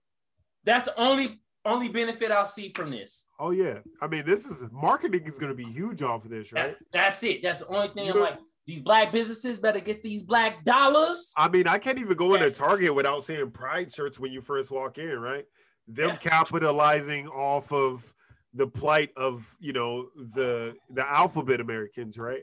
That's 0.65 0.87
the 0.87 0.99
only 1.01 1.41
only 1.65 1.89
benefit 1.89 2.31
I'll 2.31 2.47
see 2.47 2.71
from 2.71 2.91
this. 2.91 3.27
Oh 3.39 3.51
yeah, 3.51 3.79
I 4.01 4.07
mean 4.07 4.25
this 4.25 4.47
is 4.47 4.71
marketing 4.73 5.25
is 5.27 5.39
going 5.39 5.51
to 5.51 5.57
be 5.57 5.71
huge 5.71 6.03
off 6.03 6.25
of 6.25 6.31
this, 6.31 6.53
right? 6.53 6.71
That, 6.71 6.79
that's 6.93 7.23
it. 7.23 7.43
That's 7.43 7.61
the 7.61 7.67
only 7.69 7.89
thing 7.89 8.07
you 8.07 8.13
I'm 8.13 8.19
know, 8.19 8.25
like. 8.25 8.39
These 8.67 8.83
black 8.83 9.13
businesses 9.13 9.59
better 9.59 9.81
get 9.81 10.03
these 10.03 10.23
black 10.23 10.63
dollars. 10.63 11.33
I 11.39 11.49
mean, 11.49 11.67
I 11.67 11.79
can't 11.79 11.99
even 11.99 12.19
go 12.19 12.35
into 12.35 12.51
Target 12.51 12.95
without 12.95 13.25
seeing 13.25 13.51
pride 13.51 13.91
shirts 13.91 14.19
when 14.19 14.31
you 14.31 14.43
first 14.43 14.71
walk 14.71 14.99
in, 14.99 15.19
right? 15.19 15.47
Them 15.87 16.11
yeah. 16.11 16.17
capitalizing 16.17 17.29
off 17.29 17.73
of 17.73 18.13
the 18.53 18.67
plight 18.67 19.09
of 19.17 19.57
you 19.59 19.73
know 19.73 20.09
the 20.35 20.77
the 20.91 21.11
alphabet 21.11 21.61
Americans, 21.61 22.19
right? 22.19 22.43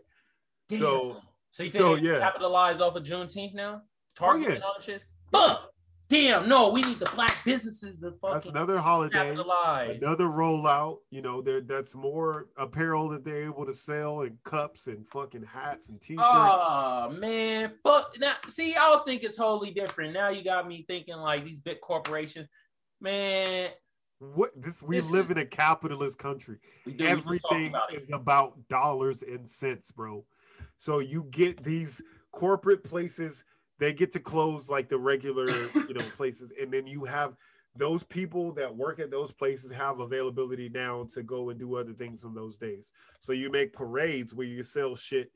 Damn. 0.67 0.79
So, 0.79 1.17
so 1.51 1.67
so, 1.67 1.95
yeah. 1.95 2.17
capitalize 2.17 2.81
off 2.81 2.95
of 2.95 3.03
Juneteenth 3.03 3.53
now? 3.53 3.81
Oh, 3.83 3.87
Target 4.15 4.47
oh, 4.47 4.49
yeah. 4.49 4.55
and 4.55 4.63
all 4.63 4.73
that 4.77 4.83
shit. 4.83 5.05
Fuck. 5.31 5.71
Damn, 6.15 6.47
no, 6.47 6.69
we 6.69 6.81
need 6.81 6.95
the 6.95 7.11
black 7.13 7.43
businesses 7.43 7.99
to 7.99 8.11
fucking 8.11 8.33
That's 8.33 8.45
another 8.45 8.77
holiday, 8.77 9.15
capitalize. 9.15 9.97
another 10.01 10.25
rollout. 10.25 10.99
You 11.11 11.21
know, 11.21 11.41
there 11.41 11.59
that's 11.59 11.93
more 11.93 12.47
apparel 12.57 13.09
that 13.09 13.25
they're 13.25 13.43
able 13.43 13.65
to 13.65 13.73
sell 13.73 14.21
and 14.21 14.41
cups 14.43 14.87
and 14.87 15.05
fucking 15.05 15.43
hats 15.43 15.89
and 15.89 15.99
t-shirts. 15.99 16.25
Oh 16.25 17.09
man, 17.19 17.73
fuck 17.83 18.15
now. 18.17 18.35
See, 18.47 18.75
I 18.75 18.89
was 18.91 19.01
thinking 19.05 19.27
it's 19.27 19.37
totally 19.37 19.71
different. 19.71 20.13
Now 20.13 20.29
you 20.29 20.41
got 20.41 20.67
me 20.69 20.85
thinking 20.87 21.17
like 21.17 21.43
these 21.43 21.59
big 21.59 21.81
corporations, 21.81 22.47
man. 23.01 23.71
What 24.19 24.51
this 24.55 24.81
we 24.81 25.01
this 25.01 25.11
live 25.11 25.25
is, 25.25 25.31
in 25.31 25.37
a 25.39 25.45
capitalist 25.45 26.17
country. 26.17 26.59
Everything 26.97 27.67
about 27.67 27.93
is 27.93 28.07
about 28.13 28.67
dollars 28.69 29.21
and 29.21 29.49
cents, 29.49 29.91
bro. 29.91 30.23
So 30.77 30.99
you 30.99 31.27
get 31.31 31.61
these 31.61 32.01
corporate 32.31 32.85
places 32.85 33.43
they 33.79 33.93
get 33.93 34.11
to 34.13 34.19
close 34.19 34.69
like 34.69 34.89
the 34.89 34.97
regular 34.97 35.47
you 35.49 35.93
know 35.93 36.05
places 36.15 36.53
and 36.59 36.71
then 36.71 36.87
you 36.87 37.03
have 37.03 37.35
those 37.77 38.03
people 38.03 38.53
that 38.53 38.73
work 38.73 38.99
at 38.99 39.11
those 39.11 39.31
places 39.31 39.69
have 39.71 39.99
availability 39.99 40.69
now 40.69 41.05
to 41.13 41.21
go 41.21 41.49
and 41.49 41.59
do 41.59 41.75
other 41.75 41.93
things 41.93 42.23
on 42.23 42.33
those 42.33 42.57
days 42.57 42.91
so 43.19 43.31
you 43.31 43.51
make 43.51 43.73
parades 43.73 44.33
where 44.33 44.47
you 44.47 44.63
sell 44.63 44.95
shit 44.95 45.31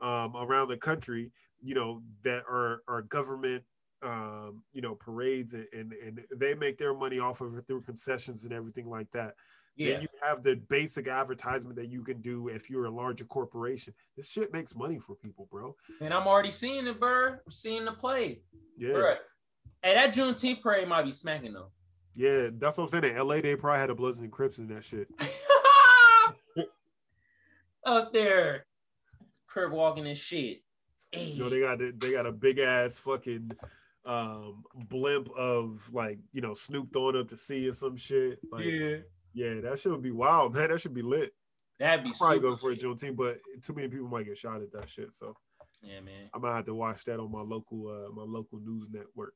um, 0.00 0.34
around 0.36 0.68
the 0.68 0.76
country 0.76 1.30
you 1.62 1.74
know 1.74 2.02
that 2.22 2.42
are 2.48 2.82
are 2.88 3.02
government 3.02 3.62
um, 4.02 4.62
you 4.72 4.80
know 4.80 4.94
parades 4.94 5.52
and, 5.54 5.66
and 5.72 5.92
and 5.92 6.20
they 6.36 6.54
make 6.54 6.78
their 6.78 6.94
money 6.94 7.18
off 7.18 7.40
of 7.40 7.56
it 7.56 7.66
through 7.66 7.82
concessions 7.82 8.44
and 8.44 8.52
everything 8.52 8.88
like 8.88 9.10
that 9.12 9.34
yeah. 9.76 9.92
Then 9.92 10.02
you 10.02 10.08
have 10.22 10.42
the 10.42 10.56
basic 10.56 11.08
advertisement 11.08 11.76
that 11.76 11.88
you 11.88 12.02
can 12.02 12.20
do 12.20 12.48
if 12.48 12.68
you're 12.70 12.86
a 12.86 12.90
larger 12.90 13.24
corporation. 13.24 13.94
This 14.16 14.30
shit 14.30 14.52
makes 14.52 14.74
money 14.74 14.98
for 14.98 15.14
people, 15.14 15.48
bro. 15.50 15.76
And 16.00 16.12
I'm 16.12 16.26
already 16.26 16.50
seeing 16.50 16.86
it, 16.86 17.00
bro. 17.00 17.32
I'm 17.44 17.50
seeing 17.50 17.84
the 17.84 17.92
play. 17.92 18.40
Yeah. 18.76 18.92
Bro. 18.92 19.14
Hey, 19.82 19.94
that 19.94 20.14
Juneteenth 20.14 20.62
parade 20.62 20.88
might 20.88 21.04
be 21.04 21.12
smacking 21.12 21.52
though. 21.52 21.70
Yeah, 22.14 22.50
that's 22.52 22.76
what 22.76 22.84
I'm 22.84 22.90
saying. 22.90 23.16
In 23.16 23.26
LA, 23.26 23.40
they 23.40 23.56
probably 23.56 23.80
had 23.80 23.90
a 23.90 23.94
Bloods 23.94 24.20
and 24.20 24.30
Crips 24.32 24.58
in 24.58 24.66
that 24.68 24.84
shit. 24.84 25.08
Up 27.86 28.12
there, 28.12 28.66
crib 29.46 29.72
walking 29.72 30.06
and 30.06 30.18
shit. 30.18 30.62
Hey. 31.10 31.30
You 31.30 31.44
know, 31.44 31.48
they 31.48 31.60
got 31.60 31.78
they 31.98 32.12
got 32.12 32.26
a 32.26 32.32
big 32.32 32.58
ass 32.58 32.98
fucking 32.98 33.52
um 34.04 34.64
blimp 34.88 35.28
of 35.36 35.88
like 35.92 36.18
you 36.32 36.40
know 36.40 36.54
Snoop 36.54 36.92
throwing 36.92 37.16
up 37.16 37.28
to 37.28 37.36
sea 37.38 37.68
or 37.68 37.74
some 37.74 37.96
shit. 37.96 38.38
Like, 38.52 38.66
yeah, 38.66 38.96
yeah, 39.32 39.60
that 39.60 39.78
should 39.78 40.02
be 40.02 40.10
wild, 40.10 40.54
man. 40.56 40.70
That 40.70 40.80
should 40.80 40.94
be 40.94 41.02
lit. 41.02 41.32
that'd 41.78 42.04
be 42.04 42.10
I'll 42.10 42.18
probably 42.18 42.36
super 42.38 42.50
go 42.50 42.56
for 42.56 42.70
a. 42.72 42.76
Juneteenth, 42.76 43.16
but 43.16 43.38
too 43.62 43.74
many 43.74 43.88
people 43.88 44.08
might 44.08 44.26
get 44.26 44.38
shot 44.38 44.62
at 44.62 44.72
that 44.72 44.88
shit. 44.88 45.12
So 45.14 45.34
Yeah, 45.82 46.00
man, 46.00 46.30
I 46.34 46.38
might 46.38 46.56
have 46.56 46.66
to 46.66 46.74
watch 46.74 47.04
that 47.04 47.20
on 47.20 47.30
my 47.32 47.42
local 47.42 47.88
uh 47.88 48.12
my 48.14 48.22
local 48.22 48.58
news 48.60 48.86
network. 48.90 49.34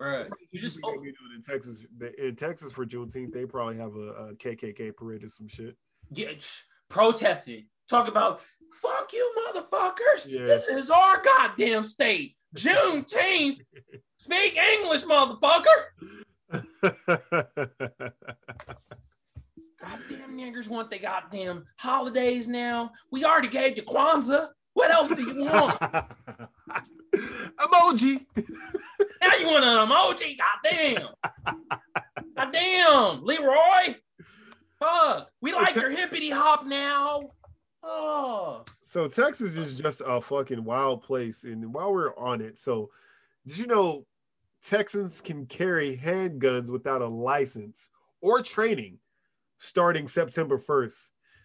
Bruh, 0.00 0.28
You 0.52 0.60
just 0.60 0.76
we 0.76 0.82
doing 0.92 1.14
in 1.34 1.42
Texas. 1.42 1.84
In 2.18 2.36
Texas 2.36 2.70
for 2.70 2.86
Juneteenth, 2.86 3.32
they 3.32 3.44
probably 3.46 3.76
have 3.78 3.96
a, 3.96 4.28
a 4.30 4.34
KKK 4.34 4.94
parade 4.96 5.24
or 5.24 5.28
some 5.28 5.48
shit. 5.48 5.76
yeah, 6.12 6.30
protesting. 6.88 7.66
Talk 7.90 8.06
about 8.06 8.40
fuck 8.80 9.12
you, 9.12 9.34
motherfuckers. 9.52 10.28
Yeah. 10.28 10.46
This 10.46 10.68
is 10.68 10.90
our 10.90 11.20
goddamn 11.22 11.82
state. 11.82 12.36
Juneteenth. 12.56 13.58
Speak 14.18 14.56
English, 14.56 15.04
motherfucker. 15.04 15.64
Goddamn 19.80 20.36
niggers 20.36 20.68
want 20.68 20.90
the 20.90 20.98
goddamn 20.98 21.64
holidays 21.76 22.48
now. 22.48 22.90
We 23.12 23.24
already 23.24 23.48
gave 23.48 23.76
you 23.76 23.82
Kwanzaa. 23.84 24.48
What 24.74 24.90
else 24.90 25.14
do 25.14 25.22
you 25.22 25.44
want? 25.44 25.78
Emoji. 27.14 28.26
now 29.20 29.34
you 29.38 29.46
want 29.46 29.64
an 29.64 29.88
emoji? 29.88 30.36
Goddamn. 30.38 31.08
Goddamn, 32.36 33.24
Leroy. 33.24 33.96
Fuck. 34.78 35.30
We 35.40 35.52
like 35.52 35.74
your 35.74 35.90
hippity 35.90 36.30
hop 36.30 36.64
now. 36.66 37.30
Oh. 37.82 38.64
So 38.82 39.08
Texas 39.08 39.56
is 39.56 39.78
just 39.78 40.02
a 40.06 40.20
fucking 40.20 40.62
wild 40.62 41.02
place. 41.02 41.44
And 41.44 41.72
while 41.74 41.92
we're 41.92 42.16
on 42.16 42.40
it, 42.40 42.58
so 42.58 42.90
did 43.46 43.58
you 43.58 43.66
know 43.66 44.06
Texans 44.62 45.20
can 45.20 45.46
carry 45.46 45.96
handguns 45.96 46.68
without 46.68 47.02
a 47.02 47.08
license 47.08 47.88
or 48.20 48.42
training 48.42 48.98
starting 49.58 50.08
September 50.08 50.58
1st? 50.58 50.98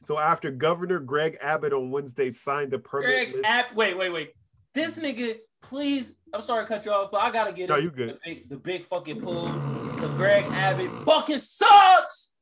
So 0.05 0.19
after 0.19 0.51
Governor 0.51 0.99
Greg 0.99 1.37
Abbott 1.41 1.73
on 1.73 1.89
Wednesday 1.91 2.31
signed 2.31 2.71
the 2.71 2.79
permit 2.79 3.33
Greg, 3.33 3.65
wait, 3.75 3.97
wait, 3.97 4.09
wait. 4.11 4.29
This 4.73 4.97
nigga, 4.99 5.37
please. 5.61 6.13
I'm 6.33 6.41
sorry 6.41 6.65
to 6.65 6.67
cut 6.67 6.85
you 6.85 6.91
off, 6.91 7.09
but 7.11 7.21
I 7.21 7.31
gotta 7.31 7.53
get 7.53 7.69
No, 7.69 7.75
it. 7.75 7.83
you 7.83 7.91
good. 7.91 8.09
The 8.09 8.19
big, 8.25 8.49
the 8.49 8.57
big 8.57 8.85
fucking 8.85 9.21
pull 9.21 9.45
because 9.93 10.13
Greg 10.15 10.45
Abbott 10.49 10.89
fucking 11.05 11.37
sucks. 11.37 12.33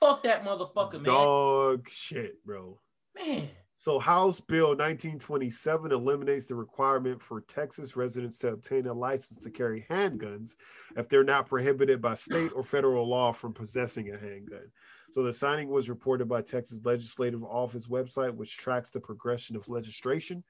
Fuck 0.00 0.22
that 0.24 0.44
motherfucker, 0.44 0.94
man. 0.94 1.04
dog 1.04 1.88
shit, 1.88 2.44
bro. 2.44 2.80
Man, 3.14 3.48
So 3.76 3.98
House 4.00 4.40
Bill 4.40 4.68
1927 4.70 5.92
eliminates 5.92 6.46
the 6.46 6.54
requirement 6.56 7.22
for 7.22 7.42
Texas 7.42 7.96
residents 7.96 8.38
to 8.38 8.48
obtain 8.48 8.86
a 8.86 8.92
license 8.92 9.44
to 9.44 9.50
carry 9.50 9.86
handguns 9.88 10.56
if 10.96 11.08
they're 11.08 11.22
not 11.22 11.46
prohibited 11.46 12.00
by 12.02 12.14
state 12.14 12.50
or 12.56 12.64
federal 12.64 13.08
law 13.08 13.30
from 13.32 13.52
possessing 13.52 14.10
a 14.12 14.18
handgun. 14.18 14.70
So 15.14 15.22
the 15.22 15.32
signing 15.32 15.68
was 15.68 15.88
reported 15.88 16.28
by 16.28 16.42
Texas 16.42 16.80
Legislative 16.82 17.44
Office 17.44 17.86
website, 17.86 18.34
which 18.34 18.56
tracks 18.56 18.90
the 18.90 18.98
progression 18.98 19.54
of 19.54 19.68
legislation. 19.68 20.42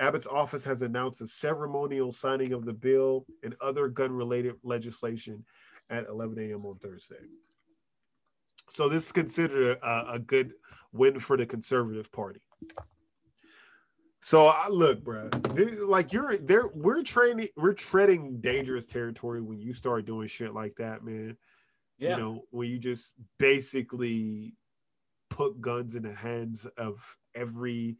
Abbott's 0.00 0.26
office 0.26 0.64
has 0.64 0.82
announced 0.82 1.20
a 1.20 1.28
ceremonial 1.28 2.10
signing 2.10 2.52
of 2.52 2.64
the 2.64 2.72
bill 2.72 3.24
and 3.44 3.54
other 3.60 3.86
gun-related 3.86 4.56
legislation 4.64 5.44
at 5.90 6.08
11 6.08 6.40
a.m. 6.40 6.66
on 6.66 6.76
Thursday. 6.78 7.20
So 8.68 8.88
this 8.88 9.06
is 9.06 9.12
considered 9.12 9.78
a, 9.80 10.14
a 10.14 10.18
good 10.18 10.54
win 10.92 11.20
for 11.20 11.36
the 11.36 11.46
Conservative 11.46 12.10
Party. 12.10 12.40
So 14.20 14.48
I 14.48 14.66
look, 14.70 15.04
bro, 15.04 15.30
like 15.86 16.12
you're 16.12 16.36
there. 16.36 16.66
We're 16.74 17.04
training. 17.04 17.46
We're 17.56 17.74
treading 17.74 18.40
dangerous 18.40 18.86
territory 18.86 19.40
when 19.40 19.60
you 19.60 19.72
start 19.72 20.04
doing 20.04 20.26
shit 20.26 20.52
like 20.52 20.74
that, 20.78 21.04
man. 21.04 21.36
Yeah. 22.00 22.16
You 22.16 22.22
know, 22.22 22.44
where 22.50 22.66
you 22.66 22.78
just 22.78 23.12
basically 23.38 24.54
put 25.28 25.60
guns 25.60 25.94
in 25.94 26.02
the 26.02 26.12
hands 26.14 26.66
of 26.76 27.16
every 27.34 27.96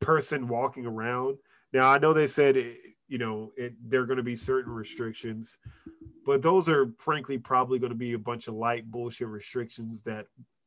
person 0.00 0.48
walking 0.48 0.86
around. 0.86 1.38
Now 1.72 1.90
I 1.90 1.98
know 1.98 2.12
they 2.12 2.26
said, 2.26 2.56
it, 2.56 2.76
you 3.06 3.18
know, 3.18 3.52
it, 3.56 3.74
there 3.88 4.00
are 4.00 4.06
going 4.06 4.16
to 4.16 4.22
be 4.22 4.34
certain 4.34 4.72
restrictions, 4.72 5.58
but 6.26 6.42
those 6.42 6.68
are 6.68 6.92
frankly 6.98 7.38
probably 7.38 7.78
going 7.78 7.92
to 7.92 7.96
be 7.98 8.14
a 8.14 8.18
bunch 8.18 8.48
of 8.48 8.54
light 8.54 8.90
bullshit 8.90 9.28
restrictions 9.28 10.02
that 10.02 10.26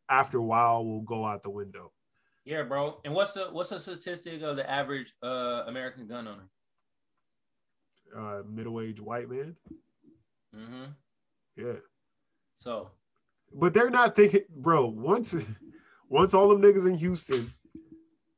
after 0.10 0.38
a 0.38 0.44
while 0.44 0.86
will 0.86 1.02
go 1.02 1.26
out 1.26 1.44
the 1.44 1.50
window. 1.50 1.92
Yeah, 2.46 2.64
bro. 2.64 3.00
And 3.06 3.14
what's 3.14 3.34
the 3.34 3.46
what's 3.52 3.70
the 3.70 3.80
statistic 3.80 4.42
of 4.42 4.56
the 4.56 4.70
average 4.70 5.14
uh 5.24 5.64
American 5.68 6.08
gun 6.08 6.28
owner? 6.28 6.50
Uh, 8.16 8.44
middle-aged 8.50 9.00
white 9.00 9.30
man, 9.30 9.56
Mm-hmm. 10.54 10.84
yeah. 11.56 11.74
So 12.62 12.92
But 13.52 13.74
they're 13.74 13.90
not 13.90 14.16
thinking, 14.16 14.46
bro. 14.48 14.86
Once, 14.86 15.36
once 16.10 16.36
all 16.36 16.50
them 16.50 16.62
niggas 16.62 16.86
in 16.86 16.94
Houston 16.96 17.52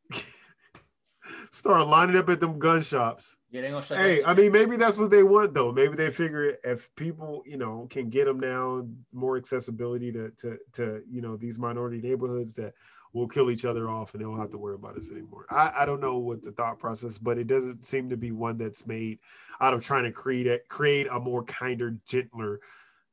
start 1.51 1.87
lining 1.87 2.15
up 2.15 2.29
at 2.29 2.39
them 2.39 2.57
gun 2.57 2.81
shops. 2.81 3.35
yeah, 3.51 3.61
they 3.61 3.69
gonna 3.69 3.85
shut. 3.85 3.97
Hey, 3.97 4.23
I 4.23 4.33
mean, 4.33 4.53
maybe 4.53 4.77
that's 4.77 4.97
what 4.97 5.09
they 5.09 5.23
want, 5.23 5.53
though. 5.53 5.73
Maybe 5.73 5.97
they 5.97 6.09
figure 6.09 6.55
if 6.63 6.89
people, 6.95 7.43
you 7.45 7.57
know, 7.57 7.85
can 7.89 8.09
get 8.09 8.23
them 8.23 8.39
now 8.39 8.87
more 9.11 9.35
accessibility 9.35 10.09
to, 10.13 10.31
to, 10.39 10.57
to, 10.73 11.01
you 11.11 11.21
know, 11.21 11.35
these 11.35 11.59
minority 11.59 11.99
neighborhoods 12.01 12.53
that 12.53 12.75
will 13.11 13.27
kill 13.27 13.51
each 13.51 13.65
other 13.65 13.89
off 13.89 14.13
and 14.13 14.21
they 14.21 14.25
don't 14.25 14.39
have 14.39 14.51
to 14.51 14.57
worry 14.57 14.75
about 14.75 14.95
us 14.95 15.11
anymore. 15.11 15.45
I, 15.49 15.71
I 15.79 15.85
don't 15.85 15.99
know 15.99 16.17
what 16.17 16.41
the 16.41 16.53
thought 16.53 16.79
process, 16.79 17.17
but 17.17 17.37
it 17.37 17.47
doesn't 17.47 17.83
seem 17.83 18.09
to 18.09 18.17
be 18.17 18.31
one 18.31 18.57
that's 18.57 18.87
made 18.87 19.19
out 19.59 19.73
of 19.73 19.83
trying 19.83 20.05
to 20.05 20.11
create 20.13 20.47
a, 20.47 20.59
create 20.69 21.07
a 21.11 21.19
more 21.19 21.43
kinder, 21.43 21.97
gentler, 22.07 22.61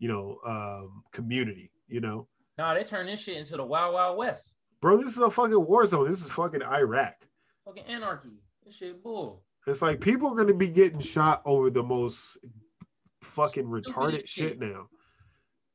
you 0.01 0.09
know, 0.09 0.39
um, 0.45 1.05
community. 1.13 1.71
You 1.87 2.01
know, 2.01 2.27
Nah, 2.59 2.75
they 2.75 2.83
turn 2.85 3.07
this 3.07 3.21
shit 3.21 3.37
into 3.37 3.57
the 3.57 3.65
Wild 3.65 3.95
Wild 3.95 4.19
West. 4.19 4.57
bro, 4.81 4.97
this 4.97 5.13
is 5.13 5.19
a 5.19 5.31
fucking 5.31 5.65
war 5.65 5.87
zone. 5.87 6.09
This 6.11 6.25
is 6.25 6.31
fucking 6.31 6.63
Iraq. 6.63 7.15
Fucking 7.65 7.85
anarchy. 7.85 8.31
This 8.65 8.75
shit 8.77 9.03
bull. 9.03 9.45
It's 9.67 9.83
like 9.83 10.01
people 10.01 10.33
are 10.33 10.37
gonna 10.37 10.55
be 10.55 10.71
getting 10.71 11.01
shot 11.01 11.43
over 11.45 11.71
the 11.71 11.83
most 11.83 12.39
fucking 13.23 13.67
retarded 13.67 14.21
shit. 14.21 14.29
shit 14.29 14.61
now. 14.61 14.89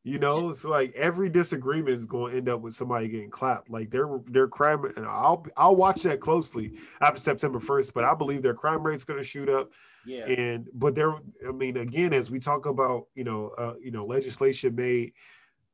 You 0.05 0.19
know, 0.19 0.51
it's 0.51 0.63
like 0.63 0.93
every 0.93 1.29
disagreement 1.29 1.97
is 1.97 2.05
going 2.05 2.31
to 2.31 2.37
end 2.37 2.47
up 2.47 2.61
with 2.61 2.75
somebody 2.75 3.07
getting 3.07 3.31
clapped. 3.31 3.71
Like 3.71 3.89
their 3.89 4.07
their 4.27 4.47
crime, 4.47 4.85
and 4.95 5.03
I'll 5.03 5.43
I'll 5.57 5.75
watch 5.75 6.03
that 6.03 6.19
closely 6.21 6.73
after 7.01 7.19
September 7.19 7.59
first. 7.59 7.91
But 7.91 8.03
I 8.03 8.13
believe 8.13 8.43
their 8.43 8.53
crime 8.53 8.83
rate's 8.83 9.03
going 9.03 9.19
to 9.19 9.25
shoot 9.25 9.49
up. 9.49 9.71
Yeah. 10.05 10.25
And 10.25 10.67
but 10.75 10.93
there, 10.93 11.15
I 11.47 11.51
mean, 11.51 11.77
again, 11.77 12.13
as 12.13 12.29
we 12.29 12.37
talk 12.37 12.67
about, 12.67 13.07
you 13.15 13.23
know, 13.23 13.49
uh, 13.57 13.73
you 13.81 13.89
know, 13.89 14.05
legislation 14.05 14.75
made 14.75 15.13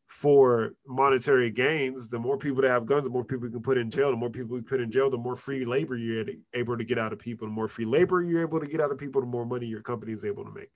for 0.07 0.75
monetary 0.87 1.51
gains, 1.51 2.07
the 2.07 2.17
more 2.17 2.37
people 2.37 2.61
that 2.61 2.69
have 2.69 2.85
guns, 2.85 3.03
the 3.03 3.09
more 3.09 3.25
people 3.25 3.47
you 3.47 3.51
can 3.51 3.61
put 3.61 3.77
in 3.77 3.91
jail. 3.91 4.11
The 4.11 4.15
more 4.15 4.29
people 4.29 4.55
you 4.55 4.63
put 4.63 4.79
in 4.79 4.89
jail, 4.89 5.09
the 5.09 5.17
more 5.17 5.35
free 5.35 5.65
labor 5.65 5.97
you're 5.97 6.25
able 6.53 6.77
to 6.77 6.85
get 6.85 6.97
out 6.97 7.11
of 7.11 7.19
people. 7.19 7.49
The 7.49 7.53
more 7.53 7.67
free 7.67 7.85
labor 7.85 8.21
you're 8.21 8.41
able 8.41 8.61
to 8.61 8.67
get 8.67 8.79
out 8.79 8.93
of 8.93 8.97
people, 8.97 9.19
the 9.19 9.27
more 9.27 9.45
money 9.45 9.65
your 9.65 9.81
company 9.81 10.13
is 10.13 10.23
able 10.23 10.45
to 10.45 10.51
make. 10.51 10.71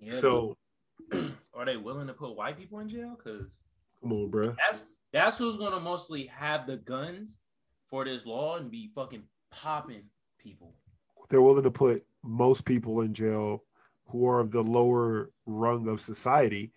yeah 0.00 0.12
so 0.14 0.56
are 1.56 1.64
they 1.64 1.76
willing 1.76 2.06
to 2.06 2.12
put 2.12 2.36
white 2.36 2.58
people 2.58 2.78
in 2.80 2.88
jail? 2.88 3.16
Because 3.16 3.60
come 4.00 4.12
on, 4.12 4.30
bro. 4.30 4.54
that's 4.68 4.84
that's 5.12 5.38
who's 5.38 5.56
gonna 5.56 5.80
mostly 5.80 6.26
have 6.26 6.66
the 6.66 6.76
guns 6.76 7.38
for 7.88 8.04
this 8.04 8.26
law 8.26 8.56
and 8.56 8.70
be 8.70 8.90
fucking 8.94 9.22
popping 9.50 10.04
people. 10.38 10.74
They're 11.28 11.42
willing 11.42 11.64
to 11.64 11.70
put 11.70 12.04
most 12.22 12.64
people 12.64 13.00
in 13.00 13.14
jail 13.14 13.64
who 14.08 14.26
are 14.26 14.40
of 14.40 14.50
the 14.50 14.62
lower 14.62 15.30
rung 15.46 15.88
of 15.88 16.00
society 16.00 16.72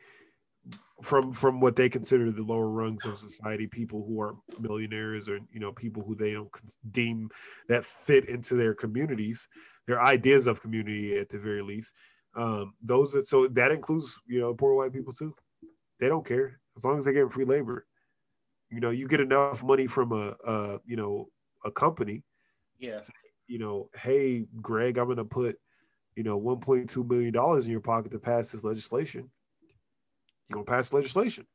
from 1.02 1.32
from 1.32 1.60
what 1.60 1.76
they 1.76 1.90
consider 1.90 2.32
the 2.32 2.44
lower 2.44 2.70
rungs 2.70 3.06
of 3.06 3.18
society 3.18 3.68
people 3.68 4.06
who 4.06 4.20
are 4.20 4.36
millionaires 4.60 5.30
or 5.30 5.40
you 5.52 5.60
know 5.60 5.72
people 5.72 6.04
who 6.04 6.16
they 6.16 6.34
don't 6.34 6.50
deem 6.92 7.30
that 7.68 7.86
fit 7.86 8.28
into 8.28 8.56
their 8.56 8.74
communities 8.74 9.48
their 9.88 10.02
ideas 10.02 10.46
of 10.46 10.62
community 10.62 11.18
at 11.18 11.30
the 11.30 11.40
very 11.40 11.62
least 11.62 11.94
um 12.36 12.74
those 12.84 13.16
are, 13.16 13.24
so 13.24 13.48
that 13.48 13.72
includes 13.72 14.20
you 14.28 14.40
know 14.40 14.54
poor 14.54 14.76
white 14.76 14.94
people 14.94 15.12
too 15.14 15.34
they 16.00 16.08
don't 16.08 16.26
care 16.26 16.60
as 16.78 16.84
long 16.86 16.98
as 16.98 17.06
they 17.06 17.14
get 17.14 17.32
free 17.32 17.46
labor 17.46 17.86
you 18.70 18.80
know 18.80 18.92
you 18.92 19.08
get 19.08 19.20
enough 19.20 19.64
money 19.64 19.88
from 19.88 20.12
a, 20.12 20.36
a 20.46 20.80
you 20.86 20.96
know 20.96 21.28
a 21.66 21.72
company 21.72 22.24
Yeah. 22.80 23.00
you 23.48 23.58
know, 23.60 23.90
hey, 24.00 24.46
Greg, 24.62 24.98
I'm 24.98 25.06
going 25.08 25.18
to 25.18 25.26
put, 25.26 25.58
you 26.16 26.24
know, 26.24 26.40
1.2 26.40 27.10
million 27.10 27.34
dollars 27.34 27.66
in 27.66 27.72
your 27.72 27.82
pocket 27.82 28.12
to 28.12 28.20
pass 28.20 28.52
this 28.52 28.64
legislation. 28.64 29.30
You're 30.48 30.54
going 30.54 30.66
to 30.66 30.72
pass 30.72 30.94
legislation. 30.94 31.46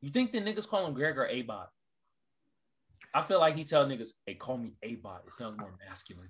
You 0.00 0.10
think 0.10 0.30
the 0.30 0.38
niggas 0.40 0.68
call 0.68 0.86
him 0.86 0.94
Greg 0.94 1.18
or 1.18 1.26
A-Bot? 1.26 1.70
I 3.14 3.22
feel 3.22 3.40
like 3.40 3.56
he 3.56 3.64
tell 3.64 3.84
niggas, 3.86 4.10
hey, 4.26 4.34
call 4.34 4.58
me 4.58 4.74
A-Bot. 4.84 5.22
It 5.26 5.32
sounds 5.32 5.58
more 5.58 5.74
masculine. 5.88 6.28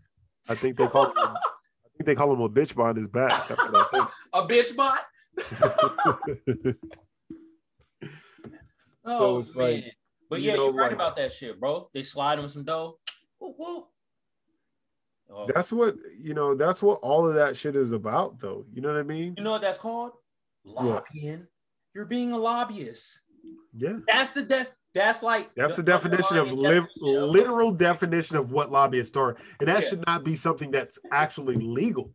I 0.48 0.54
think 0.54 0.76
they 0.78 0.86
call 0.86 1.06
him, 1.06 1.12
think 1.98 2.06
they 2.06 2.14
call 2.14 2.32
him 2.32 2.40
a 2.40 2.48
bitch 2.48 2.74
behind 2.74 2.96
his 2.96 3.08
back. 3.08 3.48
That's 3.48 3.60
what 3.60 3.76
I 3.76 3.84
think. 3.90 4.08
A 4.32 4.46
bitch 4.46 4.76
bot? 4.76 5.00
Oh 9.10 9.38
it's 9.38 9.56
man. 9.56 9.72
like, 9.72 9.84
but 10.28 10.40
you 10.42 10.50
yeah, 10.50 10.56
know, 10.56 10.64
you're 10.66 10.74
right 10.74 10.86
like- 10.88 10.94
about 10.94 11.16
that 11.16 11.32
shit, 11.32 11.58
bro. 11.58 11.88
They 11.94 12.02
slide 12.02 12.38
him 12.38 12.48
some 12.48 12.64
dough. 12.64 12.98
Whoop, 13.38 13.54
whoop. 13.58 13.86
Oh, 15.30 15.46
that's 15.54 15.72
what 15.72 15.96
you 16.18 16.34
know. 16.34 16.54
That's 16.54 16.82
what 16.82 17.00
all 17.00 17.26
of 17.26 17.34
that 17.34 17.56
shit 17.56 17.74
is 17.76 17.92
about, 17.92 18.38
though. 18.40 18.64
You 18.72 18.80
know 18.82 18.88
what 18.92 18.98
I 18.98 19.02
mean? 19.02 19.34
you 19.36 19.44
know 19.44 19.52
what 19.52 19.60
that's 19.62 19.78
called? 19.78 20.12
Lobbying. 20.64 21.46
You're 21.94 22.04
being 22.04 22.32
a 22.32 22.38
lobbyist. 22.38 23.20
Yeah. 23.74 23.98
That's 24.06 24.30
the 24.32 24.42
de- 24.42 24.66
that's 24.94 25.22
like 25.22 25.54
That's 25.54 25.76
the 25.76 25.82
definition 25.82 26.38
of 26.38 26.52
li- 26.52 26.86
literal 27.00 27.72
definition 27.72 28.36
of 28.36 28.52
what 28.52 28.70
lobbyists 28.70 29.16
are, 29.16 29.36
and 29.60 29.68
that 29.68 29.82
Yeah. 29.82 29.88
should 29.88 30.06
not 30.06 30.24
be 30.24 30.34
something 30.34 30.70
that's 30.70 30.98
actually 31.12 31.56
legal. 31.56 32.12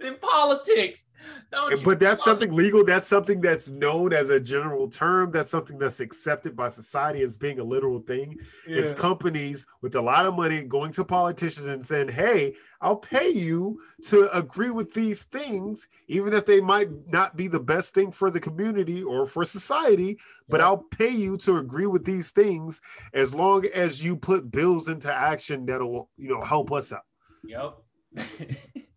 In 0.00 0.16
politics. 0.16 1.06
Don't 1.50 1.84
But 1.84 1.98
that's 1.98 2.24
something 2.24 2.52
legal. 2.52 2.84
That's 2.84 3.06
something 3.06 3.40
that's 3.40 3.68
known 3.68 4.12
as 4.12 4.30
a 4.30 4.40
general 4.40 4.88
term. 4.88 5.30
That's 5.30 5.50
something 5.50 5.78
that's 5.78 6.00
accepted 6.00 6.56
by 6.56 6.68
society 6.68 7.22
as 7.22 7.36
being 7.36 7.58
a 7.58 7.64
literal 7.64 8.00
thing. 8.00 8.38
It's 8.66 8.92
companies 8.92 9.66
with 9.82 9.94
a 9.96 10.00
lot 10.00 10.24
of 10.26 10.34
money 10.34 10.62
going 10.62 10.92
to 10.92 11.04
politicians 11.04 11.66
and 11.66 11.84
saying, 11.84 12.08
"Hey, 12.08 12.54
I'll 12.80 12.96
pay 12.96 13.28
you 13.28 13.80
to 14.06 14.34
agree 14.34 14.70
with 14.70 14.94
these 14.94 15.24
things, 15.24 15.86
even 16.08 16.32
if 16.32 16.46
they 16.46 16.60
might 16.60 16.88
not 17.08 17.36
be 17.36 17.48
the 17.48 17.60
best 17.60 17.94
thing 17.94 18.10
for 18.10 18.30
the 18.30 18.40
community 18.40 19.02
or 19.02 19.26
for 19.26 19.44
society. 19.44 20.18
But 20.48 20.60
Yeah. 20.60 20.66
I'll 20.68 20.84
pay 20.90 21.10
you 21.10 21.36
to 21.38 21.58
agree 21.58 21.86
with 21.86 22.04
these 22.04 22.30
things 22.30 22.80
as 23.12 23.34
long 23.34 23.66
as 23.66 24.02
you 24.02 24.16
put 24.16 24.50
bills 24.50 24.88
into 24.88 25.12
action 25.12 25.66
that'll, 25.66 26.10
you 26.16 26.28
know, 26.28 26.42
help 26.42 26.72
us 26.72 26.92
out." 26.92 27.04
Yep. 27.44 27.76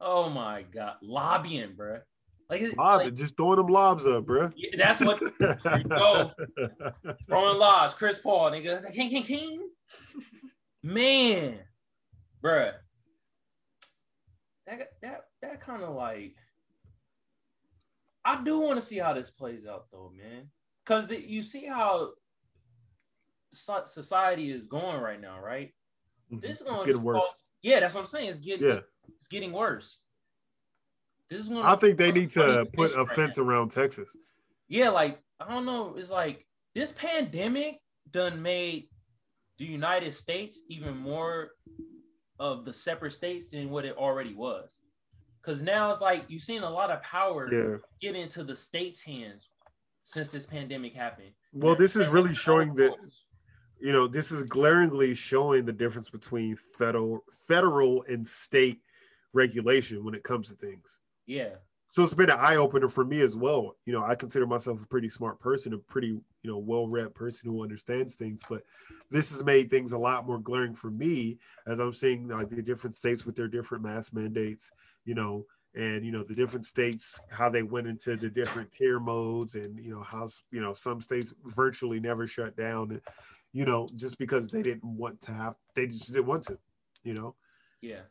oh 0.00 0.28
my 0.30 0.62
god, 0.62 0.96
lobbying, 1.02 1.74
bro. 1.76 1.98
Like, 2.50 2.62
it's- 2.62 2.76
Lob, 2.78 3.00
like, 3.02 3.14
just 3.14 3.36
throwing 3.36 3.56
them 3.56 3.66
lobs 3.66 4.06
up, 4.06 4.24
bro. 4.24 4.50
yeah, 4.56 4.70
that's 4.78 5.00
what 5.00 5.20
you 5.20 5.84
go. 5.84 6.32
throwing 7.28 7.58
lobs. 7.58 7.92
Chris 7.94 8.18
Paul, 8.18 8.50
nigga, 8.52 8.90
king, 8.92 9.10
king, 9.10 9.22
king. 9.22 9.68
Man, 10.82 11.58
bruh. 12.42 12.72
That 14.66 14.88
that 15.02 15.24
that 15.42 15.60
kind 15.60 15.82
of 15.82 15.94
like. 15.94 16.36
I 18.24 18.42
do 18.42 18.60
want 18.60 18.78
to 18.80 18.86
see 18.86 18.98
how 18.98 19.14
this 19.14 19.30
plays 19.30 19.66
out, 19.66 19.86
though, 19.90 20.12
man. 20.16 20.50
Because 20.84 21.10
you 21.10 21.42
see 21.42 21.66
how 21.66 22.10
so- 23.52 23.84
society 23.86 24.50
is 24.50 24.66
going 24.66 25.00
right 25.00 25.20
now, 25.20 25.40
right? 25.40 25.72
Mm-hmm. 26.32 26.40
This 26.40 26.60
is 26.60 26.66
gonna 26.68 26.84
getting 26.84 27.02
worse. 27.02 27.20
cause- 27.24 27.34
yeah, 27.62 27.80
that's 27.80 27.94
what 27.94 28.00
I'm 28.00 28.06
saying. 28.06 28.30
It's 28.30 28.38
getting 28.38 28.66
Yeah, 28.68 28.80
it's 29.18 29.28
getting 29.28 29.52
worse. 29.52 29.98
This 31.30 31.40
is 31.40 31.48
gonna 31.48 31.62
I 31.62 31.76
think 31.76 31.98
they 31.98 32.12
need 32.12 32.30
to 32.30 32.66
put 32.72 32.92
a 32.94 33.04
right 33.04 33.08
fence 33.08 33.36
now. 33.36 33.44
around 33.44 33.70
Texas. 33.70 34.14
Yeah, 34.68 34.88
like 34.90 35.20
I 35.40 35.48
don't 35.52 35.66
know. 35.66 35.94
It's 35.96 36.10
like 36.10 36.46
this 36.74 36.92
pandemic 36.92 37.80
done 38.10 38.40
made 38.42 38.88
the 39.58 39.64
United 39.66 40.14
States 40.14 40.60
even 40.68 40.96
more 40.96 41.50
of 42.38 42.64
the 42.64 42.72
separate 42.72 43.12
states 43.12 43.48
than 43.48 43.70
what 43.70 43.84
it 43.84 43.96
already 43.96 44.34
was. 44.34 44.78
Cause 45.42 45.62
now 45.62 45.90
it's 45.90 46.00
like 46.00 46.24
you've 46.28 46.42
seen 46.42 46.62
a 46.62 46.70
lot 46.70 46.90
of 46.90 47.02
power 47.02 47.48
Yeah. 47.52 47.76
get 48.00 48.14
into 48.14 48.44
the 48.44 48.54
states' 48.54 49.02
hands 49.02 49.48
since 50.04 50.30
this 50.30 50.46
pandemic 50.46 50.94
happened. 50.94 51.32
Well, 51.52 51.74
this 51.74 51.96
is 51.96 52.08
really 52.08 52.34
showing 52.34 52.74
that. 52.76 52.94
you 53.80 53.92
know 53.92 54.06
this 54.08 54.32
is 54.32 54.42
glaringly 54.44 55.14
showing 55.14 55.64
the 55.64 55.72
difference 55.72 56.10
between 56.10 56.56
federal 56.78 57.24
federal 57.46 58.02
and 58.08 58.26
state 58.26 58.80
regulation 59.32 60.04
when 60.04 60.14
it 60.14 60.22
comes 60.22 60.48
to 60.48 60.54
things. 60.54 61.00
Yeah, 61.26 61.56
so 61.90 62.02
it's 62.02 62.12
been 62.14 62.30
an 62.30 62.38
eye-opener 62.38 62.88
for 62.90 63.04
me 63.04 63.22
as 63.22 63.34
well. 63.34 63.76
You 63.86 63.94
know 63.94 64.04
i 64.04 64.14
consider 64.14 64.46
myself 64.46 64.82
a 64.82 64.86
pretty 64.86 65.08
smart 65.08 65.40
person 65.40 65.72
a 65.72 65.78
pretty 65.78 66.08
you 66.08 66.22
know 66.44 66.58
well-read 66.58 67.14
person 67.14 67.50
who 67.50 67.62
understands 67.62 68.14
things 68.14 68.42
but 68.48 68.62
this 69.10 69.30
has 69.30 69.42
made 69.42 69.70
things 69.70 69.92
a 69.92 69.98
lot 69.98 70.26
more 70.26 70.38
glaring 70.38 70.74
for 70.74 70.90
me 70.90 71.38
as 71.66 71.80
i'm 71.80 71.92
seeing 71.92 72.28
like 72.28 72.50
the 72.50 72.62
different 72.62 72.94
states 72.94 73.24
with 73.24 73.34
their 73.34 73.48
different 73.48 73.82
mass 73.82 74.12
mandates 74.12 74.70
you 75.04 75.14
know 75.14 75.44
and 75.74 76.04
you 76.04 76.12
know 76.12 76.22
the 76.22 76.34
different 76.34 76.64
states 76.64 77.18
how 77.30 77.48
they 77.48 77.62
went 77.62 77.86
into 77.86 78.16
the 78.16 78.30
different 78.30 78.70
tier 78.70 79.00
modes 79.00 79.54
and 79.54 79.82
you 79.82 79.90
know 79.90 80.02
how 80.02 80.28
you 80.50 80.60
know 80.60 80.72
some 80.72 81.00
states 81.00 81.32
virtually 81.44 82.00
never 82.00 82.26
shut 82.26 82.56
down 82.56 83.00
you 83.52 83.64
know 83.64 83.88
just 83.96 84.18
because 84.18 84.48
they 84.48 84.62
didn't 84.62 84.84
want 84.84 85.20
to 85.20 85.32
have 85.32 85.54
they 85.74 85.86
just 85.86 86.12
didn't 86.12 86.26
want 86.26 86.42
to 86.42 86.58
you 87.04 87.14
know? 87.14 87.34
Yeah, 87.80 88.02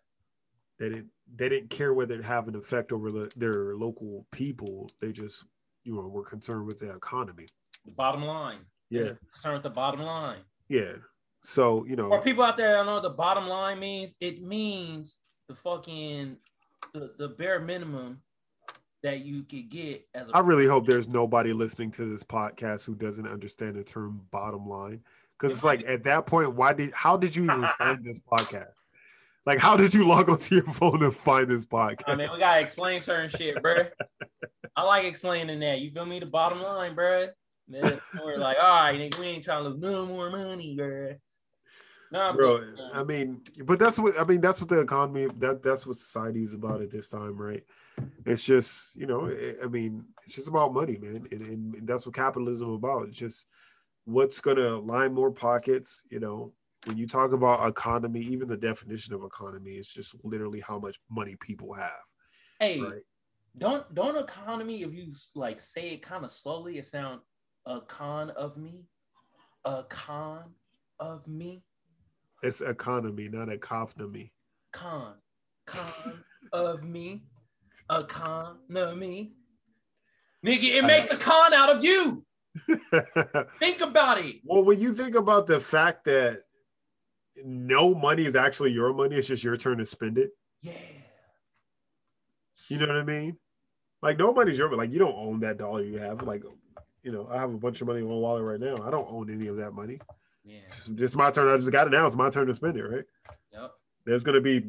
they 0.79 0.89
didn't 0.89 1.09
they 1.35 1.49
didn't 1.49 1.69
care 1.69 1.93
whether 1.93 2.15
it 2.15 2.23
have 2.23 2.47
an 2.47 2.55
effect 2.55 2.91
over 2.91 3.11
the, 3.11 3.31
their 3.35 3.75
local 3.75 4.25
people. 4.31 4.89
They 5.01 5.11
just 5.11 5.43
you 5.83 5.95
know 5.95 6.07
were 6.07 6.23
concerned 6.23 6.65
with 6.65 6.79
the 6.79 6.89
economy. 6.89 7.45
The 7.85 7.91
bottom 7.91 8.23
line. 8.23 8.59
yeah. 8.89 9.11
concerned 9.33 9.55
with 9.55 9.63
the 9.63 9.69
bottom 9.69 10.01
line. 10.01 10.41
yeah. 10.69 10.93
So 11.41 11.85
you 11.85 11.95
know. 11.95 12.09
For 12.09 12.21
people 12.21 12.43
out 12.43 12.57
there 12.57 12.73
I 12.73 12.77
don't 12.77 12.85
know 12.87 12.95
what 12.95 13.03
the 13.03 13.09
bottom 13.09 13.47
line 13.47 13.79
means, 13.79 14.15
it 14.19 14.41
means 14.41 15.17
the 15.47 15.55
fucking 15.55 16.37
the, 16.93 17.13
the 17.17 17.29
bare 17.29 17.59
minimum 17.59 18.21
that 19.03 19.21
you 19.21 19.43
could 19.43 19.69
get 19.69 20.07
as 20.15 20.27
a 20.27 20.35
i 20.35 20.39
really 20.39 20.65
hope 20.65 20.87
there's 20.87 21.07
nobody 21.07 21.53
listening 21.53 21.91
to 21.91 22.05
this 22.05 22.23
podcast 22.23 22.83
who 22.85 22.95
doesn't 22.95 23.27
understand 23.27 23.75
the 23.75 23.83
term 23.83 24.21
bottom 24.31 24.67
line. 24.67 25.01
Because 25.37 25.53
it's 25.53 25.63
like 25.63 25.83
at 25.87 26.03
that 26.05 26.25
point 26.25 26.55
why 26.55 26.73
did 26.73 26.91
how 26.93 27.15
did 27.15 27.35
you 27.35 27.43
even 27.43 27.67
find 27.77 28.03
this 28.03 28.19
podcast 28.19 28.85
like 29.47 29.59
how 29.59 29.77
did 29.77 29.93
you 29.93 30.05
log 30.05 30.29
onto 30.29 30.55
your 30.55 30.65
phone 30.65 31.01
and 31.01 31.15
find 31.15 31.47
this 31.47 31.65
podcast 31.65 32.03
I 32.05 32.15
mean, 32.17 32.29
we 32.31 32.37
gotta 32.37 32.59
explain 32.59 32.99
certain 32.99 33.29
shit, 33.29 33.55
bruh. 33.63 33.89
I 34.75 34.83
like 34.83 35.05
explaining 35.05 35.59
that. 35.61 35.79
You 35.79 35.89
feel 35.89 36.05
me? 36.05 36.19
The 36.19 36.27
bottom 36.27 36.61
line, 36.61 36.95
bruh. 36.95 37.29
Then 37.67 37.99
We're 38.23 38.37
like, 38.37 38.57
all 38.61 38.83
right, 38.83 38.99
nigga, 38.99 39.19
we 39.19 39.25
ain't 39.25 39.43
trying 39.43 39.63
to 39.63 39.69
lose 39.69 39.79
no 39.79 40.05
more 40.05 40.29
money, 40.29 40.77
bruh. 40.77 41.17
Nah, 42.09 42.31
bro 42.31 42.63
i 42.93 43.03
mean 43.03 43.41
but 43.65 43.79
that's 43.79 43.99
what 43.99 44.17
i 44.17 44.23
mean 44.23 44.39
that's 44.39 44.61
what 44.61 44.69
the 44.69 44.79
economy 44.79 45.27
that 45.39 45.61
that's 45.61 45.85
what 45.85 45.97
society 45.97 46.41
is 46.41 46.53
about 46.53 46.81
at 46.81 46.89
this 46.89 47.09
time 47.09 47.35
right 47.35 47.65
it's 48.25 48.45
just 48.45 48.95
you 48.95 49.05
know 49.05 49.27
i 49.27 49.61
I 49.61 49.67
mean 49.67 50.05
it's 50.23 50.33
just 50.33 50.47
about 50.47 50.73
money 50.73 50.97
man 51.01 51.27
and, 51.31 51.41
and 51.41 51.85
that's 51.85 52.05
what 52.05 52.15
capitalism 52.15 52.69
about 52.71 53.09
it's 53.09 53.17
just 53.17 53.45
what's 54.05 54.39
to 54.39 54.77
line 54.77 55.13
more 55.13 55.31
pockets 55.31 56.03
you 56.09 56.21
know 56.21 56.53
when 56.85 56.97
you 56.97 57.07
talk 57.07 57.31
about 57.31 57.67
economy 57.67 58.21
even 58.21 58.47
the 58.47 58.57
definition 58.57 59.13
of 59.13 59.23
economy 59.23 59.71
is 59.71 59.87
just 59.87 60.15
literally 60.23 60.59
how 60.59 60.79
much 60.79 60.97
money 61.09 61.35
people 61.41 61.73
have 61.73 62.01
hey, 62.59 62.79
right 62.79 63.03
don't 63.57 63.93
don't 63.95 64.17
economy 64.17 64.83
if 64.83 64.93
you 64.93 65.13
like 65.35 65.59
say 65.59 65.89
it 65.89 66.01
kind 66.01 66.23
of 66.23 66.31
slowly, 66.31 66.77
it 66.77 66.85
sound 66.85 67.21
a 67.65 67.81
con 67.81 68.29
of 68.31 68.57
me, 68.57 68.83
a 69.65 69.83
con 69.89 70.53
of 70.99 71.27
me, 71.27 71.63
it's 72.43 72.61
economy 72.61 73.29
not 73.29 73.49
economy 73.49 74.31
con, 74.71 75.15
con 75.65 76.23
of 76.53 76.83
me, 76.83 77.23
a 77.89 78.03
con 78.03 78.57
of 78.75 78.97
me. 78.97 79.33
Nigga, 80.45 80.75
it 80.75 80.83
makes 80.85 81.09
a 81.09 81.17
con 81.17 81.53
out 81.53 81.75
of 81.75 81.83
you. 81.83 82.23
Think 83.59 83.81
about 83.81 84.19
it. 84.19 84.37
Well, 84.45 84.63
when 84.63 84.79
you 84.79 84.93
think 84.93 85.15
about 85.15 85.47
the 85.47 85.59
fact 85.59 86.05
that 86.05 86.43
no 87.45 87.93
money 87.93 88.25
is 88.25 88.35
actually 88.35 88.71
your 88.71 88.93
money, 88.93 89.15
it's 89.15 89.27
just 89.27 89.43
your 89.43 89.57
turn 89.57 89.77
to 89.77 89.85
spend 89.85 90.17
it. 90.17 90.31
Yeah. 90.61 90.73
You 92.69 92.77
know 92.77 92.87
what 92.87 92.97
I 92.97 93.03
mean? 93.03 93.37
Like 94.01 94.17
no 94.17 94.33
money's 94.33 94.57
your 94.57 94.69
but 94.69 94.77
like 94.77 94.91
you 94.91 94.99
don't 94.99 95.15
own 95.15 95.39
that 95.41 95.57
dollar 95.57 95.83
you 95.83 95.97
have. 95.97 96.23
Like, 96.23 96.43
you 97.03 97.11
know, 97.11 97.27
I 97.31 97.37
have 97.37 97.53
a 97.53 97.57
bunch 97.57 97.81
of 97.81 97.87
money 97.87 97.99
in 97.99 98.07
my 98.07 98.13
wallet 98.13 98.43
right 98.43 98.59
now. 98.59 98.85
I 98.85 98.91
don't 98.91 99.07
own 99.09 99.31
any 99.31 99.47
of 99.47 99.57
that 99.57 99.71
money. 99.71 99.99
Yeah. 100.43 100.59
It's 100.67 100.87
just 100.87 101.15
my 101.15 101.31
turn. 101.31 101.47
I 101.47 101.57
just 101.57 101.71
got 101.71 101.87
it 101.87 101.91
now. 101.91 102.05
It's 102.05 102.15
my 102.15 102.29
turn 102.29 102.47
to 102.47 102.55
spend 102.55 102.77
it, 102.77 102.83
right? 102.83 103.05
Yep. 103.53 103.71
There's 104.05 104.23
gonna 104.23 104.41
be, 104.41 104.65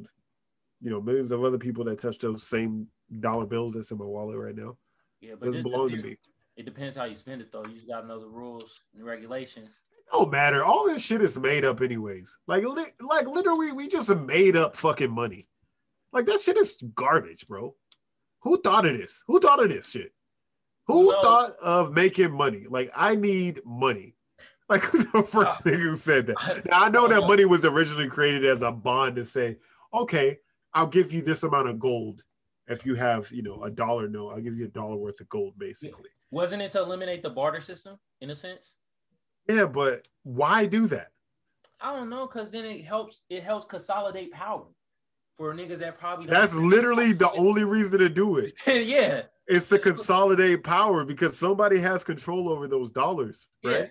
you 0.81 0.91
know, 0.91 1.01
millions 1.01 1.31
of 1.31 1.45
other 1.45 1.59
people 1.59 1.85
that 1.85 2.01
touch 2.01 2.19
those 2.19 2.43
same 2.43 2.89
dollar 3.21 3.47
bills 3.47 3.75
that's 3.75 3.91
in 3.91 3.99
my 3.99 4.05
wallet 4.05 4.39
right 4.39 4.57
now. 4.57 4.77
Yeah, 5.21 5.33
It 5.33 5.41
but 5.41 5.47
doesn't 5.47 5.61
it 5.61 5.65
belong 5.65 5.91
to 5.91 5.97
me. 5.97 6.17
It 6.57 6.65
depends 6.65 6.97
how 6.97 7.05
you 7.05 7.15
spend 7.17 7.41
it 7.41 7.53
though. 7.53 7.63
You 7.69 7.75
just 7.75 7.89
gotta 7.89 8.07
know 8.07 8.21
the 8.21 8.29
rules 8.29 8.81
and 8.95 9.05
regulations. 9.05 9.81
Don't 10.13 10.31
matter. 10.31 10.65
All 10.65 10.87
this 10.87 11.03
shit 11.03 11.23
is 11.23 11.39
made 11.39 11.65
up, 11.65 11.81
anyways. 11.81 12.37
Like, 12.47 12.65
li- 12.65 12.93
like 13.01 13.27
literally, 13.27 13.73
we 13.73 13.89
just 13.89 14.11
made 14.15 14.57
up 14.57 14.77
fucking 14.77 15.11
money. 15.11 15.49
Like 16.13 16.27
that 16.27 16.41
shit 16.41 16.57
is 16.57 16.77
garbage, 16.95 17.47
bro. 17.47 17.75
Who 18.41 18.61
thought 18.63 18.87
of 18.87 18.97
this? 18.97 19.23
Who 19.27 19.41
thought 19.41 19.63
of 19.63 19.69
this 19.69 19.91
shit? 19.91 20.13
Who 20.87 21.11
No. 21.13 21.21
thought 21.23 21.57
of 21.61 21.93
making 21.93 22.33
money? 22.33 22.67
Like, 22.69 22.91
I 22.95 23.15
need 23.15 23.61
money. 23.65 24.15
Like 24.71 24.83
who's 24.83 25.07
the 25.13 25.23
first 25.23 25.67
Uh, 25.67 25.71
nigga 25.71 25.77
who 25.83 25.95
said 25.95 26.27
that. 26.27 26.63
Now 26.71 26.85
I 26.85 26.89
know 26.91 27.09
that 27.09 27.23
money 27.23 27.47
was 27.47 27.65
originally 27.65 28.07
created 28.07 28.45
as 28.45 28.61
a 28.61 28.71
bond 28.71 29.17
to 29.17 29.25
say, 29.25 29.57
okay, 29.95 30.39
I'll 30.75 30.87
give 30.87 31.11
you 31.11 31.23
this 31.23 31.43
amount 31.43 31.71
of 31.71 31.79
gold 31.79 32.23
if 32.67 32.85
you 32.85 32.95
have, 32.95 33.31
you 33.33 33.43
know, 33.43 33.63
a 33.65 33.71
dollar 33.71 34.09
note. 34.09 34.29
I'll 34.29 34.43
give 34.43 34.59
you 34.59 34.67
a 34.67 34.69
dollar 34.69 34.97
worth 34.97 35.23
of 35.23 35.29
gold, 35.31 35.55
basically. 35.59 36.11
Wasn't 36.31 36.61
it 36.61 36.71
to 36.73 36.83
eliminate 36.83 37.23
the 37.23 37.31
barter 37.31 37.63
system 37.63 37.99
in 38.21 38.29
a 38.29 38.37
sense? 38.37 38.75
Yeah, 39.49 39.65
but 39.67 40.07
why 40.25 40.67
do 40.67 40.87
that? 40.89 41.09
I 41.81 41.95
don't 41.95 42.11
know, 42.11 42.27
because 42.27 42.51
then 42.51 42.65
it 42.65 42.85
helps 42.85 43.23
it 43.31 43.43
helps 43.43 43.65
consolidate 43.65 44.33
power 44.33 44.65
for 45.37 45.55
niggas 45.55 45.79
that 45.79 45.99
probably 45.99 46.27
That's 46.27 46.55
literally 46.55 47.13
the 47.13 47.31
only 47.33 47.65
reason 47.65 48.01
to 48.01 48.09
do 48.09 48.39
it. 48.39 48.55
yeah. 48.67 49.23
It's 49.47 49.69
to 49.71 49.79
consolidate 49.79 50.65
power 50.65 51.05
because 51.05 51.39
somebody 51.39 51.79
has 51.79 52.05
control 52.05 52.49
over 52.51 52.67
those 52.69 52.91
dollars, 52.91 53.47
right? 53.65 53.81
Yeah. 53.81 53.87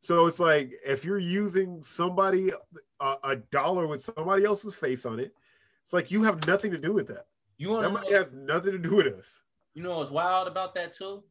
So 0.00 0.26
it's 0.26 0.40
like 0.40 0.72
if 0.84 1.04
you're 1.04 1.18
using 1.18 1.80
somebody 1.82 2.50
a, 3.00 3.14
a 3.22 3.36
dollar 3.36 3.86
with 3.86 4.00
somebody 4.00 4.44
else's 4.44 4.74
face 4.74 5.06
on 5.06 5.20
it, 5.20 5.32
it's 5.84 5.92
like 5.92 6.10
you 6.10 6.24
have 6.24 6.46
nothing 6.46 6.72
to 6.72 6.78
do 6.78 6.92
with 6.92 7.06
that. 7.08 7.26
You 7.58 7.70
want 7.70 7.82
That 7.82 7.90
money 7.90 8.10
know? 8.10 8.16
has 8.16 8.32
nothing 8.32 8.72
to 8.72 8.78
do 8.78 8.96
with 8.96 9.06
us. 9.14 9.40
You 9.74 9.82
know 9.82 9.98
what's 9.98 10.10
wild 10.10 10.48
about 10.48 10.74
that 10.74 10.94
too? 10.94 11.22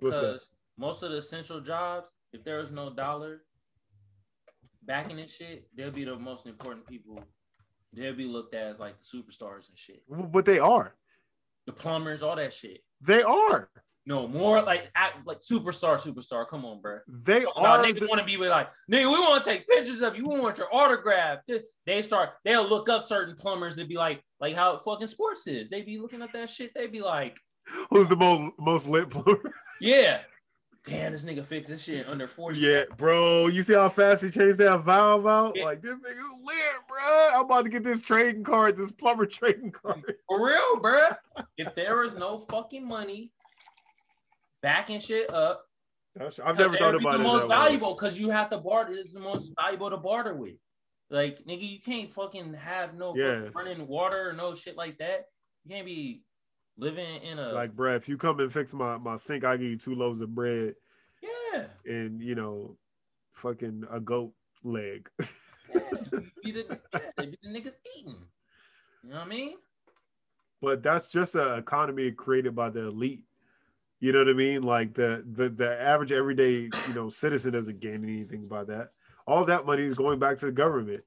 What's 0.00 0.18
that? 0.18 0.40
Most 0.78 1.02
of 1.02 1.10
the 1.10 1.18
essential 1.18 1.60
jobs, 1.60 2.12
if 2.32 2.44
there 2.44 2.58
was 2.58 2.70
no 2.70 2.90
dollar 2.92 3.42
backing 4.84 5.18
and 5.20 5.30
shit, 5.30 5.68
they'll 5.76 5.90
be 5.90 6.04
the 6.04 6.16
most 6.16 6.46
important 6.46 6.86
people. 6.86 7.22
They'll 7.92 8.14
be 8.14 8.24
looked 8.26 8.54
at 8.54 8.66
as 8.68 8.78
like 8.80 8.94
the 9.00 9.04
superstars 9.18 9.68
and 9.68 9.76
shit. 9.76 10.02
But 10.08 10.44
they 10.44 10.58
are. 10.58 10.94
The 11.66 11.72
plumbers, 11.72 12.22
all 12.22 12.36
that 12.36 12.52
shit. 12.52 12.80
They 13.00 13.22
are. 13.22 13.70
No, 14.06 14.26
more 14.26 14.62
like 14.62 14.90
act, 14.94 15.26
like 15.26 15.40
superstar, 15.40 15.98
superstar. 16.00 16.48
Come 16.48 16.64
on, 16.64 16.80
bro. 16.80 17.00
They 17.06 17.44
are. 17.44 17.84
niggas 17.84 18.00
the- 18.00 18.06
want 18.06 18.20
to 18.20 18.24
be 18.26 18.38
with 18.38 18.48
like, 18.48 18.68
nigga, 18.90 19.04
we 19.12 19.18
want 19.18 19.44
to 19.44 19.50
take 19.50 19.68
pictures 19.68 20.00
of 20.00 20.16
you. 20.16 20.26
We 20.26 20.40
want 20.40 20.56
your 20.56 20.74
autograph. 20.74 21.40
They- 21.46 21.60
They 21.84 22.00
start, 22.02 22.30
they'll 22.44 22.66
look 22.66 22.88
up 22.88 23.02
certain 23.02 23.36
plumbers 23.36 23.76
and 23.76 23.86
be 23.88 23.96
like, 23.96 24.22
like 24.40 24.54
how 24.54 24.78
fucking 24.78 25.08
sports 25.08 25.46
is. 25.46 25.68
They 25.68 25.82
be 25.82 25.98
looking 25.98 26.22
at 26.22 26.32
that 26.32 26.48
shit. 26.48 26.72
They'd 26.74 26.92
be 26.92 27.00
like, 27.02 27.36
Who's 27.90 28.08
the 28.08 28.16
most 28.16 28.52
most 28.58 28.88
lit 28.88 29.10
plumber? 29.10 29.52
yeah, 29.80 30.20
damn, 30.86 31.12
this 31.12 31.24
nigga 31.24 31.44
fixed 31.44 31.70
this 31.70 31.82
shit 31.82 32.08
under 32.08 32.26
40. 32.26 32.58
yeah, 32.58 32.82
bro. 32.96 33.46
You 33.48 33.62
see 33.62 33.74
how 33.74 33.88
fast 33.88 34.22
he 34.22 34.30
changed 34.30 34.58
that 34.58 34.84
valve 34.84 35.26
out? 35.26 35.54
Yeah. 35.56 35.64
Like 35.64 35.82
this 35.82 35.94
nigga's 35.94 36.34
lit, 36.42 36.56
bro. 36.88 37.28
I'm 37.34 37.44
about 37.44 37.64
to 37.64 37.70
get 37.70 37.84
this 37.84 38.00
trading 38.00 38.44
card, 38.44 38.76
this 38.76 38.90
plumber 38.90 39.26
trading 39.26 39.70
card. 39.72 40.14
For 40.28 40.44
real, 40.44 40.80
bro. 40.80 41.00
If 41.56 41.74
there 41.74 41.96
was 41.98 42.14
no 42.14 42.38
fucking 42.50 42.86
money 42.86 43.32
backing 44.62 45.00
shit 45.00 45.30
up, 45.32 45.64
That's- 46.14 46.38
I've 46.44 46.58
never 46.58 46.76
thought 46.76 46.94
about 46.94 47.14
the 47.18 47.20
it. 47.20 47.22
most 47.22 47.48
valuable 47.48 47.94
because 47.94 48.18
you 48.18 48.30
have 48.30 48.50
to 48.50 48.58
barter. 48.58 48.92
It's 48.92 49.12
the 49.12 49.20
most 49.20 49.52
valuable 49.60 49.90
to 49.90 49.96
barter 49.96 50.34
with. 50.34 50.54
Like 51.10 51.38
nigga, 51.46 51.68
you 51.70 51.80
can't 51.80 52.12
fucking 52.12 52.54
have 52.54 52.94
no 52.94 53.14
Yeah. 53.16 53.48
running 53.54 53.86
water 53.86 54.28
or 54.30 54.32
no 54.32 54.54
shit 54.54 54.76
like 54.76 54.98
that. 54.98 55.26
You 55.64 55.74
can't 55.74 55.86
be 55.86 56.22
living 56.78 57.22
in 57.22 57.38
a 57.38 57.52
Like, 57.52 57.74
bruh, 57.76 57.96
if 57.96 58.08
you 58.08 58.16
come 58.16 58.40
and 58.40 58.52
fix 58.52 58.72
my 58.72 58.96
my 58.96 59.16
sink, 59.16 59.44
I 59.44 59.56
give 59.56 59.68
you 59.68 59.76
two 59.76 59.94
loaves 59.94 60.20
of 60.20 60.34
bread 60.34 60.74
yeah. 61.22 61.64
and 61.84 62.22
you 62.22 62.34
know, 62.34 62.76
fucking 63.32 63.84
a 63.90 64.00
goat 64.00 64.32
leg. 64.62 65.08
yeah. 65.20 65.80
You 66.12 66.22
be 66.42 66.52
the, 66.52 66.80
yeah, 66.94 67.24
be 67.26 67.38
the 67.42 67.48
niggas 67.48 67.74
eating. 67.98 68.16
You 69.04 69.10
know 69.10 69.16
what 69.16 69.26
I 69.26 69.28
mean? 69.28 69.56
but 70.60 70.82
that's 70.82 71.08
just 71.08 71.34
an 71.34 71.58
economy 71.58 72.10
created 72.12 72.54
by 72.54 72.70
the 72.70 72.88
elite. 72.88 73.24
You 74.00 74.12
know 74.12 74.20
what 74.20 74.28
I 74.28 74.34
mean? 74.34 74.62
Like 74.62 74.94
the 74.94 75.24
the 75.32 75.48
the 75.48 75.80
average 75.80 76.12
everyday 76.12 76.62
you 76.62 76.94
know 76.94 77.08
citizen 77.08 77.52
doesn't 77.52 77.80
gain 77.80 78.04
anything 78.04 78.46
by 78.48 78.64
that. 78.64 78.90
All 79.26 79.44
that 79.44 79.66
money 79.66 79.82
is 79.82 79.94
going 79.94 80.18
back 80.18 80.36
to 80.38 80.46
the 80.46 80.52
government. 80.52 81.02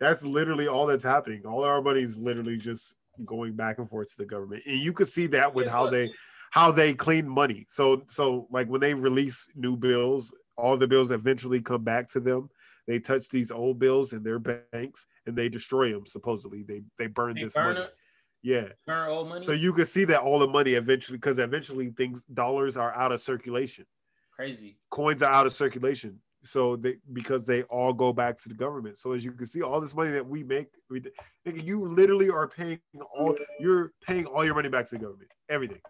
That's 0.00 0.22
literally 0.22 0.68
all 0.68 0.86
that's 0.86 1.04
happening. 1.04 1.42
All 1.46 1.64
our 1.64 1.80
money 1.80 2.02
is 2.02 2.18
literally 2.18 2.56
just 2.56 2.96
going 3.24 3.54
back 3.54 3.78
and 3.78 3.88
forth 3.88 4.08
to 4.12 4.18
the 4.18 4.26
government, 4.26 4.62
and 4.66 4.78
you 4.78 4.92
could 4.92 5.08
see 5.08 5.26
that 5.28 5.54
with 5.54 5.68
how 5.68 5.88
they 5.88 6.12
how 6.50 6.70
they 6.70 6.94
clean 6.94 7.28
money. 7.28 7.66
So 7.68 8.04
so 8.08 8.46
like 8.50 8.68
when 8.68 8.80
they 8.80 8.94
release 8.94 9.48
new 9.54 9.76
bills, 9.76 10.34
all 10.56 10.76
the 10.76 10.86
bills 10.88 11.10
eventually 11.10 11.60
come 11.60 11.82
back 11.84 12.08
to 12.10 12.20
them. 12.20 12.48
They 12.86 12.98
touch 13.00 13.28
these 13.28 13.50
old 13.50 13.78
bills 13.78 14.12
in 14.12 14.22
their 14.22 14.38
banks 14.38 15.06
and 15.26 15.34
they 15.36 15.48
destroy 15.48 15.92
them. 15.92 16.06
Supposedly, 16.06 16.62
they 16.62 16.82
they 16.98 17.06
burn 17.06 17.34
They 17.34 17.42
this 17.44 17.54
burn 17.54 17.74
money. 17.74 17.86
it, 17.86 17.94
Yeah. 18.42 18.68
burn 18.86 19.08
old 19.08 19.28
money. 19.28 19.44
So 19.44 19.52
you 19.52 19.72
can 19.72 19.86
see 19.86 20.04
that 20.04 20.20
all 20.20 20.38
the 20.38 20.46
money 20.46 20.74
eventually, 20.74 21.16
because 21.18 21.38
eventually 21.38 21.90
things 21.90 22.22
dollars 22.24 22.76
are 22.76 22.94
out 22.94 23.10
of 23.10 23.20
circulation, 23.20 23.86
crazy. 24.30 24.78
coins 24.90 25.22
are 25.22 25.32
out 25.32 25.46
of 25.46 25.52
circulation. 25.54 26.20
So 26.44 26.76
they 26.76 26.96
because 27.12 27.46
they 27.46 27.62
all 27.64 27.92
go 27.92 28.12
back 28.12 28.36
to 28.42 28.48
the 28.48 28.54
government. 28.54 28.98
So 28.98 29.12
as 29.12 29.24
you 29.24 29.32
can 29.32 29.46
see, 29.46 29.62
all 29.62 29.80
this 29.80 29.94
money 29.94 30.10
that 30.10 30.26
we 30.26 30.42
make, 30.42 30.68
we, 30.90 31.02
you 31.46 31.88
literally 31.88 32.28
are 32.30 32.46
paying 32.46 32.78
all 33.16 33.36
you're 33.58 33.92
paying 34.06 34.26
all 34.26 34.44
your 34.44 34.54
money 34.54 34.68
back 34.68 34.86
to 34.90 34.96
the 34.96 35.00
government, 35.02 35.30
everything. 35.48 35.80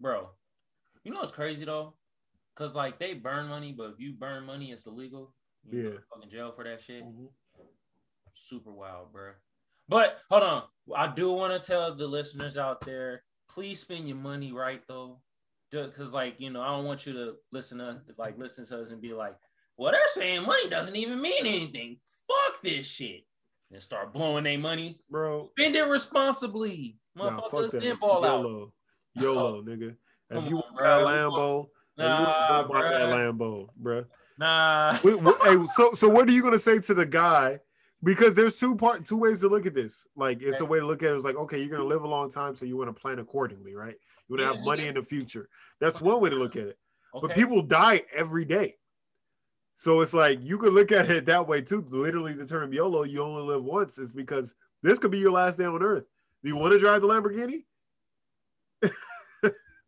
Bro, 0.00 0.28
you 1.04 1.12
know 1.12 1.20
what's 1.20 1.32
crazy 1.32 1.64
though? 1.64 1.94
Cause 2.56 2.74
like 2.74 2.98
they 2.98 3.14
burn 3.14 3.48
money, 3.48 3.72
but 3.76 3.92
if 3.92 4.00
you 4.00 4.12
burn 4.12 4.44
money, 4.44 4.72
it's 4.72 4.86
illegal. 4.86 5.32
You 5.64 5.82
go 5.82 5.88
Yeah. 5.88 5.94
to 5.94 6.02
fucking 6.14 6.30
jail 6.30 6.52
for 6.54 6.64
that 6.64 6.82
shit. 6.82 7.02
Mm-hmm. 7.04 7.26
Super 8.34 8.72
wild, 8.72 9.12
bro. 9.12 9.32
But 9.88 10.18
hold 10.28 10.42
on, 10.42 10.62
I 10.94 11.06
do 11.14 11.32
want 11.32 11.60
to 11.60 11.66
tell 11.66 11.94
the 11.94 12.06
listeners 12.06 12.56
out 12.56 12.80
there, 12.84 13.22
please 13.48 13.80
spend 13.80 14.06
your 14.06 14.16
money 14.16 14.52
right 14.52 14.82
though, 14.86 15.20
because 15.72 16.12
like 16.12 16.34
you 16.38 16.50
know, 16.50 16.60
I 16.60 16.76
don't 16.76 16.84
want 16.84 17.06
you 17.06 17.12
to 17.14 17.34
listen 17.50 17.78
to 17.78 18.00
like 18.18 18.38
listen 18.38 18.66
to 18.66 18.82
us 18.82 18.90
and 18.90 19.00
be 19.00 19.12
like, 19.12 19.34
well, 19.76 19.92
they're 19.92 20.00
saying 20.12 20.42
money 20.42 20.68
doesn't 20.68 20.96
even 20.96 21.20
mean 21.20 21.46
anything. 21.46 21.98
Fuck 22.28 22.62
this 22.62 22.86
shit, 22.86 23.22
and 23.70 23.82
start 23.82 24.12
blowing 24.12 24.44
their 24.44 24.58
money. 24.58 25.00
Bro, 25.10 25.50
Spend 25.58 25.76
it 25.76 25.86
responsibly, 25.86 26.96
motherfuckers. 27.18 27.50
fuck 27.50 27.70
that. 27.72 27.80
then 27.80 27.96
ball 28.00 28.24
out. 28.24 28.42
YOLO, 28.42 28.72
YOLO, 29.14 29.56
oh. 29.58 29.62
nigga. 29.62 29.96
If 30.30 30.48
you 30.48 30.56
want 30.56 30.78
that. 30.78 31.00
Lambo, 31.00 31.66
then 31.96 32.06
you 32.06 32.26
Nah, 32.26 32.62
don't 32.62 32.72
buy 32.72 32.82
that. 32.82 33.08
Lambo, 33.08 33.68
bruh. 33.80 34.06
Nah. 34.38 34.98
Wait, 35.04 35.20
wait, 35.20 35.34
hey, 35.44 35.66
so 35.74 35.92
so 35.92 36.08
what 36.08 36.28
are 36.28 36.32
you 36.32 36.42
gonna 36.42 36.58
say 36.58 36.78
to 36.80 36.94
the 36.94 37.06
guy? 37.06 37.60
Because 38.04 38.34
there's 38.34 38.58
two 38.58 38.74
part 38.76 39.06
two 39.06 39.16
ways 39.16 39.40
to 39.40 39.48
look 39.48 39.64
at 39.66 39.74
this. 39.74 40.06
Like 40.16 40.42
it's 40.42 40.60
a 40.60 40.64
way 40.64 40.80
to 40.80 40.86
look 40.86 41.02
at 41.02 41.12
it. 41.12 41.14
It's 41.14 41.24
like 41.24 41.36
okay, 41.36 41.58
you're 41.58 41.68
gonna 41.68 41.88
live 41.88 42.02
a 42.02 42.08
long 42.08 42.30
time, 42.30 42.56
so 42.56 42.66
you 42.66 42.76
want 42.76 42.94
to 42.94 43.00
plan 43.00 43.20
accordingly, 43.20 43.74
right? 43.74 43.94
You 44.28 44.34
want 44.36 44.40
to 44.40 44.46
Yeah, 44.46 44.56
have 44.56 44.64
money 44.64 44.82
yeah. 44.82 44.88
in 44.88 44.94
the 44.96 45.02
future. 45.02 45.48
That's 45.80 46.00
one 46.00 46.20
way 46.20 46.30
to 46.30 46.36
look 46.36 46.56
at 46.56 46.66
it. 46.66 46.78
But 47.14 47.34
people 47.34 47.62
die 47.62 48.02
every 48.12 48.44
day, 48.44 48.76
so 49.76 50.00
it's 50.00 50.14
like 50.14 50.40
you 50.42 50.58
could 50.58 50.72
look 50.72 50.90
at 50.90 51.10
it 51.10 51.26
that 51.26 51.46
way 51.46 51.60
too. 51.60 51.86
Literally, 51.90 52.32
the 52.32 52.46
term 52.46 52.72
YOLO, 52.72 53.04
you 53.04 53.22
only 53.22 53.42
live 53.42 53.62
once, 53.62 53.98
is 53.98 54.10
because 54.10 54.54
this 54.82 54.98
could 54.98 55.10
be 55.10 55.18
your 55.18 55.30
last 55.32 55.58
day 55.58 55.64
on 55.66 55.82
Earth. 55.82 56.04
Do 56.42 56.48
you 56.48 56.56
want 56.56 56.72
to 56.72 56.78
drive 56.78 57.02
the 57.02 57.08
Lamborghini? 57.08 57.64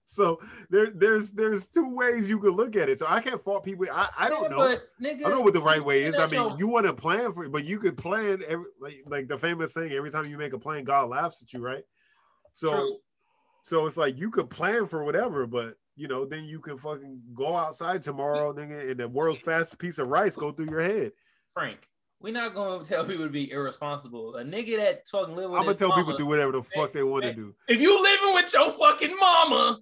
so 0.06 0.38
there, 0.70 0.90
there's 0.94 1.32
there's 1.32 1.66
two 1.66 1.94
ways 1.94 2.28
you 2.28 2.38
could 2.38 2.54
look 2.54 2.76
at 2.76 2.88
it. 2.88 2.98
So 2.98 3.06
I 3.08 3.20
can't 3.20 3.42
fault 3.42 3.64
people. 3.64 3.86
I, 3.92 4.08
I 4.18 4.28
don't 4.28 4.42
Yeah, 4.44 4.48
know. 4.48 4.78
Nigga, 5.00 5.14
I 5.26 5.28
don't 5.28 5.30
know 5.32 5.40
what 5.40 5.54
the 5.54 5.60
right 5.62 5.84
way 5.84 6.04
is. 6.04 6.18
I 6.18 6.26
mean, 6.26 6.34
your- 6.42 6.58
you 6.58 6.68
want 6.68 6.86
to 6.86 6.92
plan 6.94 7.32
for 7.32 7.44
it, 7.44 7.52
but 7.52 7.64
you 7.64 7.78
could 7.78 7.96
plan 7.96 8.42
every 8.46 8.66
like, 8.80 9.02
like 9.06 9.28
the 9.28 9.38
famous 9.38 9.72
saying, 9.74 9.92
every 9.92 10.10
time 10.10 10.26
you 10.26 10.36
make 10.38 10.52
a 10.52 10.58
plan, 10.58 10.84
God 10.84 11.08
laughs 11.08 11.42
at 11.42 11.52
you, 11.52 11.60
right? 11.60 11.84
So 12.54 12.70
True. 12.70 12.96
so 13.62 13.86
it's 13.86 13.96
like 13.96 14.18
you 14.18 14.30
could 14.30 14.50
plan 14.50 14.86
for 14.86 15.04
whatever, 15.04 15.46
but 15.46 15.76
you 15.96 16.08
know, 16.08 16.24
then 16.26 16.44
you 16.44 16.58
can 16.60 16.76
fucking 16.76 17.20
go 17.34 17.56
outside 17.56 18.02
tomorrow, 18.02 18.52
nigga, 18.52 18.90
and 18.90 19.00
the 19.00 19.08
world's 19.08 19.40
fastest 19.40 19.78
piece 19.78 19.98
of 19.98 20.08
rice 20.08 20.34
go 20.36 20.50
through 20.52 20.68
your 20.68 20.80
head. 20.80 21.12
Frank, 21.54 21.78
we're 22.20 22.32
not 22.32 22.52
gonna 22.54 22.84
tell 22.84 23.04
people 23.04 23.24
to 23.24 23.30
be 23.30 23.50
irresponsible. 23.50 24.36
A 24.36 24.44
nigga 24.44 24.76
that 24.78 25.06
fucking 25.08 25.36
live 25.36 25.50
with 25.50 25.60
I'm 25.60 25.66
gonna 25.66 25.76
tell 25.76 25.90
people 25.90 26.02
mama- 26.06 26.12
to 26.14 26.18
do 26.18 26.26
whatever 26.26 26.52
the 26.52 26.62
fuck 26.62 26.92
they 26.92 27.02
want 27.04 27.24
to 27.24 27.32
do. 27.32 27.54
If 27.68 27.80
you 27.80 28.02
living 28.02 28.34
with 28.34 28.52
your 28.52 28.72
fucking 28.72 29.16
mama, 29.18 29.78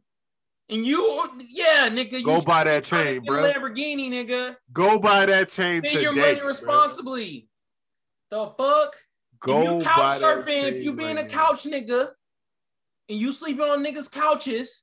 and 0.68 0.86
you, 0.86 1.28
yeah, 1.50 1.88
nigga, 1.88 2.12
you 2.12 2.24
Go 2.24 2.40
buy 2.40 2.64
that 2.64 2.84
chain, 2.84 3.22
bro. 3.24 3.42
Lamborghini, 3.42 4.08
nigga. 4.10 4.56
Go 4.72 4.98
buy 4.98 5.26
that 5.26 5.48
chain 5.48 5.80
Spend 5.80 5.92
today. 5.92 6.02
your 6.02 6.14
money 6.14 6.38
bro. 6.38 6.46
responsibly. 6.48 7.48
The 8.30 8.52
fuck? 8.56 8.96
Go 9.40 9.78
you 9.78 9.84
couch 9.84 10.20
surfing, 10.20 10.62
if 10.64 10.84
you 10.84 10.94
being 10.94 11.18
a 11.18 11.26
couch 11.28 11.64
nigga, 11.64 12.10
and 13.08 13.18
you 13.18 13.32
sleeping 13.32 13.64
on 13.64 13.84
niggas' 13.84 14.10
couches, 14.10 14.82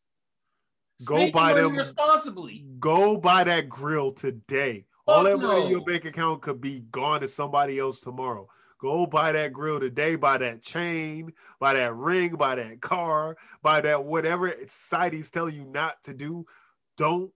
Go 1.05 1.31
buy 1.31 1.51
money 1.53 1.61
them- 1.61 1.77
responsibly. 1.77 2.65
Go 2.79 3.17
buy 3.17 3.45
that 3.45 3.69
grill 3.69 4.11
today. 4.11 4.85
All 5.07 5.23
Fuck 5.23 5.31
that 5.31 5.37
money 5.37 5.63
in 5.63 5.69
your 5.71 5.81
bank 5.83 6.05
account 6.05 6.41
could 6.41 6.61
be 6.61 6.81
gone 6.91 7.21
to 7.21 7.27
somebody 7.27 7.79
else 7.79 7.99
tomorrow. 8.01 8.47
Go 8.79 9.05
buy 9.05 9.33
that 9.33 9.51
grill 9.51 9.79
today, 9.79 10.15
buy 10.15 10.37
that 10.37 10.61
chain, 10.61 11.33
buy 11.59 11.73
that 11.73 11.93
ring, 11.95 12.35
buy 12.35 12.55
that 12.55 12.79
car, 12.79 13.35
buy 13.61 13.81
that 13.81 14.05
whatever 14.05 14.53
society's 14.67 15.29
telling 15.29 15.55
you 15.55 15.65
not 15.65 16.01
to 16.03 16.13
do. 16.13 16.45
Don't 16.97 17.31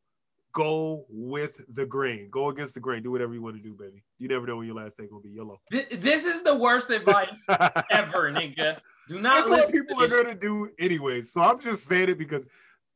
go 0.54 1.06
with 1.10 1.60
the 1.68 1.86
grain. 1.86 2.30
Go 2.30 2.50
against 2.50 2.76
the 2.76 2.80
grain. 2.80 3.04
Do 3.04 3.12
whatever 3.12 3.34
you 3.34 3.42
want 3.42 3.58
to 3.58 3.62
do, 3.62 3.74
baby. 3.74 4.04
You 4.20 4.30
never 4.30 4.48
know 4.48 4.58
when 4.58 4.68
your 4.68 4.76
last 4.76 4.98
day 4.98 5.08
gonna 5.08 5.22
be 5.22 5.32
yellow. 5.32 5.60
This 5.70 6.24
is 6.26 6.44
the 6.44 6.56
worst 6.56 6.90
advice 6.92 7.46
ever, 7.92 8.32
nigga. 8.32 8.80
Do 9.10 9.20
not 9.20 9.36
That's 9.36 9.50
what 9.50 9.72
people 9.72 10.02
are 10.02 10.08
gonna 10.08 10.36
do 10.36 10.70
anyway. 10.80 11.22
So 11.22 11.42
I'm 11.42 11.60
just 11.60 11.86
saying 11.86 12.10
it 12.10 12.18
because 12.18 12.48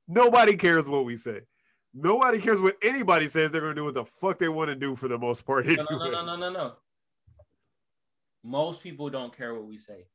nobody 0.08 0.56
cares 0.56 0.88
what 0.88 1.04
we 1.04 1.18
say. 1.18 1.42
Nobody 1.94 2.40
cares 2.40 2.62
what 2.62 2.78
anybody 2.82 3.28
says. 3.28 3.52
They're 3.52 3.62
gonna 3.62 3.74
do 3.74 3.86
what 3.86 3.96
the 3.96 4.06
fuck 4.06 4.38
they 4.38 4.50
want 4.50 4.70
to 4.70 4.76
do 4.76 4.96
for 4.96 5.08
the 5.08 5.18
most 5.18 5.46
part. 5.46 5.66
No, 5.66 5.72
Anyway. 5.74 5.86
no, 5.90 5.98
no, 5.98 6.12
no, 6.12 6.36
no, 6.36 6.36
no, 6.36 6.50
no. 6.52 6.74
Most 8.48 8.82
people 8.82 9.10
don't 9.10 9.36
care 9.36 9.54
what 9.54 9.66
we 9.66 9.78
say. 9.78 10.06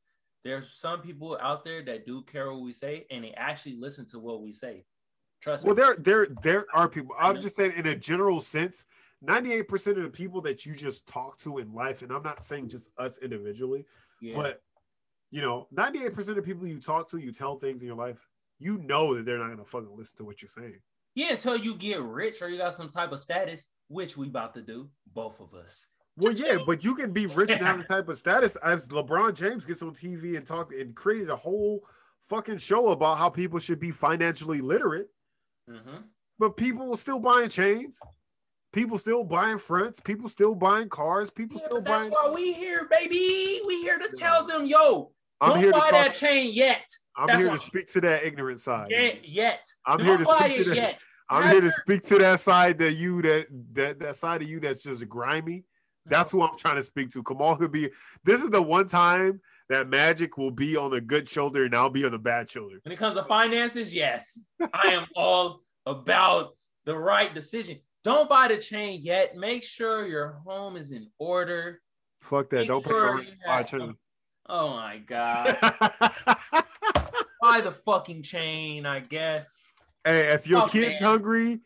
There's 0.43 0.73
some 0.73 1.01
people 1.01 1.37
out 1.39 1.63
there 1.63 1.83
that 1.83 2.05
do 2.05 2.23
care 2.23 2.51
what 2.51 2.61
we 2.61 2.73
say, 2.73 3.05
and 3.11 3.23
they 3.23 3.31
actually 3.31 3.75
listen 3.75 4.05
to 4.07 4.19
what 4.19 4.41
we 4.41 4.51
say. 4.53 4.85
Trust 5.41 5.63
Well, 5.63 5.75
me. 5.75 5.81
Well, 5.81 5.95
there, 5.95 6.25
there, 6.25 6.35
there 6.41 6.65
are 6.73 6.89
people. 6.89 7.15
I'm 7.19 7.39
just 7.39 7.55
saying, 7.55 7.73
in 7.77 7.85
a 7.85 7.95
general 7.95 8.41
sense, 8.41 8.85
98% 9.25 9.97
of 9.97 10.03
the 10.03 10.09
people 10.09 10.41
that 10.41 10.65
you 10.65 10.73
just 10.73 11.07
talk 11.07 11.37
to 11.39 11.59
in 11.59 11.73
life, 11.73 12.01
and 12.01 12.11
I'm 12.11 12.23
not 12.23 12.43
saying 12.43 12.69
just 12.69 12.89
us 12.97 13.19
individually, 13.19 13.85
Yeah. 14.21 14.35
But 14.35 14.61
you 15.31 15.41
know, 15.41 15.67
98% 15.73 16.37
of 16.37 16.45
people 16.45 16.67
you 16.67 16.79
talk 16.79 17.09
to, 17.09 17.17
you 17.17 17.31
tell 17.31 17.57
things 17.57 17.81
in 17.81 17.87
your 17.87 17.97
life, 17.97 18.19
you 18.59 18.77
know 18.79 19.15
that 19.15 19.25
they're 19.25 19.39
not 19.39 19.49
gonna 19.49 19.65
fucking 19.65 19.95
listen 19.95 20.17
to 20.17 20.25
what 20.25 20.41
you're 20.41 20.49
saying. 20.49 20.79
yeah, 21.15 21.33
until 21.33 21.55
you 21.57 21.75
get 21.75 22.01
rich 22.01 22.41
or 22.41 22.49
you 22.49 22.57
got 22.57 22.75
some 22.75 22.89
type 22.89 23.11
of 23.11 23.19
status, 23.19 23.67
which 23.87 24.17
we 24.17 24.27
about 24.27 24.53
to 24.55 24.61
do, 24.61 24.89
both 25.13 25.39
of 25.39 25.53
us. 25.53 25.87
Well, 26.17 26.33
yeah, 26.33 26.57
but 26.65 26.83
you 26.83 26.95
can 26.95 27.11
be 27.11 27.25
rich 27.25 27.49
and 27.51 27.65
have 27.65 27.79
the 27.79 27.83
type 27.93 28.07
of 28.07 28.17
status 28.17 28.55
as 28.57 28.87
LeBron 28.87 29.33
James 29.33 29.65
gets 29.65 29.81
on 29.81 29.91
TV 29.95 30.37
and 30.37 30.45
talked 30.45 30.73
and 30.73 30.95
created 30.95 31.29
a 31.29 31.35
whole 31.35 31.83
fucking 32.23 32.59
show 32.59 32.89
about 32.89 33.17
how 33.17 33.29
people 33.29 33.59
should 33.59 33.79
be 33.79 33.91
financially 33.91 34.61
literate, 34.61 35.07
Mm-hmm. 35.69 36.01
but 36.39 36.57
people 36.57 36.91
are 36.93 36.97
still 36.97 37.19
buying 37.19 37.47
chains, 37.47 37.97
people 38.73 38.97
still 38.97 39.23
buying 39.23 39.57
fronts, 39.57 39.99
people 40.01 40.27
still 40.27 40.53
buying 40.53 40.89
cars, 40.89 41.29
people 41.29 41.57
Yeah, 41.57 41.65
still 41.67 41.81
that's 41.81 42.03
buying. 42.09 42.11
why 42.11 42.29
we 42.35 42.51
here, 42.51 42.85
baby. 42.91 43.61
We 43.65 43.81
here 43.81 43.97
to 43.97 44.09
tell 44.13 44.45
them, 44.45 44.65
yo, 44.65 45.13
I'm 45.39 45.51
don't 45.51 45.59
here 45.59 45.71
to 45.71 45.79
buy 45.79 45.89
talk. 45.89 46.07
that 46.07 46.15
chain 46.17 46.51
yet. 46.53 46.83
I'm 47.15 47.27
that's 47.27 47.39
here 47.39 47.47
why- 47.47 47.53
to 47.55 47.59
speak 47.61 47.87
to 47.93 48.01
that 48.01 48.25
ignorant 48.25 48.59
side. 48.59 48.87
Yet, 48.91 49.25
yet. 49.27 49.65
I'm 49.85 49.99
don't 49.99 50.07
here 50.07 50.17
to 50.17 50.25
speak 50.25 50.57
to 50.57 50.63
that. 50.65 50.75
yet. 50.75 50.99
I'm 51.29 51.43
Have 51.43 51.51
here 51.53 51.61
to 51.61 51.71
speak 51.71 52.03
to 52.03 52.17
that 52.17 52.39
side 52.41 52.77
that 52.79 52.93
you 52.93 53.21
that 53.21 53.47
that 53.73 53.99
that 53.99 54.15
side 54.17 54.41
of 54.41 54.49
you 54.49 54.59
that's 54.59 54.83
just 54.83 55.07
grimy. 55.07 55.63
That's 56.05 56.31
who 56.31 56.41
I'm 56.41 56.57
trying 56.57 56.75
to 56.75 56.83
speak 56.83 57.11
to. 57.13 57.23
Kamal 57.23 57.55
could 57.57 57.71
be. 57.71 57.89
This 58.23 58.43
is 58.43 58.49
the 58.49 58.61
one 58.61 58.87
time 58.87 59.41
that 59.69 59.87
Magic 59.87 60.37
will 60.37 60.51
be 60.51 60.75
on 60.75 60.91
the 60.91 61.01
good 61.01 61.27
shoulder 61.29 61.65
and 61.65 61.75
I'll 61.75 61.89
be 61.89 62.05
on 62.05 62.11
the 62.11 62.19
bad 62.19 62.49
shoulder. 62.49 62.79
When 62.83 62.91
it 62.91 62.97
comes 62.97 63.15
to 63.15 63.23
finances, 63.23 63.93
yes, 63.93 64.39
I 64.73 64.89
am 64.93 65.05
all 65.15 65.61
about 65.85 66.55
the 66.85 66.97
right 66.97 67.33
decision. 67.33 67.79
Don't 68.03 68.27
buy 68.29 68.49
the 68.49 68.57
chain 68.57 68.99
yet. 69.01 69.35
Make 69.37 69.63
sure 69.63 70.05
your 70.05 70.39
home 70.45 70.75
is 70.75 70.91
in 70.91 71.07
order. 71.17 71.81
Fuck 72.21 72.49
that. 72.49 72.59
Make 72.59 72.67
Don't 72.67 72.83
pay 72.83 72.89
sure 72.91 73.07
the 73.07 73.13
rent 73.15 73.27
you 73.27 73.33
for 73.41 73.47
my 73.47 73.55
have 73.57 73.69
chain. 73.69 73.95
Oh 74.49 74.69
my 74.71 74.97
god. 74.97 75.57
buy 77.41 77.61
the 77.61 77.71
fucking 77.71 78.23
chain, 78.23 78.85
I 78.85 78.99
guess. 78.99 79.63
Hey, 80.03 80.33
if 80.33 80.47
your 80.47 80.63
Oh, 80.63 80.67
kid's 80.67 80.99
man. 80.99 81.09
hungry, 81.11 81.61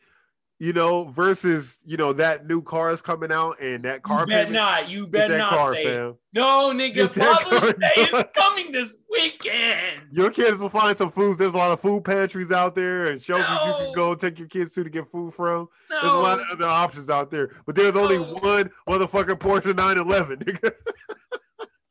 you 0.59 0.73
know, 0.73 1.05
versus 1.05 1.83
you 1.85 1.97
know 1.97 2.13
that 2.13 2.47
new 2.47 2.61
car 2.63 2.91
is 2.91 3.01
coming 3.01 3.31
out 3.31 3.55
and 3.61 3.85
that 3.85 4.01
car 4.01 4.21
You 4.21 4.25
better 4.27 4.51
not. 4.51 4.89
You 4.89 5.05
that 5.07 5.29
not 5.29 5.49
car, 5.51 5.73
say. 5.75 5.83
fam. 5.85 6.15
No, 6.33 6.71
nigga. 6.73 7.13
Father's 7.13 7.73
Day 7.73 8.01
is 8.01 8.25
coming 8.33 8.71
this 8.71 8.95
weekend. 9.11 10.01
Your 10.11 10.31
kids 10.31 10.59
will 10.59 10.69
find 10.69 10.95
some 10.97 11.11
foods. 11.11 11.37
There's 11.37 11.53
a 11.53 11.57
lot 11.57 11.71
of 11.71 11.79
food 11.79 12.03
pantries 12.03 12.51
out 12.51 12.73
there 12.75 13.07
and 13.07 13.21
shelters 13.21 13.49
you 13.65 13.73
can 13.85 13.93
go 13.93 14.15
take 14.15 14.39
your 14.39 14.47
kids 14.47 14.71
to 14.73 14.83
to 14.83 14.89
get 14.89 15.07
food 15.11 15.33
from. 15.33 15.67
No. 15.91 16.01
There's 16.01 16.13
a 16.13 16.17
lot 16.17 16.39
of 16.39 16.45
other 16.51 16.65
options 16.65 17.09
out 17.09 17.29
there, 17.29 17.51
but 17.65 17.75
there's 17.75 17.95
only 17.95 18.17
No. 18.17 18.33
one 18.35 18.71
motherfucking 18.89 19.37
Porsche 19.39 19.75
911. 19.75 20.39
nigga. 20.39 20.71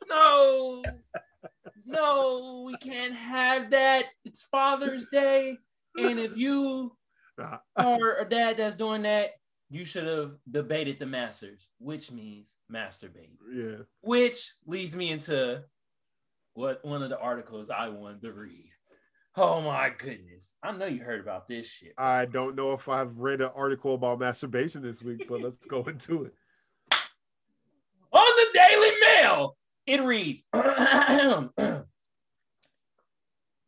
No, 0.09 0.83
no, 1.85 2.65
we 2.67 2.77
can't 2.79 3.15
have 3.15 3.71
that. 3.71 4.07
It's 4.25 4.43
Father's 4.45 5.07
Day. 5.11 5.59
And 5.97 6.19
if 6.19 6.37
you 6.37 6.97
Are 7.39 7.61
a 8.21 8.29
dad 8.29 8.57
that's 8.57 8.77
doing 8.77 9.03
that, 9.03 9.31
you 9.69 9.85
should 9.85 10.07
have 10.07 10.33
debated 10.51 10.99
the 10.99 11.07
masters, 11.07 11.69
which 11.79 12.11
means 12.11 12.57
masturbate. 12.73 13.37
yeah. 13.53 13.83
Which 14.01 14.53
leads 14.67 14.95
me 14.95 15.11
into 15.11 15.65
what 16.55 16.85
one 16.85 17.03
of 17.03 17.11
the 17.11 17.19
articles 17.19 17.69
I 17.71 17.89
wanted 17.89 18.23
to 18.23 18.33
read. 18.33 18.71
Oh 19.37 19.61
my 19.61 19.91
goodness. 19.91 20.51
I 20.63 20.73
know 20.73 20.87
you 20.87 21.03
heard 21.03 21.21
about 21.21 21.47
this 21.47 21.67
shit. 21.69 21.93
I 21.99 22.25
don't 22.25 22.57
know 22.57 22.73
if 22.73 22.89
I've 22.89 23.19
read 23.19 23.43
an 23.43 23.51
article 23.55 23.95
about 23.95 24.19
masturbation 24.19 24.81
this 24.81 25.03
week, 25.03 25.27
but 25.29 25.43
let's 25.43 25.67
go 25.67 25.83
into 25.85 26.25
it. 26.25 26.35
On 28.13 28.37
the 28.37 28.47
Daily 28.55 28.91
Mail, 29.03 29.59
it 29.87 30.03
reads 30.03 30.43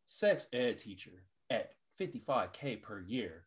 Sex 0.07 0.49
ed 0.55 0.79
teacher 0.79 1.23
at 1.51 1.73
55K 2.01 2.81
per 2.81 3.01
year. 3.01 3.45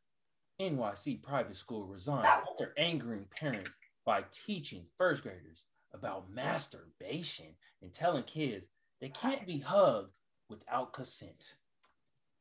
NYC 0.61 1.21
private 1.23 1.55
school 1.55 1.85
resigns 1.87 2.25
after 2.27 2.73
angering 2.77 3.25
parents 3.31 3.73
by 4.05 4.23
teaching 4.45 4.83
first 4.97 5.23
graders 5.23 5.63
about 5.93 6.31
masturbation 6.31 7.47
and 7.81 7.93
telling 7.93 8.23
kids 8.23 8.67
they 9.01 9.09
can't 9.09 9.45
be 9.47 9.59
hugged 9.59 10.11
without 10.49 10.93
consent. 10.93 11.55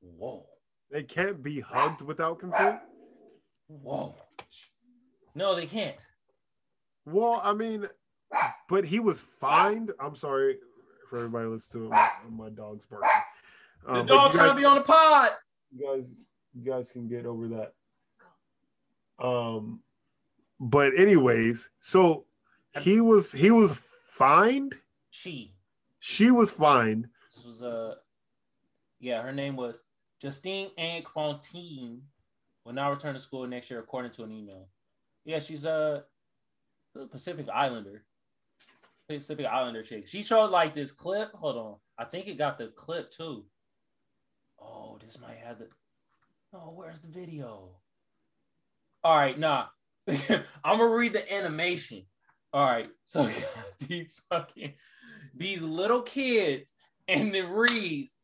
Whoa. 0.03 0.47
They 0.91 1.03
can't 1.03 1.43
be 1.43 1.61
hugged 1.61 2.03
without 2.03 2.39
consent. 2.39 2.81
Whoa. 3.69 4.15
No, 5.35 5.55
they 5.55 5.67
can't. 5.67 5.97
Well, 7.07 7.41
I 7.43 7.55
mean, 7.55 7.87
but 8.69 8.85
he 8.85 9.01
was 9.01 9.21
fined. 9.21 9.93
I'm 10.01 10.15
sorry 10.17 10.57
for 11.09 11.19
everybody 11.19 11.47
listening 11.47 11.85
to. 11.85 11.91
My, 11.91 12.11
my 12.31 12.49
dog's 12.51 12.85
barking. 12.87 13.09
The 13.87 13.91
Um, 13.93 14.07
but 14.07 14.13
dog 14.15 14.33
trying 14.33 14.47
guys- 14.49 14.55
to 14.57 14.61
be 14.61 14.65
on 14.67 14.75
the 14.77 14.83
pod. 14.83 15.31
you 15.73 15.87
guys 15.87 16.11
you 16.53 16.69
guys 16.71 16.91
can 16.91 17.09
get 17.09 17.25
over 17.27 17.47
that 17.49 17.73
um 19.21 19.81
but 20.59 20.93
anyways 20.99 21.69
so 21.81 22.25
he 22.81 23.01
was 23.01 23.33
he 23.33 23.51
was 23.51 23.79
fined 24.09 24.75
She. 25.11 25.55
she 25.99 26.31
was 26.31 26.51
fined 26.51 27.09
This 27.35 27.45
was 27.45 27.63
uh 27.63 27.95
yeah, 29.01 29.23
her 29.23 29.33
name 29.33 29.57
was 29.57 29.83
Justine 30.21 30.71
Ang 30.77 31.05
Fontaine 31.13 32.03
will 32.65 32.75
now 32.75 32.91
return 32.91 33.15
to 33.15 33.21
school 33.21 33.47
next 33.47 33.71
year, 33.71 33.81
according 33.81 34.11
to 34.13 34.23
an 34.23 34.31
email. 34.31 34.69
Yeah, 35.25 35.39
she's 35.39 35.65
a 35.65 36.05
Pacific 37.11 37.47
Islander. 37.53 38.05
Pacific 39.09 39.47
Islander 39.47 39.83
chick. 39.83 40.07
She 40.07 40.23
showed 40.23 40.51
like 40.51 40.75
this 40.75 40.93
clip. 40.93 41.33
Hold 41.33 41.57
on. 41.57 41.77
I 41.99 42.05
think 42.05 42.29
it 42.29 42.37
got 42.39 42.59
the 42.59 42.69
clip 42.69 43.11
too. 43.11 43.45
Oh, 44.61 44.99
this 45.05 45.19
might 45.19 45.39
have 45.43 45.59
the 45.59 45.69
Oh, 46.53 46.73
where's 46.75 47.01
the 47.01 47.09
video? 47.09 47.71
All 49.03 49.17
right, 49.17 49.39
nah. 49.39 49.67
I'm 50.09 50.79
gonna 50.79 50.89
read 50.89 51.13
the 51.13 51.33
animation. 51.33 52.05
All 52.53 52.65
right, 52.65 52.89
so 53.05 53.23
oh, 53.31 53.65
these 53.89 54.13
fucking 54.29 54.75
these 55.35 55.63
little 55.63 56.03
kids, 56.03 56.73
and 57.07 57.35
it 57.35 57.47
reads, 57.47 58.17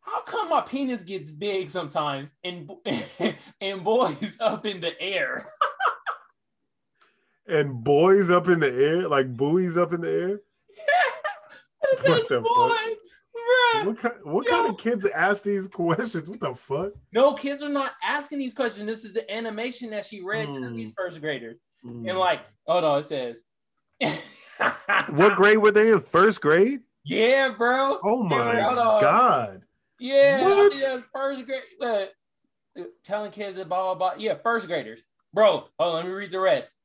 "How 0.00 0.22
come 0.22 0.50
my 0.50 0.60
penis 0.60 1.02
gets 1.02 1.32
big 1.32 1.70
sometimes 1.70 2.34
and 2.44 2.70
and 3.60 3.84
boys 3.84 4.36
up 4.40 4.66
in 4.66 4.80
the 4.80 5.00
air?" 5.00 5.50
and 7.46 7.82
boys 7.82 8.30
up 8.30 8.46
in 8.48 8.60
the 8.60 8.70
air 8.70 9.08
like 9.08 9.34
buoys 9.34 9.78
up 9.78 9.94
in 9.94 10.02
the 10.02 10.10
air 10.10 10.40
says 11.96 12.08
What 12.08 12.28
the 12.28 12.40
boy. 12.40 12.76
What 13.86 13.98
kind, 13.98 14.14
what 14.24 14.46
Yo. 14.46 14.50
kind 14.52 14.68
of 14.68 14.78
kids 14.78 15.06
ask 15.06 15.42
these 15.44 15.68
questions 15.68 16.28
what 16.28 16.40
the 16.40 16.54
fuck 16.54 16.92
No, 17.12 17.34
kids 17.34 17.62
are 17.62 17.68
not 17.68 17.92
asking 18.02 18.38
these 18.38 18.54
questions. 18.54 18.86
This 18.86 19.04
is 19.04 19.12
the 19.12 19.30
animation 19.32 19.90
that 19.90 20.04
she 20.04 20.20
read 20.22 20.46
to 20.46 20.52
Hmm. 20.68 20.74
these 20.74 20.92
first 20.94 21.20
graders, 21.20 21.58
Mm. 21.84 22.08
and 22.08 22.18
like, 22.18 22.40
hold 22.66 22.84
on, 22.84 23.00
it 23.00 23.04
says. 23.06 23.40
what 25.10 25.36
grade 25.36 25.58
were 25.58 25.70
they 25.70 25.90
in 25.92 26.00
first 26.00 26.40
grade 26.40 26.80
Yeah, 27.04 27.54
bro. 27.56 27.98
oh 28.02 28.22
my 28.24 28.54
god 29.00 29.62
Yeah, 29.98 30.44
What? 30.44 30.76
yeah, 30.76 31.00
first 31.12 31.44
grade. 31.46 31.62
Uh, 31.80 32.06
telling 33.04 33.30
kids 33.32 33.56
that 33.56 33.68
blah 33.68 33.82
blah 33.82 33.94
blah. 33.94 34.18
Yeah, 34.18 34.34
first 34.42 34.66
graders, 34.68 35.02
bro. 35.34 35.68
Oh, 35.78 35.92
let 35.94 36.04
me 36.06 36.12
read 36.12 36.30
the 36.30 36.38
rest. 36.40 36.76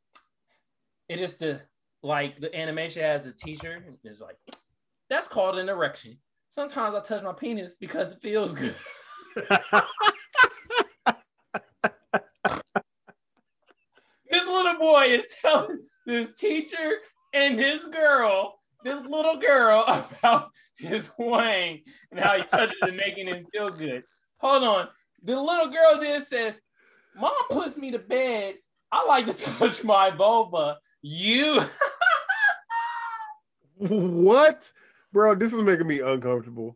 It 1.09 1.19
is 1.19 1.35
the 1.37 1.61
like 2.01 2.37
the 2.39 2.53
animation 2.55 3.01
has 3.03 3.25
a 3.27 3.31
teacher. 3.31 3.83
and 3.85 3.97
It's 4.03 4.19
like 4.21 4.37
that's 5.09 5.27
called 5.27 5.57
an 5.59 5.69
erection. 5.69 6.17
Sometimes 6.53 6.93
I 6.93 6.99
touch 6.99 7.23
my 7.23 7.33
penis 7.33 7.73
because 7.79 8.11
it 8.11 8.21
feels 8.21 8.53
good. 8.53 8.75
This 14.29 14.47
little 14.47 14.79
boy 14.79 15.05
is 15.09 15.25
telling 15.43 15.83
this 16.07 16.35
teacher 16.35 16.93
and 17.35 17.59
his 17.59 17.85
girl, 17.85 18.55
this 18.83 18.99
little 19.07 19.37
girl, 19.37 19.83
about 20.19 20.49
his 20.75 21.11
wang 21.19 21.81
and 22.09 22.19
how 22.19 22.37
he 22.37 22.43
touches 22.43 22.75
it, 22.81 22.95
making 22.95 23.27
him 23.27 23.45
feel 23.51 23.69
good. 23.69 24.01
Hold 24.37 24.63
on. 24.63 24.87
The 25.21 25.39
little 25.39 25.67
girl 25.67 25.99
then 26.01 26.23
says, 26.23 26.55
Mom 27.15 27.31
puts 27.51 27.77
me 27.77 27.91
to 27.91 27.99
bed. 27.99 28.55
I 28.91 29.05
like 29.05 29.27
to 29.27 29.33
touch 29.57 29.83
my 29.83 30.09
vulva. 30.09 30.77
You 31.03 31.63
what 33.77 34.71
bro 35.13 35.35
this 35.35 35.53
is 35.53 35.61
making 35.61 35.87
me 35.87 35.99
uncomfortable 36.01 36.75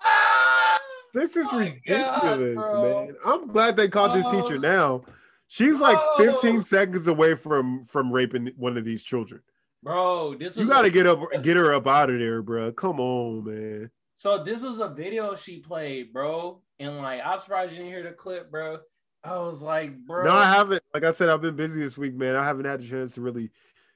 Ah! 0.00 0.78
This 1.14 1.36
is 1.36 1.46
Oh 1.50 1.58
my 1.58 1.80
God, 1.86 2.38
ridiculous, 2.38 2.72
man. 2.74 3.16
I'm 3.24 3.48
glad 3.48 3.76
they 3.76 3.88
caught 3.88 4.14
this 4.14 4.26
teacher 4.28 4.58
now. 4.58 5.02
She's 5.48 5.80
like 5.80 5.98
Oh. 6.00 6.16
15 6.18 6.62
seconds 6.62 7.08
away 7.08 7.34
from 7.34 7.82
from 7.82 8.12
raping 8.12 8.48
one 8.56 8.76
of 8.76 8.84
these 8.84 9.02
children. 9.02 9.40
bro. 9.82 10.34
This 10.34 10.54
was 10.56 10.66
You 10.66 10.72
got 10.72 10.82
to 10.82 10.90
get 10.90 11.06
up, 11.06 11.20
get 11.42 11.56
her 11.56 11.72
up 11.74 11.86
out 11.86 12.10
of 12.10 12.18
there, 12.18 12.42
bro. 12.42 12.70
Come 12.72 13.00
on, 13.00 13.44
man. 13.44 13.90
so 14.14 14.44
this 14.44 14.62
was 14.62 14.78
a 14.80 14.88
video 14.90 15.34
she 15.34 15.58
played, 15.58 16.12
bro. 16.12 16.60
And 16.78 16.98
like 16.98 17.22
I'm 17.24 17.40
surprised 17.40 17.72
you 17.72 17.78
didn't 17.78 17.90
hear 17.92 18.02
the 18.02 18.12
clip, 18.12 18.50
bro. 18.50 18.78
I 19.24 19.36
was 19.38 19.62
like, 19.62 19.96
bro. 20.06 20.24
No, 20.24 20.32
I 20.32 20.44
haven't. 20.44 20.82
Like 20.94 21.04
I 21.04 21.10
said, 21.10 21.28
I've 21.30 21.40
been 21.42 21.56
busy 21.56 21.80
this 21.80 21.96
week, 21.98 22.14
man. 22.14 22.36
I 22.36 22.44
haven't 22.44 22.66
had 22.66 22.80
the 22.82 22.86
chance 22.86 23.14
to 23.14 23.20
really, 23.22 23.50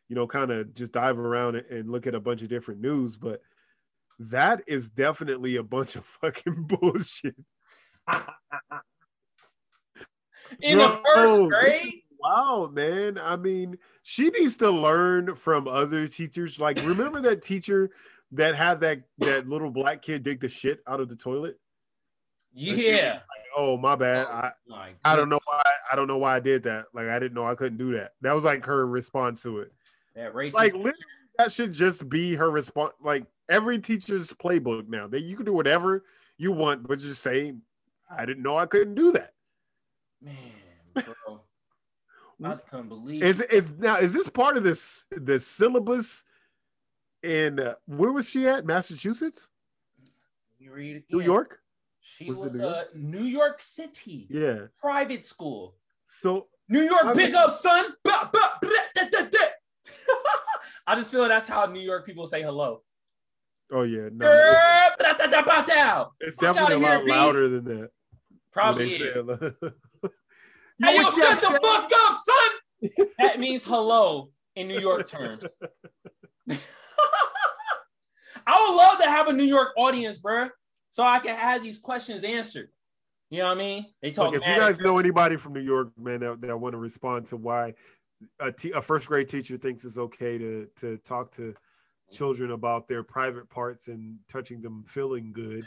you 0.08 0.16
know, 0.16 0.26
kind 0.26 0.50
of 0.50 0.74
just 0.74 0.92
dive 0.92 1.18
around 1.18 1.56
and 1.56 1.90
look 1.90 2.06
at 2.06 2.14
a 2.16 2.20
bunch 2.20 2.42
of 2.42 2.48
different 2.48 2.80
news. 2.80 3.16
But 3.16 3.40
that 4.18 4.62
is 4.66 4.90
definitely 4.90 5.56
a 5.56 5.62
bunch 5.62 5.96
of 5.96 6.04
fucking 6.20 6.64
bullshit. 6.68 7.36
In 10.60 10.78
the 10.78 11.00
first 11.14 11.50
grade? 11.50 12.02
Wow, 12.18 12.70
man. 12.72 13.18
I 13.18 13.36
mean, 13.36 13.78
she 14.02 14.28
needs 14.30 14.56
to 14.58 14.70
learn 14.70 15.34
from 15.34 15.66
other 15.66 16.06
teachers. 16.06 16.60
Like, 16.60 16.76
remember 16.84 17.20
that 17.22 17.42
teacher 17.42 17.90
that 18.32 18.54
had 18.54 18.80
that 18.80 19.02
that 19.18 19.48
little 19.48 19.70
black 19.70 20.02
kid 20.02 20.22
dig 20.22 20.40
the 20.40 20.48
shit 20.48 20.80
out 20.86 21.00
of 21.00 21.08
the 21.08 21.16
toilet? 21.16 21.58
And 22.54 22.64
she 22.64 22.70
was 22.70 22.78
Yeah. 22.78 23.12
like, 23.14 23.22
oh, 23.56 23.76
my 23.76 23.96
bad. 23.96 24.26
Oh 24.28 24.34
I, 24.34 24.52
My 24.68 24.90
I 25.04 25.16
don't 25.16 25.28
know 25.30 25.40
why. 25.44 25.62
I 25.90 25.96
don't 25.96 26.06
know 26.06 26.18
why 26.18 26.36
I 26.36 26.40
did 26.40 26.62
that. 26.64 26.86
Like, 26.92 27.08
I 27.08 27.18
didn't 27.18 27.34
know 27.34 27.46
I 27.46 27.54
couldn't 27.54 27.78
do 27.78 27.92
that. 27.94 28.12
That 28.20 28.34
was 28.34 28.44
like 28.44 28.64
her 28.66 28.86
response 28.86 29.42
to 29.42 29.60
it. 29.60 29.72
That 30.14 30.34
racist. 30.34 30.54
Like, 30.54 30.74
literally, 30.74 30.94
that 31.38 31.50
should 31.50 31.72
just 31.72 32.08
be 32.08 32.34
her 32.34 32.50
response. 32.50 32.92
Like 33.02 33.26
every 33.52 33.78
teacher's 33.78 34.32
playbook 34.32 34.88
now. 34.88 35.06
That 35.06 35.20
you 35.20 35.36
can 35.36 35.44
do 35.44 35.52
whatever 35.52 36.04
you 36.38 36.52
want, 36.52 36.86
but 36.88 36.98
just 36.98 37.22
say, 37.22 37.52
I 38.10 38.24
didn't 38.26 38.42
know 38.42 38.56
I 38.56 38.66
couldn't 38.66 38.94
do 38.94 39.12
that. 39.12 39.32
man, 40.20 40.34
bro. 40.94 41.40
I 42.44 42.56
couldn't 42.68 42.88
believe 42.88 43.22
Is 43.22 43.40
is 43.40 43.70
now 43.78 43.98
is 43.98 44.12
this 44.12 44.28
part 44.28 44.56
of 44.56 44.64
this 44.64 45.04
the 45.10 45.38
syllabus? 45.38 46.24
and 47.22 47.60
uh, 47.60 47.74
where 47.86 48.10
was 48.10 48.28
she 48.28 48.48
at? 48.48 48.66
Massachusetts, 48.66 49.48
You 50.58 50.72
read 50.72 50.96
it 50.96 51.04
New. 51.08 51.20
York. 51.20 51.60
She 52.00 52.24
Was 52.26 52.38
was, 52.38 52.50
New 52.52 52.58
York? 52.60 52.96
New 52.96 53.22
York 53.22 53.60
City 53.60 54.26
Yeah. 54.28 54.66
private 54.80 55.24
school. 55.24 55.76
So 56.06 56.48
New 56.68 56.82
York, 56.82 57.04
I 57.04 57.14
big 57.14 57.26
mean- 57.26 57.36
up, 57.36 57.54
son. 57.54 57.94
I 60.86 60.96
just 60.96 61.10
feel 61.12 61.28
that's 61.28 61.46
how 61.46 61.66
New 61.66 61.80
York 61.80 62.04
people 62.06 62.26
say 62.26 62.42
hello. 62.42 62.82
Oh 63.72 63.82
yeah, 63.82 64.08
no, 64.12 64.90
blah, 64.98 65.12
da, 65.14 65.26
da, 65.26 65.42
bah, 65.42 65.62
dow. 65.62 66.12
it's 66.20 66.36
definitely 66.36 66.74
a 66.74 66.78
lot 66.78 67.02
here, 67.02 67.08
louder 67.08 67.48
than 67.48 67.64
that. 67.64 67.90
Probably 68.52 68.90
say 68.90 69.04
you 69.14 69.38
Hey, 70.82 70.96
yo, 70.96 71.02
shut 71.02 71.40
the 71.40 71.58
fuck 71.62 71.90
up, 71.94 72.16
son. 72.16 73.06
that 73.18 73.38
means 73.38 73.64
hello 73.64 74.30
in 74.56 74.68
New 74.68 74.80
York 74.80 75.08
terms. 75.08 75.44
I 78.44 78.66
would 78.66 78.74
love 78.74 78.98
to 78.98 79.08
have 79.08 79.28
a 79.28 79.32
New 79.32 79.44
York 79.44 79.68
audience, 79.76 80.18
bro, 80.18 80.48
so 80.90 81.04
I 81.04 81.20
can 81.20 81.36
have 81.36 81.62
these 81.62 81.78
questions 81.78 82.24
answered. 82.24 82.70
You 83.30 83.38
know 83.38 83.46
what 83.46 83.58
I 83.58 83.60
mean? 83.60 83.86
They 84.02 84.10
talk. 84.10 84.32
Look, 84.32 84.42
if 84.42 84.48
you 84.48 84.56
guys 84.56 84.80
know 84.80 84.98
anybody 84.98 85.36
from 85.36 85.52
New 85.52 85.60
York, 85.60 85.88
man, 85.98 86.20
that, 86.20 86.40
that 86.40 86.60
want 86.60 86.72
to 86.72 86.78
respond 86.78 87.26
to 87.26 87.36
why 87.36 87.74
a, 88.40 88.52
a 88.74 88.82
first 88.82 89.06
grade 89.08 89.28
teacher 89.28 89.56
thinks 89.56 89.84
it's 89.84 89.98
okay 89.98 90.38
to 90.38 90.68
to 90.80 90.98
talk 90.98 91.30
to 91.32 91.54
children 92.12 92.52
about 92.52 92.88
their 92.88 93.02
private 93.02 93.48
parts 93.48 93.88
and 93.88 94.18
touching 94.30 94.60
them 94.60 94.84
feeling 94.86 95.32
good 95.32 95.66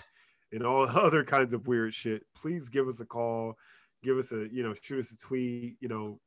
and 0.51 0.63
all 0.63 0.83
other 0.87 1.23
kinds 1.23 1.53
of 1.53 1.67
weird 1.67 1.93
shit, 1.93 2.23
please 2.35 2.69
give 2.69 2.87
us 2.87 2.99
a 3.01 3.05
call, 3.05 3.57
give 4.03 4.17
us 4.17 4.31
a 4.31 4.47
you 4.51 4.63
know 4.63 4.73
shoot 4.81 4.99
us 4.99 5.11
a 5.11 5.17
tweet, 5.17 5.77
you 5.79 5.87
know, 5.87 6.19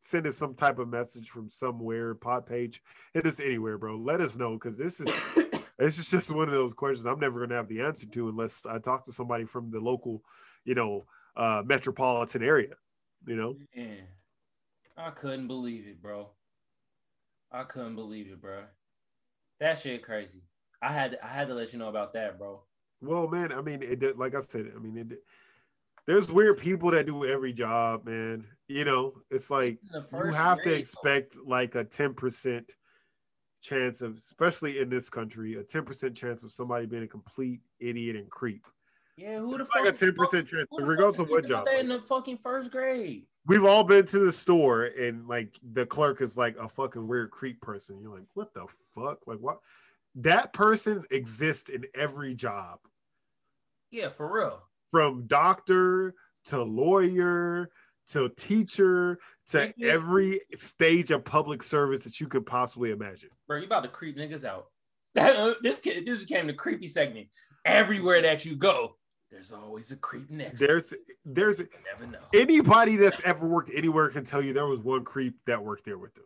send 0.00 0.26
us 0.26 0.36
some 0.36 0.54
type 0.54 0.78
of 0.78 0.88
message 0.88 1.28
from 1.30 1.48
somewhere, 1.48 2.14
pod 2.14 2.46
page, 2.46 2.82
hit 3.12 3.26
us 3.26 3.40
anywhere, 3.40 3.78
bro. 3.78 3.96
Let 3.96 4.20
us 4.20 4.36
know 4.36 4.54
because 4.54 4.78
this 4.78 5.00
is 5.00 5.08
this 5.78 5.98
is 5.98 6.10
just 6.10 6.30
one 6.30 6.48
of 6.48 6.54
those 6.54 6.74
questions 6.74 7.06
I'm 7.06 7.20
never 7.20 7.40
gonna 7.40 7.56
have 7.56 7.68
the 7.68 7.80
answer 7.80 8.06
to 8.06 8.28
unless 8.28 8.66
I 8.66 8.78
talk 8.78 9.04
to 9.06 9.12
somebody 9.12 9.44
from 9.44 9.70
the 9.70 9.80
local, 9.80 10.22
you 10.64 10.74
know, 10.74 11.06
uh, 11.36 11.62
metropolitan 11.64 12.42
area. 12.42 12.74
You 13.26 13.36
know, 13.36 13.56
Man, 13.74 14.06
I 14.96 15.10
couldn't 15.10 15.46
believe 15.46 15.86
it, 15.86 16.02
bro. 16.02 16.28
I 17.50 17.64
couldn't 17.64 17.94
believe 17.94 18.26
it, 18.26 18.40
bro. 18.40 18.64
That 19.60 19.78
shit 19.78 20.02
crazy. 20.02 20.42
I 20.82 20.92
had 20.92 21.12
to, 21.12 21.24
I 21.24 21.28
had 21.28 21.48
to 21.48 21.54
let 21.54 21.72
you 21.72 21.78
know 21.78 21.88
about 21.88 22.12
that, 22.14 22.38
bro. 22.38 22.62
well, 23.00 23.28
man. 23.28 23.52
I 23.52 23.60
mean, 23.62 23.82
it 23.82 23.98
did- 24.00 24.18
like 24.18 24.34
I 24.34 24.40
said, 24.40 24.72
I 24.74 24.78
mean, 24.78 24.96
it. 24.98 25.18
There's 26.06 26.30
weird 26.30 26.58
people 26.58 26.90
that 26.90 27.06
do 27.06 27.24
every 27.24 27.54
job, 27.54 28.04
man. 28.04 28.46
You 28.68 28.84
know, 28.84 29.14
it's 29.30 29.50
like 29.50 29.78
you 30.12 30.32
have 30.32 30.58
to 30.58 30.64
grade, 30.64 30.80
expect 30.80 31.34
like 31.46 31.74
a 31.76 31.84
10% 31.84 32.68
chance 33.62 34.02
of, 34.02 34.18
especially 34.18 34.80
in 34.80 34.90
this 34.90 35.08
country, 35.08 35.54
a 35.54 35.64
10% 35.64 36.14
chance 36.14 36.42
of 36.42 36.52
somebody 36.52 36.84
being 36.84 37.04
a 37.04 37.08
complete 37.08 37.60
idiot 37.80 38.16
and 38.16 38.30
creep. 38.30 38.66
Yeah, 39.16 39.38
who 39.38 39.56
the 39.56 39.62
It's 39.64 39.72
fuck? 39.72 39.84
like 39.84 39.94
a 39.94 39.96
10% 39.96 40.46
chance, 40.46 40.68
regardless 40.78 41.20
of 41.20 41.30
what 41.30 41.46
job. 41.46 41.64
that 41.66 41.80
in 41.80 41.88
the 41.88 42.02
fucking 42.02 42.38
first 42.42 42.70
grade. 42.70 43.26
We've 43.46 43.64
all 43.64 43.84
been 43.84 44.06
to 44.06 44.18
the 44.20 44.32
store 44.32 44.84
and 44.84 45.28
like 45.28 45.58
the 45.62 45.84
clerk 45.84 46.20
is 46.22 46.36
like 46.36 46.56
a 46.56 46.68
fucking 46.68 47.06
weird 47.06 47.30
creep 47.30 47.60
person. 47.60 48.00
You're 48.00 48.14
like, 48.14 48.26
what 48.32 48.54
the 48.54 48.66
fuck? 48.94 49.26
Like, 49.26 49.38
what? 49.38 49.58
That 50.16 50.52
person 50.52 51.04
exists 51.10 51.68
in 51.68 51.84
every 51.94 52.34
job 52.34 52.78
Yeah, 53.90 54.08
for 54.08 54.32
real. 54.32 54.62
from 54.90 55.26
doctor 55.26 56.14
to 56.46 56.62
lawyer 56.62 57.70
to 58.08 58.28
teacher 58.30 59.18
to 59.50 59.72
Yeah. 59.76 59.92
every 59.92 60.40
stage 60.52 61.10
of 61.10 61.24
public 61.24 61.62
service 61.62 62.04
that 62.04 62.20
you 62.20 62.28
could 62.28 62.46
possibly 62.46 62.92
imagine. 62.92 63.30
Bro, 63.46 63.58
you 63.58 63.66
about 63.66 63.82
to 63.82 63.88
creep 63.88 64.16
niggas 64.16 64.44
out. 64.44 64.66
this 65.62 65.78
kid, 65.80 66.06
this 66.06 66.18
became 66.20 66.46
the 66.46 66.54
creepy 66.54 66.86
segment. 66.86 67.28
Everywhere 67.64 68.22
that 68.22 68.44
you 68.44 68.56
go, 68.56 68.96
there's 69.34 69.50
always 69.50 69.90
a 69.90 69.96
creep 69.96 70.30
next. 70.30 70.60
There's 70.60 70.94
there's 71.24 71.58
never 71.58 72.10
know. 72.10 72.20
anybody 72.32 72.94
that's 72.94 73.20
ever 73.22 73.48
worked 73.48 73.70
anywhere 73.74 74.08
can 74.08 74.24
tell 74.24 74.40
you 74.40 74.52
there 74.52 74.66
was 74.66 74.78
one 74.78 75.04
creep 75.04 75.34
that 75.46 75.62
worked 75.62 75.84
there 75.84 75.98
with 75.98 76.14
them. 76.14 76.24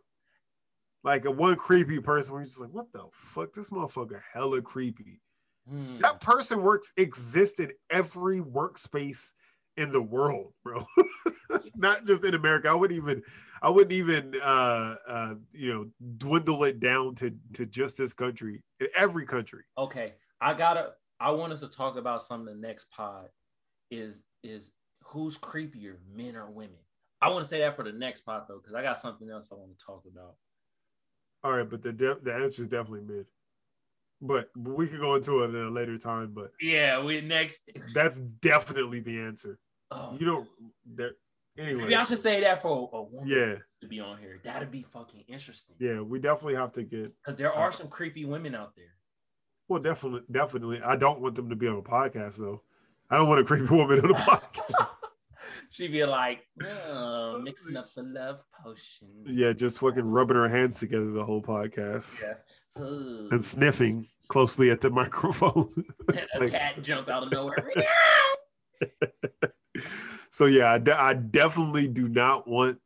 Like 1.03 1.25
a 1.25 1.31
one 1.31 1.55
creepy 1.55 1.99
person 1.99 2.33
where 2.33 2.41
you're 2.41 2.47
just 2.47 2.61
like, 2.61 2.71
what 2.71 2.91
the 2.93 3.05
fuck? 3.11 3.53
This 3.53 3.71
motherfucker 3.71 4.21
hella 4.31 4.61
creepy. 4.61 5.21
Hmm. 5.67 5.97
That 6.01 6.21
person 6.21 6.61
works 6.61 6.93
exists 6.97 7.59
in 7.59 7.71
every 7.89 8.41
workspace 8.41 9.33
in 9.75 9.91
the 9.91 10.01
world, 10.01 10.53
bro. 10.63 10.85
Not 11.75 12.05
just 12.05 12.23
in 12.23 12.35
America. 12.35 12.69
I 12.69 12.75
wouldn't 12.75 12.97
even 12.97 13.23
I 13.63 13.69
wouldn't 13.69 13.93
even 13.93 14.35
uh 14.39 14.95
uh 15.07 15.33
you 15.51 15.73
know 15.73 15.85
dwindle 16.17 16.63
it 16.65 16.79
down 16.79 17.15
to 17.15 17.35
to 17.53 17.65
just 17.65 17.97
this 17.97 18.13
country. 18.13 18.61
In 18.79 18.87
every 18.95 19.25
country. 19.25 19.63
Okay, 19.79 20.13
I 20.39 20.53
gotta. 20.53 20.91
I 21.19 21.31
want 21.31 21.53
us 21.53 21.59
to 21.61 21.67
talk 21.67 21.97
about 21.97 22.23
something. 22.23 22.53
The 22.61 22.67
next 22.67 22.89
pod 22.91 23.27
is 23.91 24.21
is 24.43 24.69
who's 25.03 25.37
creepier, 25.37 25.95
men 26.13 26.35
or 26.35 26.49
women. 26.49 26.77
I 27.21 27.29
want 27.29 27.43
to 27.43 27.49
say 27.49 27.59
that 27.59 27.75
for 27.75 27.83
the 27.83 27.91
next 27.91 28.21
pod 28.21 28.43
though, 28.47 28.59
because 28.61 28.73
I 28.75 28.81
got 28.81 28.99
something 28.99 29.29
else 29.29 29.49
I 29.51 29.55
want 29.55 29.77
to 29.77 29.85
talk 29.85 30.03
about. 30.11 30.35
All 31.43 31.53
right, 31.57 31.69
but 31.69 31.81
the 31.81 31.91
de- 31.93 32.19
the 32.21 32.33
answer 32.33 32.63
is 32.63 32.69
definitely 32.69 33.01
mid. 33.01 33.25
But, 34.21 34.49
but 34.53 34.75
we 34.77 34.87
could 34.87 34.99
go 34.99 35.15
into 35.15 35.43
it 35.43 35.49
at 35.49 35.55
a 35.55 35.69
later 35.69 35.97
time, 35.97 36.33
but 36.33 36.51
Yeah, 36.59 37.01
we 37.01 37.21
next. 37.21 37.69
that's 37.93 38.19
definitely 38.19 38.99
the 38.99 39.17
answer. 39.19 39.57
Oh, 39.91 40.15
You 40.19 40.25
don't 40.25 40.47
there 40.85 41.11
anyway. 41.57 41.83
maybe 41.83 41.95
I 41.95 42.03
should 42.03 42.19
say 42.19 42.41
that 42.41 42.61
for 42.61 42.89
a 42.91 43.01
woman 43.01 43.29
Yeah, 43.29 43.55
to 43.81 43.87
be 43.87 44.01
on 44.01 44.17
here. 44.17 44.41
That'd 44.43 44.71
be 44.71 44.83
fucking 44.83 45.23
interesting. 45.29 45.77
yeah, 45.79 46.01
we 46.01 46.19
definitely 46.19 46.55
have 46.55 46.73
to 46.73 46.83
get 46.83 47.13
Because 47.23 47.37
there 47.37 47.53
are 47.53 47.71
some 47.71 47.87
creepy 47.87 48.25
women 48.25 48.55
out 48.55 48.75
there. 48.75 48.93
Well 49.69 49.81
definitely 49.81 50.21
definitely. 50.31 50.81
I 50.83 50.95
don't 50.97 51.21
want 51.21 51.35
them 51.35 51.49
to 51.49 51.55
be 51.55 51.67
on 51.67 51.77
a 51.77 51.81
podcast 51.81 52.37
though. 52.37 52.61
I 53.09 53.17
don't 53.17 53.29
want 53.29 53.39
a 53.39 53.43
creepy 53.45 53.73
woman 53.73 53.99
on 54.01 54.11
a 54.11 54.15
podcast. 54.15 54.87
She'd 55.71 55.91
be 55.91 56.03
like, 56.03 56.41
oh, 56.89 57.39
mixing 57.43 57.77
up 57.77 57.87
the 57.95 58.03
love 58.03 58.43
potion. 58.63 59.07
yeah, 59.25 59.53
just 59.53 59.79
fucking 59.79 60.03
rubbing 60.03 60.35
her 60.35 60.47
hands 60.47 60.79
together 60.79 61.11
the 61.11 61.23
whole 61.23 61.41
podcast. 61.41 62.21
Yeah. 62.21 62.83
Ooh. 62.83 63.29
And 63.31 63.43
sniffing 63.43 64.05
closely 64.27 64.69
at 64.69 64.81
the 64.81 64.89
microphone. 64.89 65.85
a 66.35 66.39
like- 66.39 66.51
cat 66.51 66.81
jump 66.83 67.09
out 67.09 67.23
of 67.23 67.31
nowhere. 67.31 67.55
so 70.29 70.45
yeah, 70.45 70.71
I, 70.73 70.77
de- 70.79 70.99
I 70.99 71.13
definitely 71.13 71.87
do 71.87 72.07
not 72.07 72.47
want 72.47 72.79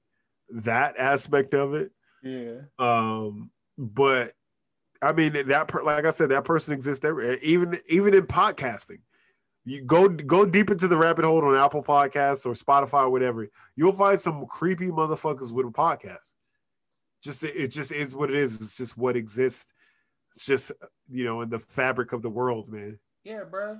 that 0.49 0.97
aspect 0.97 1.53
of 1.53 1.73
it. 1.73 1.91
yeah. 2.23 2.61
Um, 2.79 3.49
but 3.77 4.33
I 5.03 5.11
mean 5.13 5.33
that 5.33 5.67
per- 5.67 5.83
like 5.83 6.05
I 6.05 6.09
said, 6.09 6.29
that 6.29 6.45
person 6.45 6.73
exists 6.73 7.03
every 7.03 7.37
even 7.41 7.79
even 7.87 8.13
in 8.13 8.25
podcasting. 8.25 8.99
You 9.65 9.81
go 9.81 10.07
go 10.09 10.45
deep 10.45 10.71
into 10.71 10.87
the 10.87 10.97
rabbit 10.97 11.25
hole 11.25 11.43
on 11.43 11.55
Apple 11.55 11.83
Podcasts 11.83 12.45
or 12.45 12.53
Spotify 12.53 13.03
or 13.03 13.09
whatever, 13.09 13.47
you'll 13.75 13.91
find 13.93 14.19
some 14.19 14.45
creepy 14.47 14.87
motherfuckers 14.87 15.51
with 15.51 15.65
a 15.65 15.69
podcast. 15.69 16.33
Just 17.23 17.43
it 17.43 17.69
just 17.69 17.91
is 17.91 18.15
what 18.15 18.29
it 18.29 18.35
is. 18.35 18.59
It's 18.61 18.75
just 18.75 18.97
what 18.97 19.15
exists. 19.15 19.71
It's 20.35 20.45
just 20.45 20.71
you 21.09 21.23
know 21.23 21.41
in 21.41 21.49
the 21.49 21.59
fabric 21.59 22.11
of 22.13 22.21
the 22.21 22.29
world, 22.29 22.69
man. 22.69 22.99
Yeah, 23.23 23.43
bro. 23.49 23.79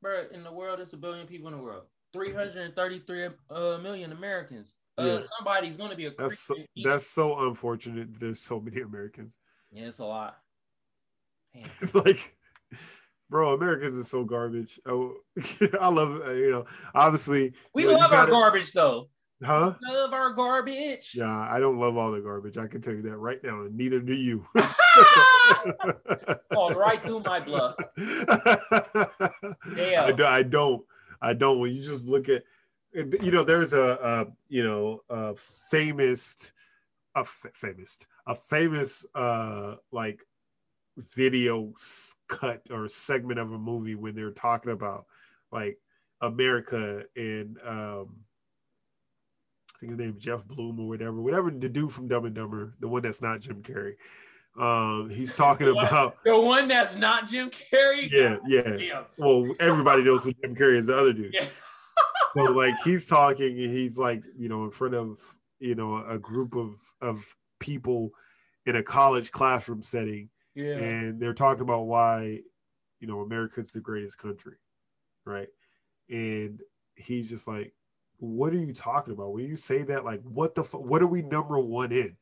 Bro, 0.00 0.26
in 0.32 0.44
the 0.44 0.52
world, 0.52 0.78
there's 0.78 0.92
a 0.92 0.96
billion 0.96 1.26
people 1.26 1.48
in 1.48 1.56
the 1.56 1.62
world. 1.62 1.82
333 2.12 3.28
uh, 3.50 3.78
million 3.78 4.12
Americans. 4.12 4.72
Uh, 4.96 5.02
Yeah. 5.04 5.20
Somebody's 5.38 5.76
going 5.76 5.90
to 5.90 5.96
be 5.96 6.06
a 6.06 6.12
That's 6.16 6.38
so, 6.40 6.54
creep 6.54 6.66
in 6.76 6.80
each- 6.80 6.86
that's 6.86 7.06
so 7.06 7.46
unfortunate. 7.46 8.18
There's 8.18 8.40
so 8.40 8.60
many 8.60 8.80
Americans. 8.80 9.36
Yeah, 9.70 9.86
it's 9.88 9.98
a 9.98 10.04
lot. 10.04 10.38
Like, 11.94 12.36
bro, 13.30 13.52
Americans 13.54 13.96
is 13.96 14.08
so 14.08 14.24
garbage. 14.24 14.78
Oh, 14.86 15.14
I 15.80 15.88
love 15.88 16.20
uh, 16.26 16.32
you 16.32 16.50
know. 16.50 16.64
Obviously, 16.94 17.52
We 17.74 17.82
you 17.82 17.88
know, 17.92 17.98
love 17.98 18.12
our 18.12 18.18
gotta- 18.18 18.32
garbage, 18.32 18.72
though. 18.72 19.08
Huh? 19.44 19.74
Love 19.82 20.12
our 20.12 20.32
garbage. 20.32 21.12
Yeah, 21.14 21.30
I 21.30 21.60
don't 21.60 21.78
love 21.78 21.96
all 21.96 22.10
the 22.10 22.20
garbage. 22.20 22.58
I 22.58 22.66
can 22.66 22.80
tell 22.80 22.94
you 22.94 23.02
that 23.02 23.18
right 23.18 23.38
now, 23.44 23.60
and 23.62 23.76
neither 23.76 24.00
do 24.00 24.12
you. 24.12 24.44
Fall 26.52 26.70
right 26.72 27.00
through 27.04 27.20
my 27.20 27.38
bluff. 27.38 27.76
Damn. 27.96 28.08
I, 30.04 30.12
do, 30.12 30.24
I 30.24 30.42
don't. 30.42 30.84
I 31.22 31.34
don't. 31.34 31.60
When 31.60 31.72
you 31.74 31.82
just 31.82 32.04
look 32.04 32.28
at, 32.28 32.42
you 32.94 33.30
know, 33.30 33.44
there's 33.44 33.72
a, 33.72 33.98
a 34.02 34.26
you 34.48 34.64
know, 34.64 35.02
a 35.08 35.34
famous, 35.70 36.52
a 37.14 37.20
f- 37.20 37.46
famous, 37.54 37.98
a 38.26 38.34
famous, 38.34 39.06
uh, 39.14 39.76
like 39.92 40.24
video 40.98 41.72
cut 42.28 42.62
or 42.70 42.88
segment 42.88 43.38
of 43.38 43.52
a 43.52 43.58
movie 43.58 43.94
when 43.94 44.14
they're 44.14 44.30
talking 44.32 44.72
about 44.72 45.06
like 45.52 45.78
America 46.20 47.04
and 47.16 47.56
um 47.66 48.16
I 49.76 49.80
think 49.80 49.92
his 49.92 49.98
name 50.00 50.16
is 50.18 50.22
Jeff 50.24 50.44
Bloom 50.44 50.80
or 50.80 50.88
whatever, 50.88 51.22
whatever 51.22 51.50
the 51.52 51.68
dude 51.68 51.92
from 51.92 52.08
Dumb 52.08 52.24
and 52.24 52.34
Dumber, 52.34 52.74
the 52.80 52.88
one 52.88 53.02
that's 53.02 53.22
not 53.22 53.40
Jim 53.40 53.62
Carrey. 53.62 53.94
Um, 54.58 55.08
he's 55.08 55.34
talking 55.36 55.72
What? 55.72 55.86
about 55.88 56.16
The 56.24 56.36
one 56.36 56.66
that's 56.66 56.96
not 56.96 57.28
Jim 57.28 57.48
Carrey. 57.50 58.10
yeah, 58.10 58.38
yeah. 58.44 58.62
Damn. 58.62 59.04
Well, 59.16 59.54
everybody 59.60 60.02
knows 60.02 60.24
who 60.24 60.32
Jim 60.42 60.56
Carrey 60.56 60.78
is, 60.78 60.86
the 60.86 60.98
other 60.98 61.12
dude. 61.12 61.32
Yeah. 61.34 61.46
So 62.36 62.42
like 62.44 62.74
he's 62.84 63.06
talking 63.06 63.58
and 63.58 63.72
he's 63.72 63.96
like, 63.98 64.22
you 64.36 64.48
know, 64.50 64.64
in 64.64 64.70
front 64.70 64.94
of 64.94 65.16
you 65.60 65.74
know 65.74 66.04
a 66.06 66.18
group 66.18 66.54
of 66.54 66.74
of 67.00 67.24
people 67.58 68.10
in 68.66 68.76
a 68.76 68.82
college 68.82 69.30
classroom 69.32 69.82
setting, 69.82 70.28
Yeah. 70.58 70.76
and 70.76 71.20
they're 71.20 71.34
talking 71.34 71.62
about 71.62 71.82
why 71.86 72.40
you 73.00 73.06
know 73.06 73.20
America's 73.20 73.72
the 73.72 73.80
greatest 73.80 74.18
country, 74.18 74.56
right? 75.24 75.48
And 76.10 76.60
he's 76.96 77.28
just 77.28 77.46
like, 77.46 77.72
"What 78.18 78.52
are 78.52 78.58
you 78.58 78.74
talking 78.74 79.12
about? 79.14 79.32
When 79.32 79.44
you 79.46 79.56
say 79.56 79.82
that, 79.84 80.04
like, 80.04 80.20
what 80.22 80.54
the 80.54 80.64
fu- 80.64 80.78
what 80.78 81.00
are 81.02 81.06
we 81.06 81.22
number 81.22 81.58
one 81.58 81.92
in? 81.92 82.16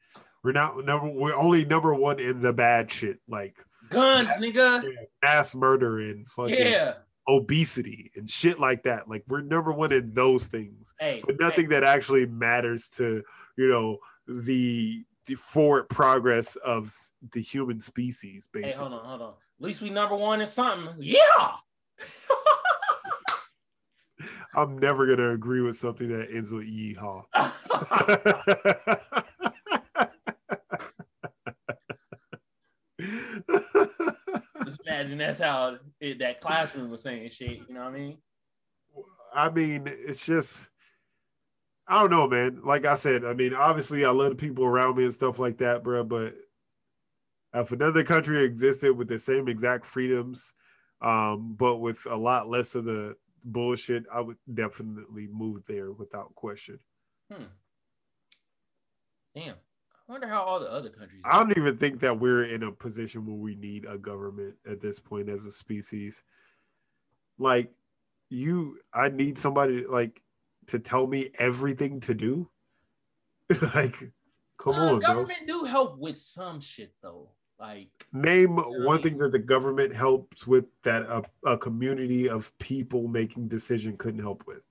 We're 0.44 0.52
not 0.52 0.76
number. 0.84 1.08
We're 1.08 1.34
only 1.34 1.64
number 1.64 1.94
one 1.94 2.20
in 2.20 2.40
the 2.42 2.52
bad 2.52 2.90
shit, 2.90 3.18
like 3.28 3.56
Guns, 3.88 4.30
nigga. 4.38 4.82
mass 5.22 5.54
murder 5.54 5.98
and 6.00 6.28
fucking 6.28 6.54
Yeah. 6.56 6.94
obesity 7.28 8.10
and 8.16 8.28
shit 8.28 8.60
like 8.60 8.82
that. 8.84 9.08
Like 9.08 9.24
we're 9.28 9.40
number 9.40 9.72
one 9.72 9.92
in 9.92 10.12
those 10.14 10.48
things, 10.48 10.94
Hey. 11.00 11.22
but 11.26 11.40
nothing 11.40 11.68
that 11.70 11.84
actually 11.84 12.26
matters 12.26 12.88
to 12.90 13.22
you 13.56 13.68
know 13.68 13.98
the 14.28 15.04
the 15.26 15.34
forward 15.34 15.88
progress 15.88 16.56
of 16.56 16.94
the 17.32 17.40
human 17.40 17.80
species. 17.80 18.48
Hey, 18.52 18.62
Basically, 18.62 18.88
hold 18.88 19.00
on, 19.00 19.06
hold 19.06 19.22
on. 19.22 19.28
At 19.28 19.66
least 19.66 19.82
we 19.82 19.90
number 19.90 20.16
one 20.16 20.40
in 20.40 20.46
something. 20.46 20.94
Yeah. 20.98 21.24
I'm 24.54 24.78
never 24.78 25.06
gonna 25.06 25.30
agree 25.30 25.60
with 25.60 25.76
something 25.76 26.08
that 26.08 26.30
ends 26.30 26.52
with 26.52 26.66
yeehaw. 26.66 27.24
Just 34.64 34.80
imagine 34.86 35.18
that's 35.18 35.40
how 35.40 35.76
it, 36.00 36.18
that 36.20 36.40
classroom 36.40 36.90
was 36.90 37.02
saying 37.02 37.28
shit. 37.30 37.60
You 37.68 37.74
know 37.74 37.80
what 37.80 37.88
I 37.88 37.92
mean? 37.92 38.18
I 39.34 39.50
mean, 39.50 39.82
it's 39.86 40.24
just 40.24 40.70
I 41.88 42.00
don't 42.00 42.10
know, 42.10 42.26
man. 42.26 42.60
Like 42.64 42.84
I 42.84 42.96
said, 42.96 43.24
I 43.24 43.32
mean, 43.32 43.54
obviously 43.54 44.04
I 44.04 44.10
love 44.10 44.30
the 44.30 44.36
people 44.36 44.64
around 44.64 44.96
me 44.96 45.04
and 45.04 45.14
stuff 45.14 45.38
like 45.38 45.58
that, 45.58 45.84
bro. 45.84 46.02
But 46.02 46.34
if 47.54 47.70
another 47.72 48.02
country 48.02 48.42
existed 48.44 48.96
with 48.96 49.08
the 49.08 49.18
same 49.18 49.48
exact 49.48 49.86
freedoms, 49.86 50.52
um, 51.00 51.54
but 51.56 51.76
with 51.76 52.04
a 52.08 52.16
lot 52.16 52.48
less 52.48 52.74
of 52.74 52.84
the 52.84 53.16
bullshit, 53.44 54.04
I 54.12 54.20
would 54.20 54.38
definitely 54.52 55.28
move 55.30 55.62
there 55.66 55.92
without 55.92 56.34
question. 56.34 56.80
Hmm. 57.32 57.44
Damn. 59.34 59.54
I 60.08 60.12
wonder 60.12 60.28
how 60.28 60.42
all 60.42 60.60
the 60.60 60.72
other 60.72 60.88
countries. 60.88 61.22
I 61.24 61.38
don't 61.38 61.56
even 61.56 61.76
think 61.76 62.00
that 62.00 62.18
we're 62.18 62.44
in 62.44 62.62
a 62.62 62.72
position 62.72 63.26
where 63.26 63.36
we 63.36 63.54
need 63.56 63.86
a 63.86 63.98
government 63.98 64.54
at 64.68 64.80
this 64.80 64.98
point 65.00 65.28
as 65.28 65.46
a 65.46 65.50
species. 65.50 66.22
Like 67.38 67.72
you, 68.30 68.78
I 68.94 69.08
need 69.08 69.36
somebody 69.36 69.84
like 69.84 70.22
to 70.68 70.78
tell 70.78 71.06
me 71.06 71.30
everything 71.38 72.00
to 72.00 72.14
do. 72.14 72.50
like, 73.74 74.12
come 74.58 74.74
Uh, 74.74 74.78
on, 74.78 75.04
bro. 75.04 75.14
government 75.14 75.46
do 75.46 75.64
help 75.64 75.98
with 75.98 76.16
some 76.16 76.60
shit 76.60 76.94
though. 77.02 77.30
Like 77.58 78.08
Name 78.12 78.56
know 78.56 78.70
one 78.70 78.96
mean? 78.96 79.02
thing 79.02 79.18
that 79.18 79.32
the 79.32 79.38
government 79.38 79.92
helps 79.94 80.46
with 80.46 80.66
that 80.82 81.02
a, 81.04 81.22
a 81.44 81.56
community 81.58 82.28
of 82.28 82.56
people 82.58 83.08
making 83.08 83.48
decision 83.48 83.96
couldn't 83.96 84.20
help 84.20 84.46
with. 84.46 84.62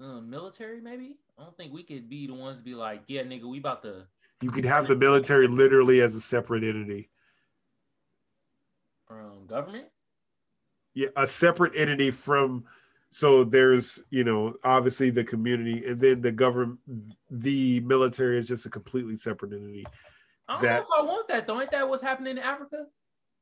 uh, 0.00 0.20
military, 0.20 0.80
maybe. 0.80 1.18
I 1.38 1.42
don't 1.44 1.56
think 1.56 1.72
we 1.72 1.82
could 1.82 2.08
be 2.08 2.26
the 2.26 2.34
ones 2.34 2.58
to 2.58 2.64
be 2.64 2.74
like, 2.74 3.02
yeah, 3.08 3.22
nigga, 3.22 3.44
we 3.44 3.58
about 3.58 3.82
to 3.82 4.06
You 4.40 4.50
could 4.50 4.64
have 4.64 4.88
the 4.88 4.96
military 4.96 5.46
literally 5.48 6.00
as 6.00 6.14
a 6.14 6.20
separate 6.20 6.64
entity. 6.64 7.10
from 9.06 9.46
government. 9.46 9.86
yeah, 10.94 11.08
a 11.16 11.26
separate 11.26 11.72
entity 11.76 12.10
from 12.10 12.64
so 13.16 13.44
there's 13.44 14.02
you 14.10 14.24
know 14.24 14.54
obviously 14.62 15.08
the 15.08 15.24
community 15.24 15.86
and 15.86 15.98
then 15.98 16.20
the 16.20 16.30
government 16.30 16.78
the 17.30 17.80
military 17.80 18.36
is 18.36 18.46
just 18.46 18.66
a 18.66 18.70
completely 18.70 19.16
separate 19.16 19.52
entity 19.54 19.86
I 20.48 20.52
don't 20.54 20.62
That- 20.62 20.80
know 20.80 20.86
if 20.86 21.00
I 21.00 21.02
want 21.02 21.28
that 21.28 21.46
though. 21.46 21.60
Ain't 21.60 21.70
that 21.72 21.88
what's 21.88 22.02
happening 22.02 22.36
in 22.36 22.42
Africa? 22.42 22.76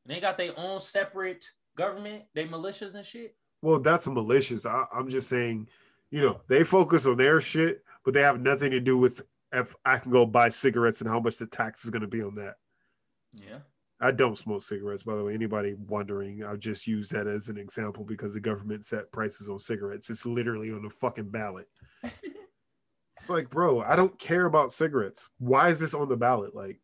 And 0.07 0.15
they 0.15 0.21
got 0.21 0.39
their 0.39 0.59
own 0.59 0.81
separate 0.81 1.45
government, 1.77 2.23
they 2.35 2.47
militias 2.47 2.95
and 2.95 3.05
shit. 3.05 3.35
well 3.63 3.81
that's 3.81 4.07
a 4.07 4.11
malicious 4.11 4.65
I, 4.65 4.85
i'm 4.95 5.09
just 5.11 5.29
saying 5.29 5.69
you 6.11 6.23
know 6.23 6.41
they 6.49 6.63
focus 6.63 7.05
on 7.07 7.17
their 7.17 7.41
shit 7.41 7.83
but 8.05 8.15
they 8.15 8.21
have 8.23 8.41
nothing 8.41 8.71
to 8.71 8.81
do 8.81 8.97
with 8.97 9.23
if 9.53 9.75
i 9.85 9.99
can 9.99 10.13
go 10.13 10.25
buy 10.25 10.49
cigarettes 10.51 11.01
and 11.01 11.11
how 11.11 11.19
much 11.19 11.37
the 11.39 11.47
tax 11.49 11.85
is 11.85 11.91
going 11.91 12.03
to 12.03 12.09
be 12.17 12.23
on 12.23 12.35
that 12.37 12.55
Yeah. 13.33 13.59
I 14.05 14.11
don't 14.13 14.39
smoke 14.39 14.63
cigarettes 14.63 15.03
by 15.03 15.15
the 15.17 15.25
way 15.25 15.35
anybody 15.35 15.75
wondering 15.89 16.45
i'll 16.45 16.57
just 16.57 16.87
use 16.87 17.09
that 17.09 17.27
as 17.27 17.49
an 17.49 17.57
example 17.59 18.05
because 18.05 18.35
the 18.35 18.41
government 18.41 18.85
set 18.85 19.11
prices 19.11 19.49
on 19.49 19.59
cigarettes 19.59 20.11
it's 20.11 20.25
literally 20.27 20.71
on 20.71 20.83
the 20.83 20.91
fucking 20.91 21.29
ballot 21.31 21.67
it's 23.17 23.29
like 23.31 23.49
bro 23.51 23.81
i 23.81 23.97
don't 23.97 24.19
care 24.19 24.47
about 24.47 24.73
cigarettes 24.73 25.29
why 25.39 25.69
is 25.69 25.79
this 25.81 25.95
on 25.95 26.09
the 26.09 26.17
ballot 26.17 26.55
Like, 26.55 26.79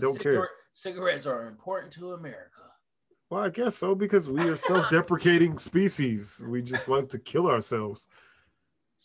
Don't 0.00 0.18
care. 0.18 0.48
Cigarettes 0.74 1.26
are 1.26 1.48
important 1.48 1.92
to 1.94 2.12
America. 2.14 2.62
Well, 3.28 3.42
I 3.44 3.50
guess 3.50 3.76
so 3.76 3.94
because 3.94 4.28
we 4.28 4.40
are 4.48 4.56
self-deprecating 4.56 5.58
species. 5.70 6.42
We 6.48 6.62
just 6.62 6.88
love 6.88 7.08
to 7.08 7.18
kill 7.18 7.46
ourselves. 7.46 8.08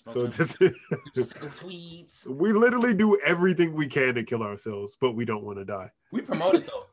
So 0.06 0.30
Smoking 0.30 0.76
this, 1.16 1.30
sickle 1.30 1.50
tweeds. 1.50 2.26
we 2.30 2.54
literally 2.54 2.94
do 2.94 3.20
everything 3.26 3.74
we 3.74 3.88
can 3.88 4.16
to 4.16 4.24
kill 4.24 4.44
ourselves, 4.44 4.96
but 5.00 5.12
we 5.12 5.26
don't 5.26 5.44
want 5.44 5.58
to 5.60 5.66
die. 5.66 5.92
We 6.14 6.22
promote 6.22 6.56
it 6.56 6.68
though. 6.68 6.87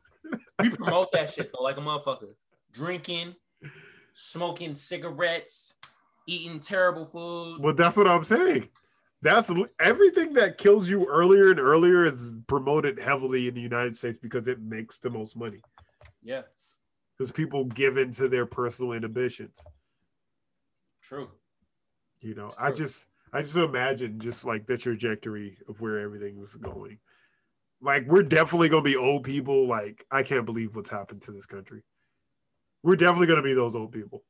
We 0.59 0.69
promote 0.69 1.11
that 1.11 1.33
shit 1.33 1.51
though, 1.53 1.63
like 1.63 1.77
a 1.77 1.81
motherfucker. 1.81 2.33
Drinking, 2.73 3.35
smoking 4.13 4.75
cigarettes, 4.75 5.73
eating 6.27 6.59
terrible 6.59 7.05
food. 7.05 7.61
Well, 7.61 7.73
that's 7.73 7.97
what 7.97 8.07
I'm 8.07 8.23
saying. 8.23 8.69
That's 9.21 9.49
everything 9.79 10.33
that 10.33 10.57
kills 10.57 10.89
you 10.89 11.05
earlier 11.07 11.49
and 11.49 11.59
earlier 11.59 12.05
is 12.05 12.31
promoted 12.47 12.99
heavily 12.99 13.47
in 13.47 13.55
the 13.55 13.61
United 13.61 13.95
States 13.97 14.17
because 14.17 14.47
it 14.47 14.61
makes 14.61 14.99
the 14.99 15.09
most 15.09 15.35
money. 15.35 15.61
Yeah, 16.21 16.41
Because 17.17 17.31
people 17.31 17.65
give 17.65 17.97
in 17.97 18.11
to 18.13 18.27
their 18.27 18.45
personal 18.45 18.91
inhibitions. 18.93 19.63
true. 21.01 21.29
You 22.21 22.33
know, 22.35 22.51
I 22.57 22.71
just 22.71 23.05
I 23.33 23.41
just 23.41 23.55
imagine 23.55 24.19
just 24.19 24.45
like 24.45 24.65
the 24.65 24.77
trajectory 24.77 25.57
of 25.67 25.79
where 25.81 25.99
everything's 25.99 26.55
going. 26.55 26.97
Like 27.85 28.07
we're 28.07 28.23
definitely 28.23 28.67
gonna 28.69 28.81
be 28.81 28.95
old 28.95 29.23
people. 29.23 29.67
Like 29.67 30.03
I 30.11 30.23
can't 30.23 30.45
believe 30.45 30.75
what's 30.75 30.89
happened 30.89 31.21
to 31.23 31.31
this 31.31 31.45
country. 31.45 31.81
We're 32.83 32.95
definitely 32.95 33.27
gonna 33.27 33.43
be 33.43 33.53
those 33.53 33.75
old 33.75 33.91
people. 33.91 34.23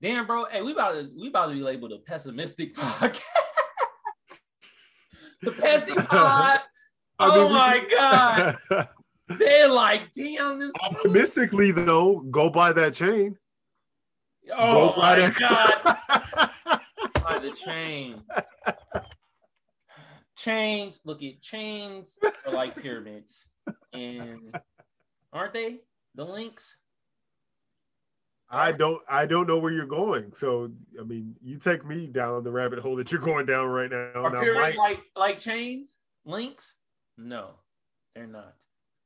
Damn, 0.00 0.26
bro. 0.26 0.44
Hey, 0.44 0.62
we 0.62 0.72
about 0.72 0.92
to 0.92 1.10
we 1.18 1.28
about 1.28 1.46
to 1.46 1.54
be 1.54 1.60
labeled 1.60 1.92
a 1.92 1.98
pessimistic 1.98 2.74
podcast. 2.76 3.20
the 5.42 5.50
pessy 5.50 5.94
pod. 6.06 6.60
I 7.18 7.26
oh 7.26 7.38
mean, 7.42 7.46
we 7.48 7.52
my 7.54 7.78
could- 7.80 7.90
god. 7.90 8.56
They're 9.38 9.68
like, 9.68 10.12
damn, 10.12 10.60
this. 10.60 10.72
Optimistically 10.88 11.72
though, 11.72 12.20
go 12.30 12.48
buy 12.48 12.72
that 12.74 12.94
chain. 12.94 13.36
Oh 14.56 14.90
go 14.90 15.00
buy 15.00 15.16
my 15.16 15.28
that- 15.30 15.34
god. 15.34 16.80
By 17.24 17.38
the 17.40 17.50
chain. 17.50 18.22
Chains, 20.46 21.00
look 21.04 21.24
at 21.24 21.40
chains 21.42 22.16
are 22.46 22.52
like 22.52 22.80
pyramids. 22.80 23.48
And 23.92 24.56
aren't 25.32 25.52
they? 25.52 25.78
The 26.14 26.24
links? 26.24 26.76
I 28.48 28.70
don't 28.70 29.02
I 29.10 29.26
don't 29.26 29.48
know 29.48 29.58
where 29.58 29.72
you're 29.72 29.86
going. 29.86 30.32
So 30.32 30.70
I 31.00 31.02
mean, 31.02 31.34
you 31.42 31.58
take 31.58 31.84
me 31.84 32.06
down 32.06 32.44
the 32.44 32.52
rabbit 32.52 32.78
hole 32.78 32.94
that 32.94 33.10
you're 33.10 33.20
going 33.20 33.44
down 33.46 33.66
right 33.66 33.90
now. 33.90 34.12
Are 34.14 34.30
Now, 34.30 34.40
pyramids 34.40 34.76
my- 34.76 34.82
like 34.84 35.00
like 35.16 35.38
chains? 35.40 35.88
Links? 36.24 36.76
No, 37.18 37.50
they're 38.14 38.28
not. 38.28 38.54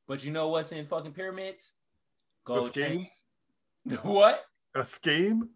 But 0.07 0.22
you 0.22 0.32
know 0.32 0.49
what's 0.49 0.72
in 0.72 0.86
fucking 0.88 1.12
pyramids? 1.12 1.72
Gold 2.45 2.66
scheme? 2.66 3.07
chains. 3.86 3.99
what? 4.03 4.45
a 4.74 4.84
scheme? 4.84 5.49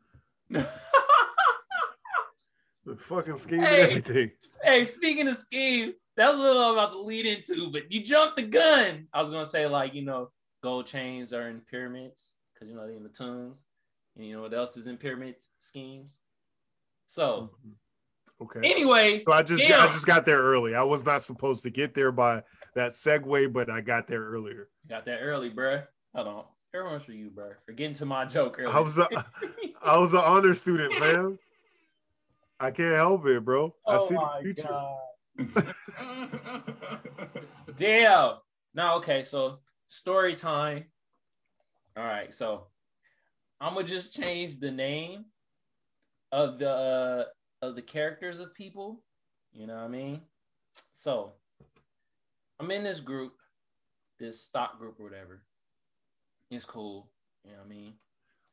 The 2.86 2.96
fucking 2.96 3.36
scheme 3.38 3.60
Hey. 3.60 3.80
and 3.82 3.90
everything. 3.90 4.30
Hey, 4.64 4.84
speaking 4.84 5.28
of 5.28 5.36
scheme, 5.36 5.92
that's 6.16 6.36
what 6.36 6.56
I'm 6.56 6.72
about 6.72 6.92
to 6.92 7.00
lead 7.00 7.26
into, 7.26 7.70
but 7.70 7.92
you 7.92 8.02
jumped 8.02 8.36
the 8.36 8.42
gun. 8.42 9.06
I 9.12 9.22
was 9.22 9.32
gonna 9.32 9.46
say, 9.46 9.66
like, 9.66 9.94
you 9.94 10.02
know, 10.02 10.30
gold 10.62 10.86
chains 10.86 11.32
are 11.32 11.48
in 11.48 11.60
pyramids 11.60 12.32
because 12.54 12.70
you 12.70 12.76
know 12.76 12.86
they're 12.86 12.96
in 12.96 13.02
the 13.02 13.08
tombs. 13.08 13.64
And 14.16 14.26
you 14.26 14.36
know 14.36 14.42
what 14.42 14.54
else 14.54 14.76
is 14.76 14.86
in 14.86 14.96
pyramid 14.96 15.36
schemes? 15.58 16.18
So 17.06 17.50
mm-hmm. 17.66 17.70
Okay. 18.42 18.60
anyway, 18.68 19.22
So 19.26 19.32
I 19.32 19.42
just 19.42 19.62
I 19.62 19.86
just 19.86 20.06
got 20.06 20.26
there 20.26 20.40
early. 20.40 20.74
I 20.74 20.82
was 20.82 21.06
not 21.06 21.22
supposed 21.22 21.62
to 21.62 21.70
get 21.70 21.94
there 21.94 22.10
by 22.10 22.42
that 22.74 22.90
segue, 22.90 23.52
but 23.52 23.70
I 23.70 23.80
got 23.80 24.08
there 24.08 24.22
earlier. 24.22 24.68
got 24.88 25.04
that 25.06 25.20
early, 25.20 25.50
bruh. 25.50 25.84
Hold 26.14 26.28
on. 26.28 26.44
Everyone's 26.74 27.04
for 27.04 27.12
you, 27.12 27.30
bruh. 27.30 27.52
For 27.64 27.72
getting 27.72 27.94
to 27.94 28.06
my 28.06 28.24
joke 28.24 28.56
early. 28.58 28.72
I 28.72 28.80
was 28.80 28.98
a 28.98 29.08
I 29.82 29.98
was 29.98 30.14
an 30.14 30.20
honor 30.24 30.54
student, 30.54 30.92
fam. 30.94 31.38
I 32.60 32.70
can't 32.70 32.94
help 32.94 33.26
it, 33.26 33.44
bro. 33.44 33.74
I 33.86 33.96
Oh 33.96 34.06
see 34.06 34.14
the 34.14 34.20
my 34.20 34.42
future. 34.42 34.68
Damn. 37.76 38.34
No, 38.74 38.94
okay. 38.96 39.24
So 39.24 39.58
story 39.88 40.36
time. 40.36 40.84
All 41.96 42.04
right. 42.04 42.32
So 42.34 42.66
I'm 43.60 43.74
gonna 43.74 43.86
just 43.86 44.14
change 44.14 44.60
the 44.60 44.70
name 44.70 45.24
of 46.32 46.58
the 46.58 46.70
uh, 46.70 47.24
of 47.66 47.74
the 47.74 47.82
characters 47.82 48.40
of 48.40 48.54
people. 48.54 49.02
You 49.52 49.66
know 49.66 49.74
what 49.74 49.84
I 49.84 49.88
mean? 49.88 50.20
So 50.92 51.32
I'm 52.60 52.70
in 52.70 52.84
this 52.84 53.00
group, 53.00 53.32
this 54.18 54.42
stock 54.42 54.78
group 54.78 54.98
or 55.00 55.04
whatever. 55.04 55.42
It's 56.50 56.64
cool. 56.64 57.10
You 57.44 57.52
know 57.52 57.58
what 57.58 57.66
I 57.66 57.68
mean? 57.68 57.94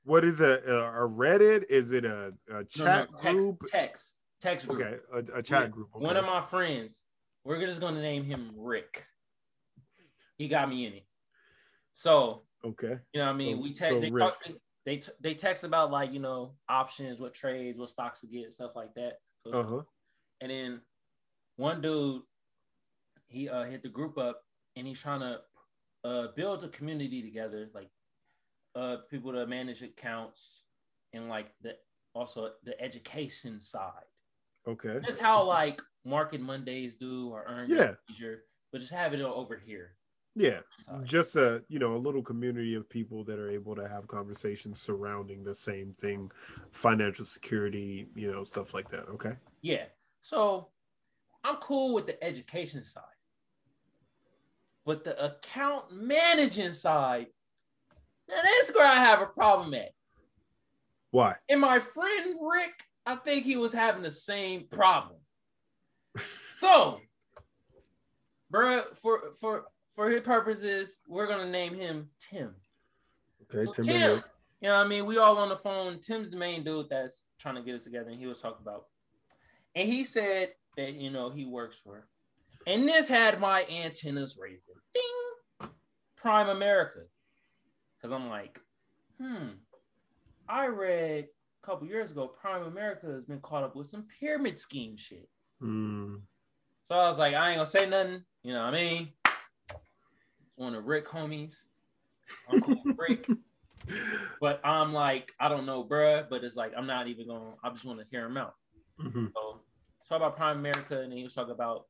What 0.03 0.23
is 0.25 0.41
a 0.41 0.55
a 0.65 1.07
Reddit? 1.07 1.65
Is 1.69 1.91
it 1.91 2.05
a, 2.05 2.33
a 2.49 2.53
No, 2.53 2.57
no, 2.59 2.63
chat 2.63 3.09
text, 3.19 3.21
group? 3.37 3.63
Text. 3.67 4.13
Text 4.41 4.67
group. 4.67 4.81
Okay, 4.81 4.97
a, 5.13 5.39
a 5.39 5.43
chat 5.43 5.71
group. 5.71 5.89
One 5.93 6.17
of 6.17 6.25
my 6.25 6.41
friends, 6.41 7.01
we're 7.43 7.63
just 7.65 7.79
gonna 7.79 8.01
name 8.01 8.23
him 8.25 8.51
Rick. 8.57 9.05
He 10.37 10.47
got 10.47 10.69
me 10.69 10.87
in 10.87 10.93
it. 10.93 11.05
So 11.93 12.43
Okay. 12.65 12.97
you 13.13 13.19
know 13.19 13.27
what 13.27 13.35
I 13.35 13.37
mean. 13.37 13.57
So- 13.57 13.61
we 13.61 13.73
text. 13.73 13.89
so 13.93 13.99
they, 13.99 14.09
talk, 14.09 14.37
they 14.85 14.97
t- 14.97 15.11
they 15.19 15.33
text 15.35 15.63
about 15.63 15.91
like 15.91 16.11
you 16.13 16.19
know 16.19 16.55
options, 16.67 17.19
what 17.19 17.35
trades, 17.35 17.77
what 17.77 17.89
stocks 17.89 18.21
to 18.21 18.27
get, 18.27 18.53
stuff 18.53 18.71
like 18.75 18.93
that. 18.95 19.17
So 19.45 19.51
Uh 19.51 19.63
huh. 19.63 19.81
and 20.41 20.49
then 20.51 20.81
one 21.57 21.81
dude, 21.81 22.23
he 23.27 23.47
uh, 23.49 23.63
hit 23.65 23.83
the 23.83 23.89
group 23.89 24.17
up 24.17 24.41
and 24.75 24.87
he's 24.87 24.99
trying 24.99 25.19
to 25.19 25.41
uh, 26.03 26.27
build 26.35 26.63
a 26.63 26.69
community 26.69 27.21
together, 27.21 27.69
like 27.75 27.89
uh, 28.75 28.97
people 29.09 29.33
to 29.33 29.45
manage 29.45 29.81
accounts 29.81 30.63
and 31.13 31.29
like 31.29 31.47
the 31.61 31.75
also 32.13 32.51
the 32.63 32.79
education 32.81 33.59
side. 33.61 33.91
Okay. 34.67 34.99
That's 35.01 35.19
how 35.19 35.43
like 35.43 35.81
Market 36.05 36.41
Mondays 36.41 36.95
do 36.95 37.29
or 37.29 37.45
Earn 37.47 37.69
Yeah. 37.69 37.93
Leisure, 38.09 38.43
but 38.71 38.81
just 38.81 38.93
have 38.93 39.13
it 39.13 39.21
over 39.21 39.57
here. 39.57 39.95
Yeah. 40.35 40.59
Just 41.03 41.35
a 41.35 41.61
you 41.67 41.79
know 41.79 41.95
a 41.95 41.97
little 41.97 42.21
community 42.21 42.75
of 42.75 42.89
people 42.89 43.23
that 43.25 43.37
are 43.39 43.49
able 43.49 43.75
to 43.75 43.87
have 43.87 44.07
conversations 44.07 44.81
surrounding 44.81 45.43
the 45.43 45.55
same 45.55 45.93
thing, 45.99 46.31
financial 46.71 47.25
security, 47.25 48.07
you 48.15 48.31
know, 48.31 48.43
stuff 48.43 48.73
like 48.73 48.87
that. 48.89 49.07
Okay. 49.09 49.33
Yeah. 49.61 49.85
So 50.21 50.69
I'm 51.43 51.57
cool 51.57 51.93
with 51.93 52.05
the 52.05 52.23
education 52.23 52.85
side. 52.85 53.03
But 54.85 55.03
the 55.03 55.23
account 55.23 55.91
managing 55.91 56.71
side, 56.71 57.27
now 58.31 58.37
that's 58.41 58.75
where 58.75 58.87
I 58.87 58.95
have 58.95 59.21
a 59.21 59.27
problem 59.27 59.73
at. 59.73 59.89
Why? 61.11 61.35
And 61.49 61.61
my 61.61 61.79
friend 61.79 62.37
Rick, 62.41 62.83
I 63.05 63.15
think 63.15 63.45
he 63.45 63.57
was 63.57 63.73
having 63.73 64.03
the 64.03 64.11
same 64.11 64.67
problem. 64.71 65.19
so, 66.53 66.99
bruh, 68.51 68.97
for 68.97 69.33
for 69.39 69.65
for 69.95 70.09
his 70.09 70.21
purposes, 70.21 70.99
we're 71.07 71.27
gonna 71.27 71.49
name 71.49 71.75
him 71.75 72.09
Tim. 72.19 72.55
Okay. 73.43 73.65
So 73.65 73.71
Tim 73.73 73.85
Tim, 73.85 74.23
you 74.61 74.69
know 74.69 74.77
what 74.77 74.85
I 74.85 74.87
mean? 74.87 75.05
We 75.05 75.17
all 75.17 75.37
on 75.37 75.49
the 75.49 75.57
phone. 75.57 75.99
Tim's 75.99 76.31
the 76.31 76.37
main 76.37 76.63
dude 76.63 76.87
that's 76.89 77.23
trying 77.39 77.55
to 77.55 77.61
get 77.61 77.75
us 77.75 77.83
together, 77.83 78.09
and 78.09 78.19
he 78.19 78.27
was 78.27 78.39
talking 78.39 78.61
about. 78.61 78.85
And 79.75 79.87
he 79.87 80.03
said 80.03 80.49
that, 80.77 80.93
you 80.93 81.09
know, 81.09 81.29
he 81.29 81.45
works 81.45 81.77
for. 81.83 82.07
And 82.67 82.87
this 82.87 83.07
had 83.07 83.39
my 83.39 83.65
antennas 83.65 84.37
raising. 84.39 84.75
Ding! 84.93 85.69
Primerica. 86.23 87.05
Because 88.01 88.15
I'm 88.15 88.29
like, 88.29 88.59
hmm. 89.19 89.49
I 90.49 90.67
read 90.67 91.27
a 91.61 91.65
couple 91.65 91.87
years 91.87 92.11
ago, 92.11 92.31
Primerica 92.43 93.13
has 93.13 93.25
been 93.25 93.39
caught 93.41 93.63
up 93.63 93.75
with 93.75 93.87
some 93.87 94.05
pyramid 94.19 94.57
scheme 94.57 94.97
shit. 94.97 95.29
Hmm. 95.59 96.15
So 96.89 96.97
I 96.97 97.07
was 97.07 97.19
like, 97.19 97.35
I 97.35 97.49
ain't 97.49 97.57
gonna 97.57 97.65
say 97.65 97.87
nothing. 97.87 98.23
You 98.43 98.53
know 98.53 98.65
what 98.65 98.73
I 98.73 98.81
mean? 98.81 99.09
One 100.55 100.75
of 100.75 100.85
Rick 100.85 101.07
homies. 101.07 101.63
I'm 102.49 102.95
Rick. 102.97 103.27
But 104.39 104.61
I'm 104.63 104.93
like, 104.93 105.31
I 105.39 105.47
don't 105.47 105.65
know, 105.65 105.83
bruh. 105.83 106.27
But 106.29 106.43
it's 106.43 106.55
like 106.55 106.73
I'm 106.75 106.87
not 106.87 107.07
even. 107.07 107.27
To 107.27 107.53
I 107.63 107.69
just 107.69 107.85
want 107.85 107.99
to 107.99 108.05
hear 108.09 108.25
him 108.25 108.37
out. 108.37 108.55
Mhm. 108.99 109.31
So 109.33 109.61
talk 110.09 110.17
about 110.17 110.37
Primerica, 110.37 111.03
and 111.03 111.11
then 111.11 111.17
he 111.17 111.23
was 111.23 111.33
talking 111.33 111.53
about 111.53 111.85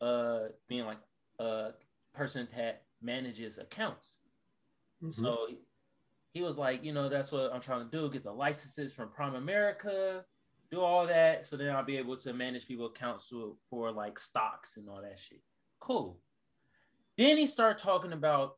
uh 0.00 0.48
being 0.68 0.84
like 0.84 0.98
a 1.38 1.70
person 2.14 2.48
that 2.56 2.82
manages 3.00 3.58
accounts. 3.58 4.16
Mhm. 5.02 5.14
So 5.14 5.48
he 6.32 6.42
was 6.42 6.58
like, 6.58 6.84
you 6.84 6.92
know, 6.92 7.08
that's 7.08 7.32
what 7.32 7.52
I'm 7.52 7.60
trying 7.60 7.88
to 7.88 7.90
do: 7.90 8.10
get 8.10 8.24
the 8.24 8.32
licenses 8.32 8.92
from 8.92 9.08
Primerica, 9.10 10.24
do 10.70 10.80
all 10.80 11.06
that, 11.06 11.46
so 11.46 11.56
then 11.56 11.74
I'll 11.74 11.84
be 11.84 11.96
able 11.96 12.16
to 12.18 12.32
manage 12.32 12.66
people 12.66 12.86
accounts 12.86 13.28
for, 13.28 13.56
for 13.68 13.90
like 13.90 14.18
stocks 14.18 14.76
and 14.76 14.88
all 14.88 15.02
that 15.02 15.18
shit. 15.18 15.42
Cool. 15.80 16.18
Then 17.16 17.36
he 17.36 17.46
started 17.46 17.82
talking 17.82 18.12
about 18.12 18.56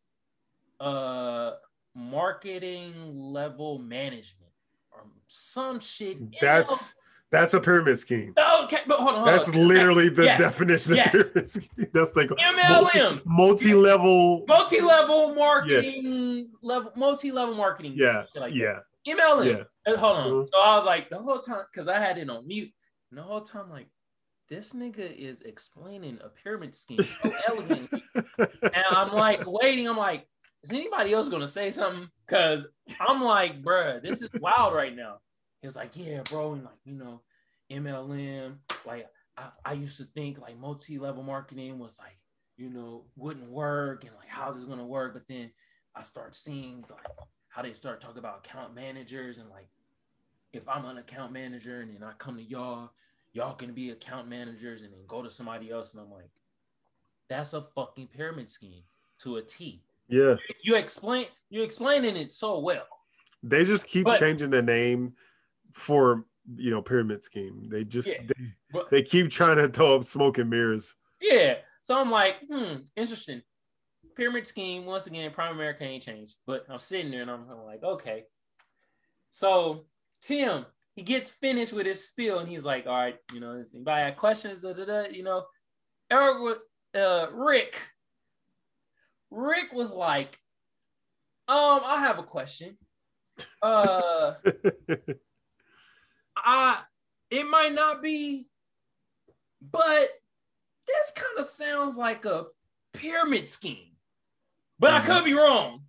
uh 0.80 1.53
marketing 1.95 2.95
level 3.14 3.78
management 3.78 4.53
or 4.90 5.05
some 5.28 5.80
shit. 5.80 6.18
That's 6.40 6.95
that's 7.33 7.55
a 7.55 7.61
pyramid 7.61 7.99
scheme. 7.99 8.35
okay, 8.64 8.78
but 8.87 8.99
hold 9.01 9.09
on. 9.11 9.14
Hold 9.16 9.26
That's 9.26 9.49
on. 9.49 9.66
literally 9.66 10.09
the 10.11 10.24
Yes. 10.24 10.41
definition 10.41 10.97
Yes. 10.97 11.07
of 11.07 11.12
pyramid 11.12 11.51
scheme. 11.51 11.87
That's 11.93 12.14
like 12.14 12.28
MLM. 12.28 13.22
multi 13.24 13.74
level. 13.74 14.45
multi-level 14.47 15.35
marketing 15.35 16.51
level 16.62 16.93
multi-level 16.95 17.55
marketing 17.55 17.95
Yeah, 17.97 18.24
like 18.37 18.55
yeah, 18.55 18.80
that. 19.07 19.16
MLM. 19.18 19.47
yeah. 19.87 19.93
Uh, 19.93 19.97
hold 19.97 20.16
on 20.16 20.30
Mhm. 20.30 20.49
so 20.53 20.61
i 20.61 20.76
was 20.76 20.87
like 20.87 21.11
the 21.11 21.18
whole 21.18 21.41
time 21.41 21.64
because 21.72 21.89
i 21.89 21.99
had 21.99 22.16
it 22.18 22.30
on 22.30 22.47
mute 22.47 22.70
and 23.11 23.18
the 23.18 23.22
whole 23.22 23.41
time 23.41 23.68
like 23.68 23.89
this 24.49 24.72
nigga 24.74 24.99
is 25.16 25.41
explaining 25.43 26.20
a 26.22 26.28
pyramid 26.28 26.76
scheme 26.76 27.03
so 27.03 27.30
elegantly 27.49 28.01
and 28.62 28.85
i'm 28.91 29.12
like 29.12 29.43
waiting 29.45 29.89
i'm 29.89 29.97
like 29.97 30.28
is 30.62 30.70
anybody 30.70 31.12
else 31.12 31.28
gonna 31.28 31.49
say 31.49 31.72
something 31.72 32.09
because 32.26 32.64
i'm 33.01 33.20
like 33.24 33.61
bruh 33.61 34.01
this 34.03 34.22
is 34.22 34.28
wild 34.41 34.72
right 34.72 34.95
now 34.95 35.16
he 35.63 35.67
was 35.67 35.77
like 35.77 35.93
yeah 35.95 36.21
bro 36.31 36.53
and 36.53 36.65
like 36.65 36.75
you 36.85 36.95
know 36.95 37.21
mlm 37.71 38.57
like 38.85 39.07
I, 39.39 39.49
I 39.65 39.73
used 39.73 39.97
to 39.97 40.05
think 40.05 40.39
like 40.39 40.59
multi-level 40.59 41.23
marketing 41.23 41.79
was 41.79 41.99
like 41.99 42.19
you 42.59 42.69
know 42.69 43.05
wouldn't 43.17 43.49
work 43.49 44.05
and 44.05 44.13
like 44.19 44.29
how's 44.29 44.57
this 44.57 44.65
gonna 44.67 44.85
work? 44.85 45.15
But 45.15 45.27
then 45.27 45.51
i 45.97 46.03
start 46.03 46.37
seeing 46.37 46.85
like 46.91 47.07
how 47.49 47.63
they 47.63 47.73
start 47.73 48.03
talking 48.03 48.19
about 48.19 48.45
account 48.45 48.75
managers 48.75 49.39
and 49.39 49.49
like 49.49 49.69
if 50.53 50.69
i'm 50.69 50.85
an 50.85 50.99
account 50.99 51.33
manager 51.33 51.81
and 51.81 51.95
then 51.95 52.03
i 52.03 52.13
come 52.19 52.37
to 52.37 52.43
y'all 52.43 52.91
y'all 53.33 53.55
can 53.55 53.73
be 53.73 53.91
account 53.91 54.29
managers 54.29 54.83
and 54.83 54.93
then 54.93 55.01
go 55.07 55.23
to 55.23 55.31
somebody 55.31 55.71
else 55.71 55.93
and 55.93 56.03
i'm 56.03 56.11
like 56.11 56.31
that's 57.29 57.55
a 57.55 57.63
fucking 57.63 58.09
pyramid 58.09 58.51
scheme 58.51 58.83
to 59.19 59.37
a 59.37 59.43
t. 59.43 59.83
Yeah. 60.09 60.37
you 60.63 60.75
explain 60.75 61.27
you 61.49 61.63
explaining 61.63 62.17
it 62.17 62.33
so 62.33 62.59
well. 62.59 62.87
They 63.43 63.65
just 63.65 63.87
keep 63.87 64.05
But- 64.05 64.19
changing 64.19 64.51
the 64.51 64.63
name 64.63 65.15
for 65.73 66.25
you 66.57 66.70
know 66.70 66.83
pyramid 66.83 67.23
scheme. 67.23 67.68
They 67.68 67.85
just 67.85 68.09
Yeah, 68.09 68.23
they, 68.27 68.53
but- 68.73 68.91
they 68.91 69.03
keep 69.03 69.31
trying 69.31 69.57
to 69.57 69.68
throw 69.68 69.97
up 69.97 70.05
smoke 70.05 70.39
and 70.39 70.51
mirrors. 70.51 70.95
Yeah. 71.20 71.57
So 71.83 71.97
I'm 71.99 72.11
like, 72.11 72.37
hmm, 72.51 72.75
interesting. 72.97 73.43
Pyramid 74.16 74.47
scheme, 74.47 74.85
once 74.85 75.07
again, 75.07 75.31
Primerica 75.31 75.83
ain't 75.83 76.03
changed. 76.03 76.35
But 76.47 76.64
I'm 76.68 76.79
sitting 76.79 77.11
there 77.11 77.23
and 77.23 77.31
I'm, 77.31 77.47
like, 77.64 77.83
okay. 77.83 78.25
So 79.31 79.87
Tim, 80.20 80.66
he 80.95 81.03
gets 81.03 81.31
finished 81.31 81.73
with 81.73 81.87
his 81.87 82.07
spiel 82.07 82.39
and 82.39 82.49
he's 82.49 82.64
like, 82.64 82.87
all 82.87 82.93
right, 82.93 83.16
you 83.33 83.41
know, 83.41 83.64
anybody 83.75 84.03
have 84.03 84.16
questions? 84.16 84.62
Da, 84.62 84.73
da, 84.75 84.85
da, 84.85 85.03
you 85.09 85.23
know, 85.23 85.45
Eric, 86.11 86.59
uh, 86.95 87.27
Rick, 87.33 87.81
Rick 89.31 89.73
was 89.73 89.93
like, 89.93 90.39
um, 91.49 91.81
I 91.85 92.01
have 92.01 92.18
a 92.18 92.23
question. 92.23 92.77
Uh, 93.62 94.35
I 96.45 96.80
it 97.30 97.49
might 97.49 97.72
not 97.72 98.03
be, 98.03 98.47
but 99.61 100.09
this 100.86 101.12
kind 101.14 101.38
of 101.38 101.47
sounds 101.47 101.97
like 101.97 102.24
a 102.24 102.45
pyramid 102.93 103.49
scheme. 103.51 103.97
But 104.78 104.93
I 104.95 105.01
could 105.01 105.11
mm-hmm. 105.11 105.24
be 105.24 105.34
wrong. 105.34 105.82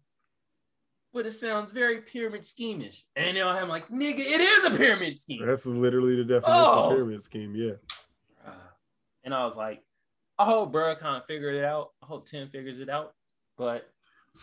but 1.13 1.25
it 1.25 1.31
sounds 1.31 1.71
very 1.71 2.01
pyramid 2.01 2.45
schemish. 2.45 3.05
And 3.15 3.35
now 3.37 3.49
I'm 3.49 3.69
like, 3.69 3.87
nigga, 3.89 4.19
it 4.19 4.41
is 4.41 4.65
a 4.65 4.77
pyramid 4.77 5.19
scheme. 5.19 5.45
That's 5.45 5.65
literally 5.65 6.15
the 6.15 6.23
definition 6.23 6.63
Oh. 6.65 6.83
of 6.85 6.91
pyramid 6.91 7.21
scheme. 7.21 7.55
Yeah. 7.55 7.73
And 9.23 9.33
I 9.33 9.45
was 9.45 9.55
like, 9.55 9.81
I 10.37 10.45
hope 10.45 10.71
bro 10.71 10.95
kind 10.95 11.17
of 11.17 11.25
figured 11.25 11.55
it 11.55 11.63
out. 11.63 11.91
I 12.01 12.07
hope 12.07 12.27
Tim 12.27 12.49
figures 12.49 12.79
it 12.79 12.89
out. 12.89 13.13
But 13.57 13.87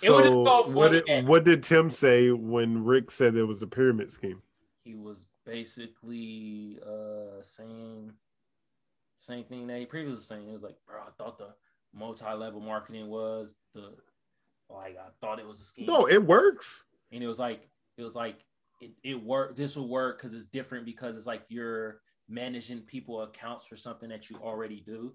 It 0.02 0.10
was 0.10 0.24
just 0.24 0.34
So 0.34 0.42
so 0.44 0.70
what 0.70 0.92
did, 0.92 1.26
what 1.26 1.44
did 1.44 1.62
Tim 1.62 1.90
say 1.90 2.30
when 2.30 2.84
Rick 2.84 3.10
said 3.10 3.34
there 3.34 3.46
was 3.46 3.62
a 3.62 3.66
pyramid 3.66 4.10
scheme? 4.10 4.40
he 4.84 4.94
was 4.94 5.26
basically 5.50 6.78
uh 6.86 7.42
saying 7.42 8.12
same 9.16 9.44
thing 9.44 9.66
that 9.66 9.78
he 9.78 9.84
previously 9.86 10.16
was 10.16 10.26
saying. 10.26 10.48
It 10.48 10.52
was 10.52 10.62
like, 10.62 10.76
bro, 10.86 11.00
I 11.00 11.10
thought 11.18 11.36
the 11.38 11.48
multi-level 11.92 12.60
marketing 12.60 13.08
was 13.08 13.54
the 13.74 13.92
like 14.70 14.96
I 14.96 15.08
thought 15.20 15.38
it 15.38 15.46
was 15.46 15.60
a 15.60 15.64
scheme. 15.64 15.86
No, 15.86 16.06
it 16.08 16.22
works. 16.24 16.84
and 17.12 17.22
it 17.22 17.26
was 17.26 17.38
like 17.38 17.68
it 17.98 18.02
was 18.02 18.14
like 18.14 18.44
it, 18.80 18.92
it 19.02 19.22
worked 19.22 19.56
this 19.56 19.76
will 19.76 19.88
work 19.88 20.18
because 20.22 20.34
it's 20.34 20.46
different 20.46 20.86
because 20.86 21.16
it's 21.16 21.26
like 21.26 21.42
you're 21.48 22.00
managing 22.28 22.80
people 22.82 23.22
accounts 23.22 23.66
for 23.66 23.76
something 23.76 24.08
that 24.08 24.30
you 24.30 24.36
already 24.36 24.80
do 24.86 25.12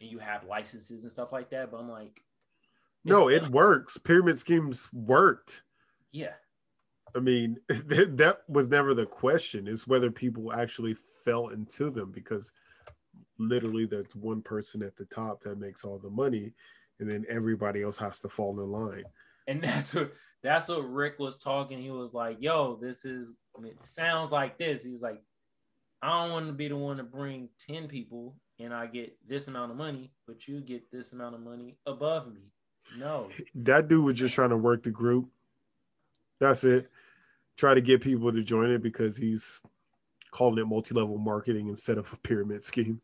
and 0.00 0.10
you 0.10 0.18
have 0.18 0.44
licenses 0.44 1.02
and 1.02 1.10
stuff 1.10 1.32
like 1.32 1.48
that 1.50 1.70
but 1.70 1.78
i'm 1.78 1.88
like 1.90 2.20
No, 3.04 3.28
it 3.30 3.50
works. 3.50 3.96
Pyramid 3.96 4.38
schemes 4.38 4.86
worked. 4.92 5.62
yeah 6.12 6.34
I 7.16 7.20
mean, 7.20 7.58
that, 7.68 8.38
was 8.48 8.68
never 8.68 8.94
the 8.94 9.06
question. 9.06 9.66
It's 9.66 9.86
whether 9.86 10.10
people 10.10 10.52
actually 10.52 10.96
fell 11.24 11.48
into 11.48 11.90
them 11.90 12.12
because 12.12 12.52
literally 13.38 13.86
there's 13.86 14.14
one 14.14 14.42
person 14.42 14.82
at 14.82 14.96
the 14.96 15.04
top 15.06 15.42
that 15.42 15.58
makes 15.58 15.84
all 15.84 15.98
the 15.98 16.10
money 16.10 16.52
and 17.00 17.08
then 17.08 17.24
everybody 17.28 17.82
else 17.82 17.96
has 17.98 18.20
to 18.20 18.28
fall 18.28 18.60
in 18.60 18.70
line. 18.70 19.04
and 19.46 19.62
that's 19.62 19.94
what 19.94 20.12
that's 20.42 20.68
what 20.68 20.80
rick 20.80 21.18
was 21.18 21.36
talking 21.36 21.80
he 21.80 21.90
was 21.90 22.14
like 22.14 22.36
yo 22.40 22.78
this 22.80 23.04
is 23.04 23.30
it 23.64 23.76
sounds 23.84 24.30
like 24.30 24.58
this 24.58 24.82
he 24.82 24.90
was 24.90 25.00
like 25.00 25.20
i 26.02 26.08
don't 26.08 26.32
want 26.32 26.46
to 26.46 26.52
be 26.52 26.68
the 26.68 26.76
one 26.76 26.96
to 26.96 27.02
bring 27.02 27.48
10 27.68 27.88
people 27.88 28.36
and 28.60 28.72
i 28.72 28.86
get 28.86 29.16
this 29.26 29.48
amount 29.48 29.70
of 29.70 29.76
money 29.76 30.12
but 30.26 30.46
you 30.46 30.60
get 30.60 30.90
this 30.90 31.12
amount 31.12 31.34
of 31.34 31.40
money 31.40 31.76
above 31.86 32.32
me 32.32 32.40
no 32.96 33.28
That 33.54 33.88
dude 33.88 34.04
was 34.04 34.18
just 34.18 34.34
trying 34.34 34.50
to 34.50 34.56
work 34.56 34.82
the 34.82 34.90
group. 34.90 35.28
That's 36.40 36.64
it. 36.64 36.90
Try 37.56 37.74
to 37.74 37.80
get 37.80 38.00
people 38.00 38.32
to 38.32 38.42
join 38.42 38.70
it 38.70 38.82
because 38.82 39.16
he's 39.16 39.62
calling 40.30 40.58
it 40.58 40.66
multi-level 40.66 41.18
marketing 41.18 41.68
instead 41.68 41.98
of 41.98 42.12
a 42.12 42.16
pyramid 42.18 42.62
scheme. 42.62 43.00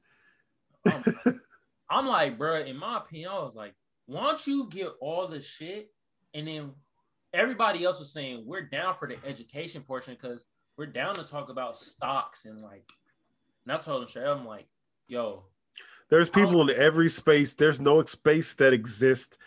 I'm, 0.87 1.03
um, 1.27 1.41
I'm 1.91 2.07
like, 2.07 2.39
bro, 2.39 2.61
in 2.61 2.77
my 2.77 2.99
opinion, 2.99 3.31
I 3.31 3.43
was 3.43 3.55
like, 3.55 3.75
why 4.07 4.23
don't 4.23 4.47
you 4.47 4.69
get 4.69 4.89
all 5.01 5.27
the 5.29 5.41
shit? 5.41 5.91
And 6.35 6.47
then 6.47 6.73
everybody 7.33 7.85
else 7.85 7.99
was 7.99 8.13
saying, 8.13 8.45
we're 8.47 8.63
down 8.63 8.95
for 8.99 9.09
the 9.09 9.17
education 9.27 9.83
portion 9.83 10.17
because 10.21 10.45
we're 10.77 10.87
down 10.87 11.15
to 11.15 11.25
talk 11.25 11.51
about 11.51 11.79
stocks 11.79 12.45
and 12.45 12.61
like, 12.61 12.91
and 13.67 13.73
I 13.73 13.79
told 13.79 14.03
him 14.03 14.09
straight, 14.09 14.27
I'm 14.27 14.47
like, 14.47 14.67
yo, 15.09 15.45
There's 16.11 16.29
people 16.29 16.61
in 16.69 16.77
every 16.77 17.09
space. 17.09 17.55
There's 17.55 17.81
no 17.81 18.03
space 18.05 18.55
that 18.57 18.73
exists 18.73 19.39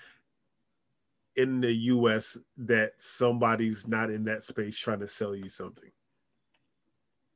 in 1.37 1.61
the 1.61 1.73
US 1.73 2.37
that 2.57 2.93
somebody's 2.97 3.87
not 3.87 4.09
in 4.09 4.23
that 4.25 4.43
space 4.43 4.77
trying 4.77 4.99
to 4.99 5.07
sell 5.07 5.35
you 5.35 5.49
something. 5.49 5.91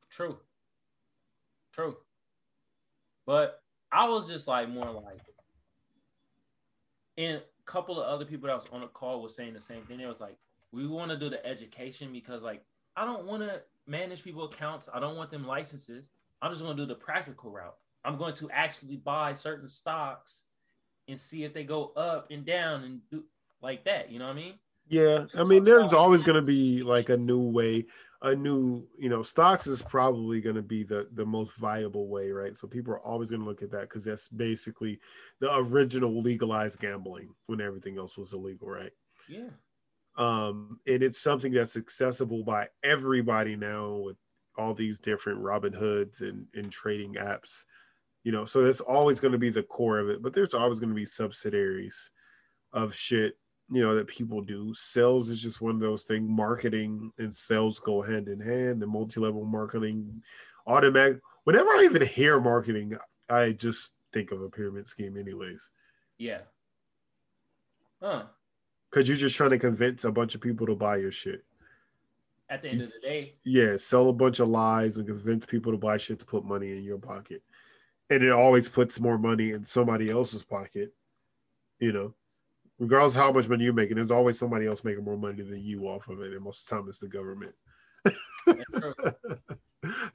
true. 0.09 0.37
True. 1.73 1.95
But 3.25 3.61
I 3.91 4.09
was 4.09 4.27
just 4.27 4.47
like, 4.47 4.67
more 4.67 4.91
like, 4.91 5.21
and 7.17 7.37
a 7.37 7.43
couple 7.65 8.01
of 8.01 8.07
other 8.07 8.25
people 8.25 8.47
that 8.47 8.55
was 8.55 8.67
on 8.73 8.81
the 8.81 8.87
call 8.87 9.21
was 9.21 9.35
saying 9.35 9.53
the 9.53 9.61
same 9.61 9.83
thing. 9.83 9.99
It 9.99 10.07
was 10.07 10.19
like, 10.19 10.37
we 10.71 10.87
want 10.87 11.11
to 11.11 11.17
do 11.17 11.29
the 11.29 11.45
education 11.45 12.11
because 12.11 12.41
like 12.41 12.63
I 12.95 13.05
don't 13.05 13.25
want 13.25 13.43
to 13.43 13.61
manage 13.87 14.23
people 14.23 14.45
accounts. 14.45 14.89
I 14.93 14.99
don't 14.99 15.17
want 15.17 15.31
them 15.31 15.45
licenses. 15.45 16.05
I'm 16.41 16.51
just 16.51 16.63
going 16.63 16.75
to 16.75 16.83
do 16.83 16.87
the 16.87 16.95
practical 16.95 17.51
route. 17.51 17.75
I'm 18.03 18.17
going 18.17 18.33
to 18.35 18.49
actually 18.51 18.97
buy 18.97 19.33
certain 19.33 19.69
stocks 19.69 20.45
and 21.07 21.19
see 21.19 21.43
if 21.43 21.53
they 21.53 21.63
go 21.63 21.91
up 21.95 22.31
and 22.31 22.45
down 22.45 22.83
and 22.83 23.01
do 23.09 23.23
like 23.61 23.85
that. 23.85 24.11
You 24.11 24.19
know 24.19 24.25
what 24.25 24.33
I 24.33 24.35
mean? 24.35 24.53
Yeah, 24.87 25.25
I 25.35 25.43
mean, 25.43 25.63
there's 25.63 25.93
always 25.93 26.23
going 26.23 26.35
to 26.35 26.41
be 26.41 26.83
like 26.83 27.09
a 27.09 27.17
new 27.17 27.39
way, 27.39 27.85
a 28.21 28.35
new, 28.35 28.85
you 28.97 29.07
know, 29.09 29.21
stocks 29.21 29.65
is 29.67 29.81
probably 29.81 30.41
going 30.41 30.55
to 30.57 30.61
be 30.61 30.83
the 30.83 31.07
the 31.13 31.25
most 31.25 31.55
viable 31.57 32.09
way, 32.09 32.31
right? 32.31 32.57
So 32.57 32.67
people 32.67 32.93
are 32.93 32.99
always 32.99 33.29
going 33.29 33.41
to 33.41 33.47
look 33.47 33.61
at 33.61 33.71
that 33.71 33.83
because 33.83 34.03
that's 34.03 34.27
basically 34.27 34.99
the 35.39 35.55
original 35.55 36.21
legalized 36.21 36.79
gambling 36.79 37.33
when 37.47 37.61
everything 37.61 37.97
else 37.97 38.17
was 38.17 38.33
illegal, 38.33 38.67
right? 38.69 38.91
Yeah. 39.29 39.49
um, 40.17 40.79
and 40.87 41.01
it's 41.03 41.19
something 41.21 41.51
that's 41.53 41.77
accessible 41.77 42.43
by 42.43 42.67
everybody 42.83 43.55
now 43.55 43.95
with 43.95 44.17
all 44.57 44.73
these 44.73 44.99
different 44.99 45.39
Robin 45.39 45.73
Hoods 45.73 46.21
and, 46.21 46.47
and 46.53 46.71
trading 46.71 47.13
apps. 47.13 47.63
You 48.23 48.31
know, 48.31 48.45
so 48.45 48.61
that's 48.63 48.81
always 48.81 49.19
going 49.19 49.31
to 49.31 49.37
be 49.37 49.49
the 49.49 49.63
core 49.63 49.99
of 49.99 50.09
it, 50.09 50.21
but 50.21 50.33
there's 50.33 50.53
always 50.53 50.79
going 50.79 50.89
to 50.89 50.95
be 50.95 51.05
subsidiaries 51.05 52.11
of 52.73 52.93
shit, 52.93 53.37
you 53.71 53.81
know, 53.81 53.95
that 53.95 54.07
people 54.07 54.41
do. 54.41 54.73
Sales 54.73 55.29
is 55.29 55.41
just 55.41 55.61
one 55.61 55.75
of 55.75 55.79
those 55.79 56.03
things. 56.03 56.29
Marketing 56.29 57.11
and 57.17 57.33
sales 57.33 57.79
go 57.79 58.01
hand 58.01 58.27
in 58.27 58.39
hand, 58.39 58.83
and 58.83 58.91
multi-level 58.91 59.45
marketing 59.45 60.21
automatic. 60.67 61.21
Whenever 61.45 61.69
I 61.69 61.83
even 61.85 62.05
hear 62.05 62.39
marketing, 62.39 62.97
I 63.29 63.53
just 63.53 63.93
think 64.11 64.31
of 64.31 64.41
a 64.41 64.49
pyramid 64.49 64.87
scheme, 64.87 65.17
anyways. 65.17 65.69
Yeah. 66.17 66.41
Huh. 68.01 68.25
Because 68.89 69.07
you're 69.07 69.17
just 69.17 69.35
trying 69.35 69.51
to 69.51 69.57
convince 69.57 70.03
a 70.03 70.11
bunch 70.11 70.35
of 70.35 70.41
people 70.41 70.67
to 70.67 70.75
buy 70.75 70.97
your 70.97 71.11
shit. 71.11 71.45
At 72.49 72.61
the 72.61 72.67
end 72.67 72.81
of 72.81 72.91
the 72.91 73.07
day, 73.07 73.35
yeah, 73.45 73.77
sell 73.77 74.09
a 74.09 74.13
bunch 74.13 74.41
of 74.41 74.49
lies 74.49 74.97
and 74.97 75.07
convince 75.07 75.45
people 75.45 75.71
to 75.71 75.77
buy 75.77 75.95
shit 75.95 76.19
to 76.19 76.25
put 76.25 76.43
money 76.43 76.75
in 76.75 76.83
your 76.83 76.97
pocket. 76.97 77.41
And 78.09 78.21
it 78.21 78.31
always 78.31 78.67
puts 78.67 78.99
more 78.99 79.17
money 79.17 79.51
in 79.51 79.63
somebody 79.63 80.09
else's 80.09 80.43
pocket, 80.43 80.93
you 81.79 81.93
know. 81.93 82.13
Regardless 82.81 83.15
of 83.15 83.21
how 83.21 83.31
much 83.31 83.47
money 83.47 83.63
you're 83.63 83.73
making, 83.73 83.97
there's 83.97 84.09
always 84.09 84.39
somebody 84.39 84.65
else 84.65 84.83
making 84.83 85.03
more 85.03 85.15
money 85.15 85.43
than 85.43 85.61
you 85.63 85.83
off 85.83 86.09
of 86.09 86.19
it. 86.21 86.33
And 86.33 86.41
most 86.41 86.63
of 86.63 86.69
the 86.69 86.75
time 86.75 86.89
it's 86.89 86.97
the 86.97 87.07
government. 87.07 87.53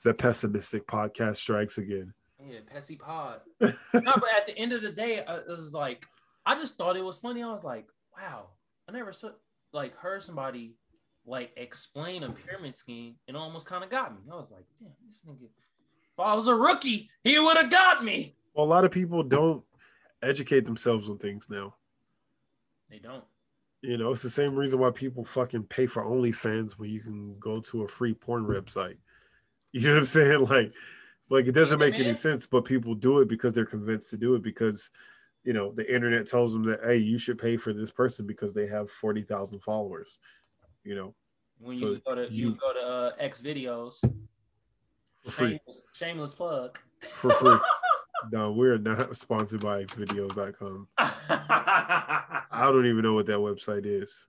the 0.02 0.12
pessimistic 0.12 0.84
podcast 0.88 1.36
strikes 1.36 1.78
again. 1.78 2.12
Yeah, 2.44 2.58
Pessy 2.74 2.98
Pod. 2.98 3.42
no, 3.60 3.70
but 3.92 4.24
at 4.36 4.46
the 4.48 4.58
end 4.58 4.72
of 4.72 4.82
the 4.82 4.90
day, 4.90 5.24
I, 5.24 5.36
it 5.36 5.48
was 5.48 5.72
like 5.72 6.06
I 6.44 6.56
just 6.56 6.76
thought 6.76 6.96
it 6.96 7.04
was 7.04 7.18
funny. 7.18 7.40
I 7.40 7.52
was 7.52 7.62
like, 7.62 7.86
wow, 8.16 8.46
I 8.88 8.92
never 8.92 9.12
saw 9.12 9.30
like 9.72 9.96
heard 9.96 10.24
somebody 10.24 10.74
like 11.24 11.52
explain 11.56 12.24
a 12.24 12.32
pyramid 12.32 12.74
scheme. 12.74 13.14
It 13.28 13.36
almost 13.36 13.66
kind 13.66 13.84
of 13.84 13.90
got 13.90 14.12
me. 14.12 14.22
I 14.28 14.34
was 14.34 14.50
like, 14.50 14.64
damn, 14.80 14.90
this 15.08 15.20
nigga. 15.24 15.44
If 15.44 16.18
I 16.18 16.34
was 16.34 16.48
a 16.48 16.54
rookie, 16.56 17.10
he 17.22 17.38
would 17.38 17.56
have 17.56 17.70
got 17.70 18.02
me. 18.04 18.34
Well, 18.54 18.66
a 18.66 18.66
lot 18.66 18.84
of 18.84 18.90
people 18.90 19.22
don't 19.22 19.62
educate 20.20 20.64
themselves 20.64 21.08
on 21.08 21.18
things 21.18 21.48
now. 21.48 21.76
They 22.90 22.98
don't. 22.98 23.24
You 23.82 23.98
know, 23.98 24.12
it's 24.12 24.22
the 24.22 24.30
same 24.30 24.54
reason 24.56 24.78
why 24.78 24.90
people 24.90 25.24
fucking 25.24 25.64
pay 25.64 25.86
for 25.86 26.02
OnlyFans 26.04 26.72
when 26.72 26.90
you 26.90 27.00
can 27.00 27.38
go 27.38 27.60
to 27.60 27.82
a 27.82 27.88
free 27.88 28.14
porn 28.14 28.46
website. 28.46 28.96
You 29.72 29.82
know 29.88 29.92
what 29.94 29.98
I'm 30.00 30.06
saying? 30.06 30.46
Like, 30.48 30.72
like 31.28 31.46
it 31.46 31.52
doesn't 31.52 31.78
make 31.80 31.98
any 31.98 32.14
sense, 32.14 32.46
but 32.46 32.64
people 32.64 32.94
do 32.94 33.18
it 33.20 33.28
because 33.28 33.52
they're 33.52 33.66
convinced 33.66 34.08
to 34.10 34.16
do 34.16 34.34
it 34.34 34.42
because, 34.42 34.90
you 35.44 35.52
know, 35.52 35.72
the 35.72 35.92
internet 35.92 36.26
tells 36.26 36.52
them 36.52 36.62
that 36.64 36.80
hey, 36.84 36.96
you 36.96 37.18
should 37.18 37.36
pay 37.38 37.56
for 37.58 37.72
this 37.74 37.90
person 37.90 38.26
because 38.26 38.54
they 38.54 38.66
have 38.68 38.90
forty 38.90 39.22
thousand 39.22 39.60
followers. 39.62 40.18
You 40.84 40.94
know, 40.94 41.14
When 41.58 41.76
So 41.76 41.90
you 41.90 42.00
go 42.06 42.14
to 42.14 42.32
you, 42.32 42.50
you- 42.50 42.54
go 42.54 42.72
to 42.72 42.78
uh, 42.80 43.10
X 43.18 43.42
videos, 43.42 43.94
for 45.24 45.30
free, 45.30 45.48
shameless, 45.50 45.84
shameless 45.92 46.34
plug. 46.34 46.78
for 47.00 47.32
free. 47.34 47.58
no, 48.32 48.52
we're 48.52 48.78
not 48.78 49.16
sponsored 49.16 49.60
by 49.60 49.84
xvideos.com. 49.84 50.88
I 50.98 52.42
don't 52.70 52.86
even 52.86 53.02
know 53.02 53.14
what 53.14 53.26
that 53.26 53.38
website 53.38 53.86
is, 53.86 54.26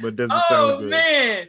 but 0.00 0.08
it 0.08 0.16
doesn't 0.16 0.36
oh 0.36 0.48
sound 0.48 0.80
good. 0.82 0.90
man. 0.90 1.48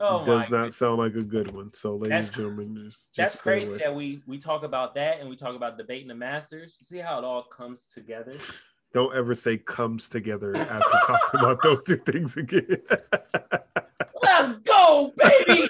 Oh 0.00 0.22
it 0.22 0.26
does 0.26 0.50
not 0.50 0.72
sound 0.74 0.98
like 0.98 1.14
a 1.14 1.22
good 1.22 1.52
one. 1.54 1.72
So, 1.72 1.94
ladies 1.96 2.08
That's- 2.10 2.26
and 2.28 2.36
gentlemen, 2.36 2.84
just, 2.86 3.14
just 3.14 3.16
That's 3.16 3.40
crazy 3.40 3.68
away. 3.68 3.78
that 3.78 3.94
we 3.94 4.22
we 4.26 4.38
talk 4.38 4.64
about 4.64 4.94
that 4.96 5.20
and 5.20 5.28
we 5.30 5.36
talk 5.36 5.54
about 5.54 5.78
debating 5.78 6.08
the 6.08 6.14
masters. 6.16 6.76
See 6.82 6.98
how 6.98 7.18
it 7.18 7.24
all 7.24 7.44
comes 7.44 7.86
together. 7.86 8.34
Don't 8.92 9.14
ever 9.14 9.34
say 9.34 9.56
comes 9.56 10.08
together 10.08 10.56
after 10.56 10.98
talking 11.06 11.40
about 11.40 11.62
those 11.62 11.82
two 11.82 11.96
things 11.96 12.36
again. 12.36 12.76
Let's 14.22 14.52
go, 14.60 15.12
baby. 15.16 15.68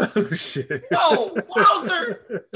Oh 0.00 0.30
shit. 0.34 0.84
Yo, 0.90 1.36
wowzer. 1.56 2.46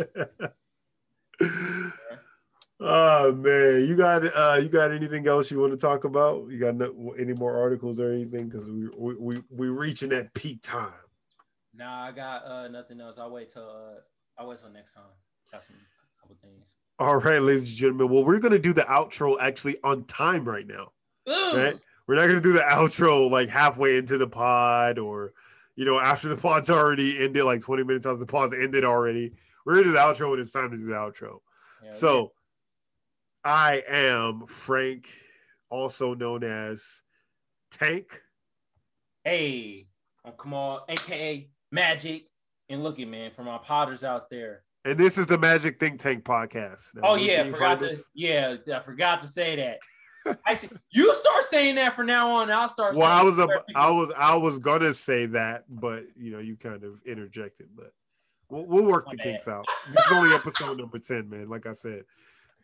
oh 2.80 3.32
man, 3.32 3.86
you 3.86 3.96
got 3.96 4.24
uh 4.36 4.58
you 4.62 4.68
got 4.68 4.92
anything 4.92 5.26
else 5.26 5.50
you 5.50 5.60
want 5.60 5.72
to 5.72 5.78
talk 5.78 6.04
about? 6.04 6.48
You 6.48 6.58
got 6.58 6.76
no, 6.76 7.14
any 7.18 7.32
more 7.32 7.56
articles 7.56 7.98
or 7.98 8.12
anything? 8.12 8.48
Because 8.48 8.70
we 8.70 8.88
we 8.96 9.14
we 9.14 9.42
we 9.50 9.68
reaching 9.68 10.10
that 10.10 10.32
peak 10.34 10.62
time. 10.62 10.92
nah, 11.74 12.04
I 12.06 12.12
got 12.12 12.44
uh 12.44 12.68
nothing 12.68 13.00
else. 13.00 13.18
I'll 13.18 13.32
wait 13.32 13.52
till 13.52 13.68
uh 13.68 14.00
I'll 14.38 14.48
wait 14.48 14.58
till 14.60 14.70
next 14.70 14.94
time. 14.94 15.04
Got 15.50 15.64
some 15.64 15.76
couple 16.20 16.36
things. 16.42 16.76
All 16.98 17.16
right, 17.16 17.42
ladies 17.42 17.62
and 17.62 17.70
gentlemen. 17.70 18.08
Well, 18.10 18.24
we're 18.24 18.38
gonna 18.38 18.58
do 18.58 18.72
the 18.72 18.82
outro 18.82 19.36
actually 19.40 19.76
on 19.82 20.04
time 20.04 20.44
right 20.44 20.66
now. 20.66 20.92
Ooh. 21.28 21.56
Right? 21.56 21.78
We're 22.06 22.16
not 22.16 22.26
gonna 22.26 22.40
do 22.40 22.52
the 22.52 22.60
outro 22.60 23.30
like 23.30 23.48
halfway 23.48 23.96
into 23.96 24.18
the 24.18 24.26
pod 24.26 24.98
or 24.98 25.32
you 25.76 25.84
know 25.84 25.98
after 25.98 26.28
the 26.28 26.36
pod's 26.36 26.70
already 26.70 27.22
ended, 27.22 27.44
like 27.44 27.62
20 27.62 27.84
minutes 27.84 28.06
after 28.06 28.18
the 28.18 28.26
pod's 28.26 28.54
ended 28.54 28.84
already. 28.84 29.32
We're 29.64 29.76
gonna 29.76 29.92
the 29.92 29.98
outro 29.98 30.30
when 30.30 30.40
it's 30.40 30.52
time 30.52 30.70
to 30.70 30.76
do 30.76 30.86
the 30.86 30.94
outro. 30.94 31.38
Yeah, 31.82 31.90
So 31.90 32.32
I 33.44 33.82
am 33.88 34.46
Frank, 34.46 35.08
also 35.70 36.14
known 36.14 36.44
as 36.44 37.02
Tank. 37.70 38.20
Hey, 39.24 39.86
I'm 40.24 40.32
Kamal, 40.40 40.84
aka 40.88 41.48
Magic. 41.70 42.26
And 42.68 42.82
look 42.82 42.98
it, 42.98 43.06
man, 43.06 43.30
for 43.34 43.42
my 43.42 43.58
potters 43.58 44.02
out 44.04 44.30
there. 44.30 44.62
And 44.84 44.98
this 44.98 45.18
is 45.18 45.26
the 45.26 45.38
Magic 45.38 45.78
Think 45.78 46.00
Tank 46.00 46.24
podcast. 46.24 46.94
Now, 46.94 47.02
Oh 47.04 47.14
yeah, 47.14 47.44
forgot 47.44 47.80
to 47.80 47.96
yeah, 48.14 48.56
I 48.74 48.80
forgot 48.80 49.22
to 49.22 49.28
say 49.28 49.56
that. 49.56 49.78
Actually, 50.46 50.70
you 50.90 51.12
start 51.14 51.44
saying 51.44 51.74
that 51.76 51.94
from 51.94 52.06
now 52.06 52.30
on. 52.36 52.50
I'll 52.50 52.68
start. 52.68 52.94
Well, 52.96 53.10
I 53.10 53.22
was 53.22 53.38
a, 53.38 53.48
I 53.74 53.90
was 53.90 54.12
I 54.16 54.36
was 54.36 54.58
gonna 54.58 54.94
say 54.94 55.26
that, 55.26 55.64
but 55.68 56.04
you 56.16 56.30
know, 56.32 56.38
you 56.38 56.56
kind 56.56 56.84
of 56.84 56.94
interjected. 57.06 57.68
But 57.76 57.92
we'll, 58.48 58.66
we'll 58.66 58.84
work 58.84 59.10
the 59.10 59.16
My 59.16 59.22
kinks 59.24 59.48
out. 59.48 59.66
This 59.94 60.04
is 60.06 60.12
only 60.12 60.34
episode 60.34 60.78
number 60.78 60.98
ten, 60.98 61.28
man. 61.28 61.48
Like 61.48 61.66
I 61.66 61.72
said, 61.72 62.02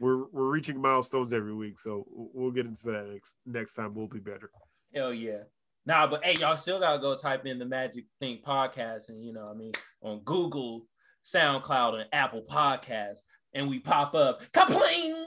we're 0.00 0.24
we're 0.32 0.48
reaching 0.50 0.80
milestones 0.80 1.32
every 1.32 1.54
week, 1.54 1.78
so 1.78 2.06
we'll- 2.10 2.30
we'll 2.34 2.50
get 2.52 2.66
into 2.66 2.86
that 2.86 3.08
next 3.12 3.36
next 3.46 3.74
time. 3.74 3.94
We'll 3.94 4.06
be 4.08 4.20
better. 4.20 4.50
Hell 4.94 5.12
yeah. 5.12 5.42
Nah, 5.86 6.06
but 6.06 6.22
hey, 6.24 6.34
y'all 6.38 6.56
still 6.56 6.78
gotta 6.78 6.98
go 7.00 7.16
type 7.16 7.46
in 7.46 7.58
the 7.58 7.64
Magic 7.64 8.04
Think 8.20 8.44
podcast, 8.44 9.08
and 9.08 9.24
you 9.24 9.32
know, 9.32 9.46
what 9.46 9.54
I 9.54 9.58
mean, 9.58 9.72
on 10.02 10.20
Google, 10.20 10.86
SoundCloud, 11.24 11.94
and 11.94 12.08
Apple 12.12 12.44
Podcasts, 12.48 13.20
and 13.54 13.68
we 13.68 13.78
pop 13.78 14.14
up. 14.14 14.42
Kapling! 14.52 15.24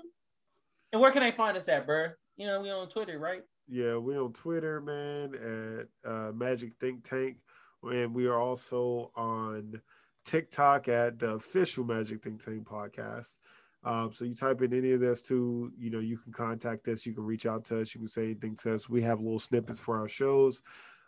And 0.91 1.01
where 1.01 1.11
can 1.11 1.21
they 1.23 1.31
find 1.31 1.55
us 1.55 1.69
at, 1.69 1.87
bruh? 1.87 2.13
You 2.37 2.47
know, 2.47 2.61
we 2.61 2.69
on 2.69 2.89
Twitter, 2.89 3.17
right? 3.19 3.43
Yeah, 3.67 3.97
we 3.97 4.17
on 4.17 4.33
Twitter, 4.33 4.81
man, 4.81 5.87
at 6.03 6.11
uh, 6.11 6.31
Magic 6.33 6.73
Think 6.79 7.07
Tank, 7.07 7.37
and 7.83 8.13
we 8.13 8.27
are 8.27 8.39
also 8.39 9.11
on 9.15 9.81
TikTok 10.25 10.87
at 10.87 11.19
the 11.19 11.31
official 11.31 11.85
Magic 11.85 12.21
Think 12.21 12.43
Tank 12.43 12.67
podcast. 12.67 13.37
Um, 13.83 14.11
so 14.13 14.25
you 14.25 14.35
type 14.35 14.61
in 14.61 14.73
any 14.73 14.91
of 14.91 14.99
this 14.99 15.23
too, 15.23 15.71
you 15.77 15.89
know, 15.89 15.99
you 15.99 16.17
can 16.17 16.31
contact 16.31 16.87
us, 16.87 17.05
you 17.05 17.13
can 17.13 17.23
reach 17.23 17.45
out 17.45 17.65
to 17.65 17.81
us, 17.81 17.95
you 17.95 18.01
can 18.01 18.07
say 18.07 18.25
anything 18.25 18.55
to 18.57 18.75
us. 18.75 18.89
We 18.89 19.01
have 19.01 19.21
little 19.21 19.39
snippets 19.39 19.79
for 19.79 19.99
our 19.99 20.09
shows, 20.09 20.61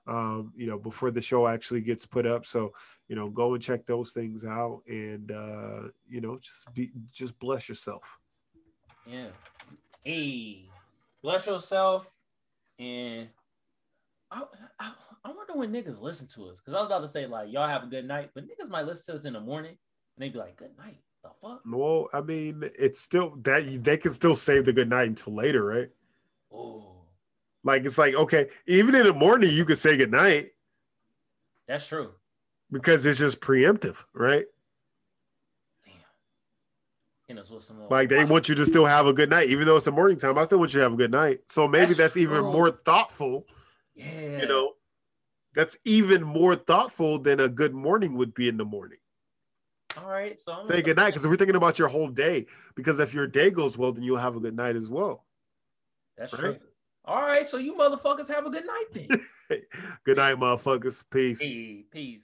um, 0.08 0.52
you 0.56 0.66
know, 0.66 0.80
before 0.80 1.12
the 1.12 1.22
show 1.22 1.48
actually 1.48 1.82
gets 1.82 2.06
put 2.06 2.26
up. 2.26 2.46
So, 2.46 2.74
you 3.08 3.16
know, 3.16 3.30
go 3.30 3.54
and 3.54 3.62
check 3.62 3.86
those 3.86 4.12
things 4.12 4.44
out 4.44 4.82
and 4.88 5.32
uh, 5.32 5.90
you 6.08 6.22
know, 6.22 6.40
just 6.40 6.74
be 6.74 6.92
just 7.12 7.38
bless 7.38 7.70
yourself. 7.70 8.20
Yeah. 9.06 9.28
Hey, 10.04 10.66
bless 11.22 11.48
yourself. 11.48 12.10
And 12.80 13.30
I, 14.32 14.44
I, 14.80 14.92
I 15.24 15.32
wonder 15.32 15.54
when 15.56 15.72
niggas 15.72 16.02
listen 16.02 16.28
to 16.36 16.50
us. 16.50 16.58
Because 16.60 16.74
I 16.74 16.80
was 16.80 16.88
about 16.88 17.02
to 17.02 17.08
say, 17.08 17.28
like, 17.28 17.52
y'all 17.52 17.68
have 17.68 17.84
a 17.84 17.88
good 17.88 18.06
night, 18.06 18.32
but 18.34 18.46
niggas 18.46 18.70
might 18.70 18.86
listen 18.86 19.14
to 19.14 19.20
us 19.20 19.26
in 19.26 19.34
the 19.34 19.40
morning 19.40 19.72
and 20.18 20.24
they'd 20.24 20.34
be 20.34 20.40
like, 20.40 20.58
good 20.58 20.78
night. 20.78 20.98
The 21.24 21.30
fuck? 21.42 21.62
Well, 21.66 22.10
I 22.14 22.20
mean, 22.22 22.70
it's 22.78 23.00
still 23.00 23.38
that 23.44 23.80
they 23.84 23.96
can 23.98 24.12
still 24.12 24.36
save 24.36 24.66
the 24.66 24.74
good 24.74 24.90
night 24.90 25.08
until 25.08 25.34
later, 25.34 25.64
right? 25.64 25.90
Oh, 26.54 26.98
Like 27.64 27.86
it's 27.86 27.98
like 27.98 28.14
okay, 28.14 28.50
even 28.68 28.94
in 28.94 29.06
the 29.06 29.14
morning 29.14 29.50
you 29.54 29.64
could 29.64 29.78
say 29.78 29.96
good 29.96 30.12
night. 30.12 30.50
that's 31.66 31.88
true. 31.88 32.12
because 32.70 33.06
it's 33.06 33.20
just 33.20 33.40
preemptive, 33.40 34.04
right? 34.14 34.46
Hit 37.36 37.44
us 37.44 37.50
with 37.50 37.64
some. 37.64 37.78
Like 37.90 38.10
they 38.10 38.26
want 38.26 38.50
you 38.50 38.56
to 38.56 38.66
still 38.66 38.86
have 38.86 39.08
a 39.08 39.14
good 39.14 39.30
night, 39.30 39.50
even 39.50 39.66
though 39.66 39.76
it's 39.76 39.86
the 39.86 39.92
morning 39.92 40.18
time. 40.18 40.38
I 40.38 40.44
still 40.44 40.60
want 40.60 40.74
you 40.74 40.80
to 40.80 40.84
have 40.84 40.94
a 40.94 40.98
good 40.98 41.12
night. 41.12 41.42
So 41.48 41.68
maybe 41.68 41.88
That's 41.88 41.98
that's, 41.98 42.18
even 42.18 42.44
more 42.44 42.70
thoughtful. 42.70 43.48
Yeah. 43.96 44.40
You 44.42 44.48
know, 44.48 44.74
that's 45.56 45.78
even 45.86 46.24
more 46.24 46.56
thoughtful 46.56 47.20
than 47.20 47.40
a 47.40 47.50
good 47.50 47.74
morning 47.74 48.18
would 48.18 48.34
be 48.34 48.48
in 48.48 48.58
the 48.58 48.66
morning. 48.66 49.00
All 50.02 50.10
right. 50.10 50.40
So 50.40 50.54
I'm 50.54 50.64
Say 50.64 50.82
good 50.82 50.98
night 50.98 51.10
because 51.10 51.26
we're 51.28 51.36
thinking 51.36 51.56
about 51.56 51.78
your 51.78 51.88
whole 51.88 52.08
day. 52.08 52.48
Because 52.76 53.00
if 53.00 53.14
your 53.14 53.28
day 53.28 53.52
goes 53.52 53.78
well, 53.78 53.92
then 53.92 54.04
you'll 54.04 54.18
have 54.18 54.36
a 54.36 54.40
good 54.40 54.56
night 54.56 54.76
as 54.76 54.90
well. 54.90 55.26
That's 56.18 56.34
right? 56.34 56.40
true. 56.40 56.58
All 57.06 57.22
right. 57.22 57.46
So 57.46 57.58
you 57.58 57.76
motherfuckers 57.76 58.28
have 58.28 58.46
a 58.46 58.50
good 58.50 58.66
night 58.66 58.86
then. 58.92 59.08
good 60.04 60.18
night, 60.18 60.38
motherfuckers. 60.38 61.04
Peace. 61.12 61.40
hey, 61.40 61.86
peace. 61.92 62.22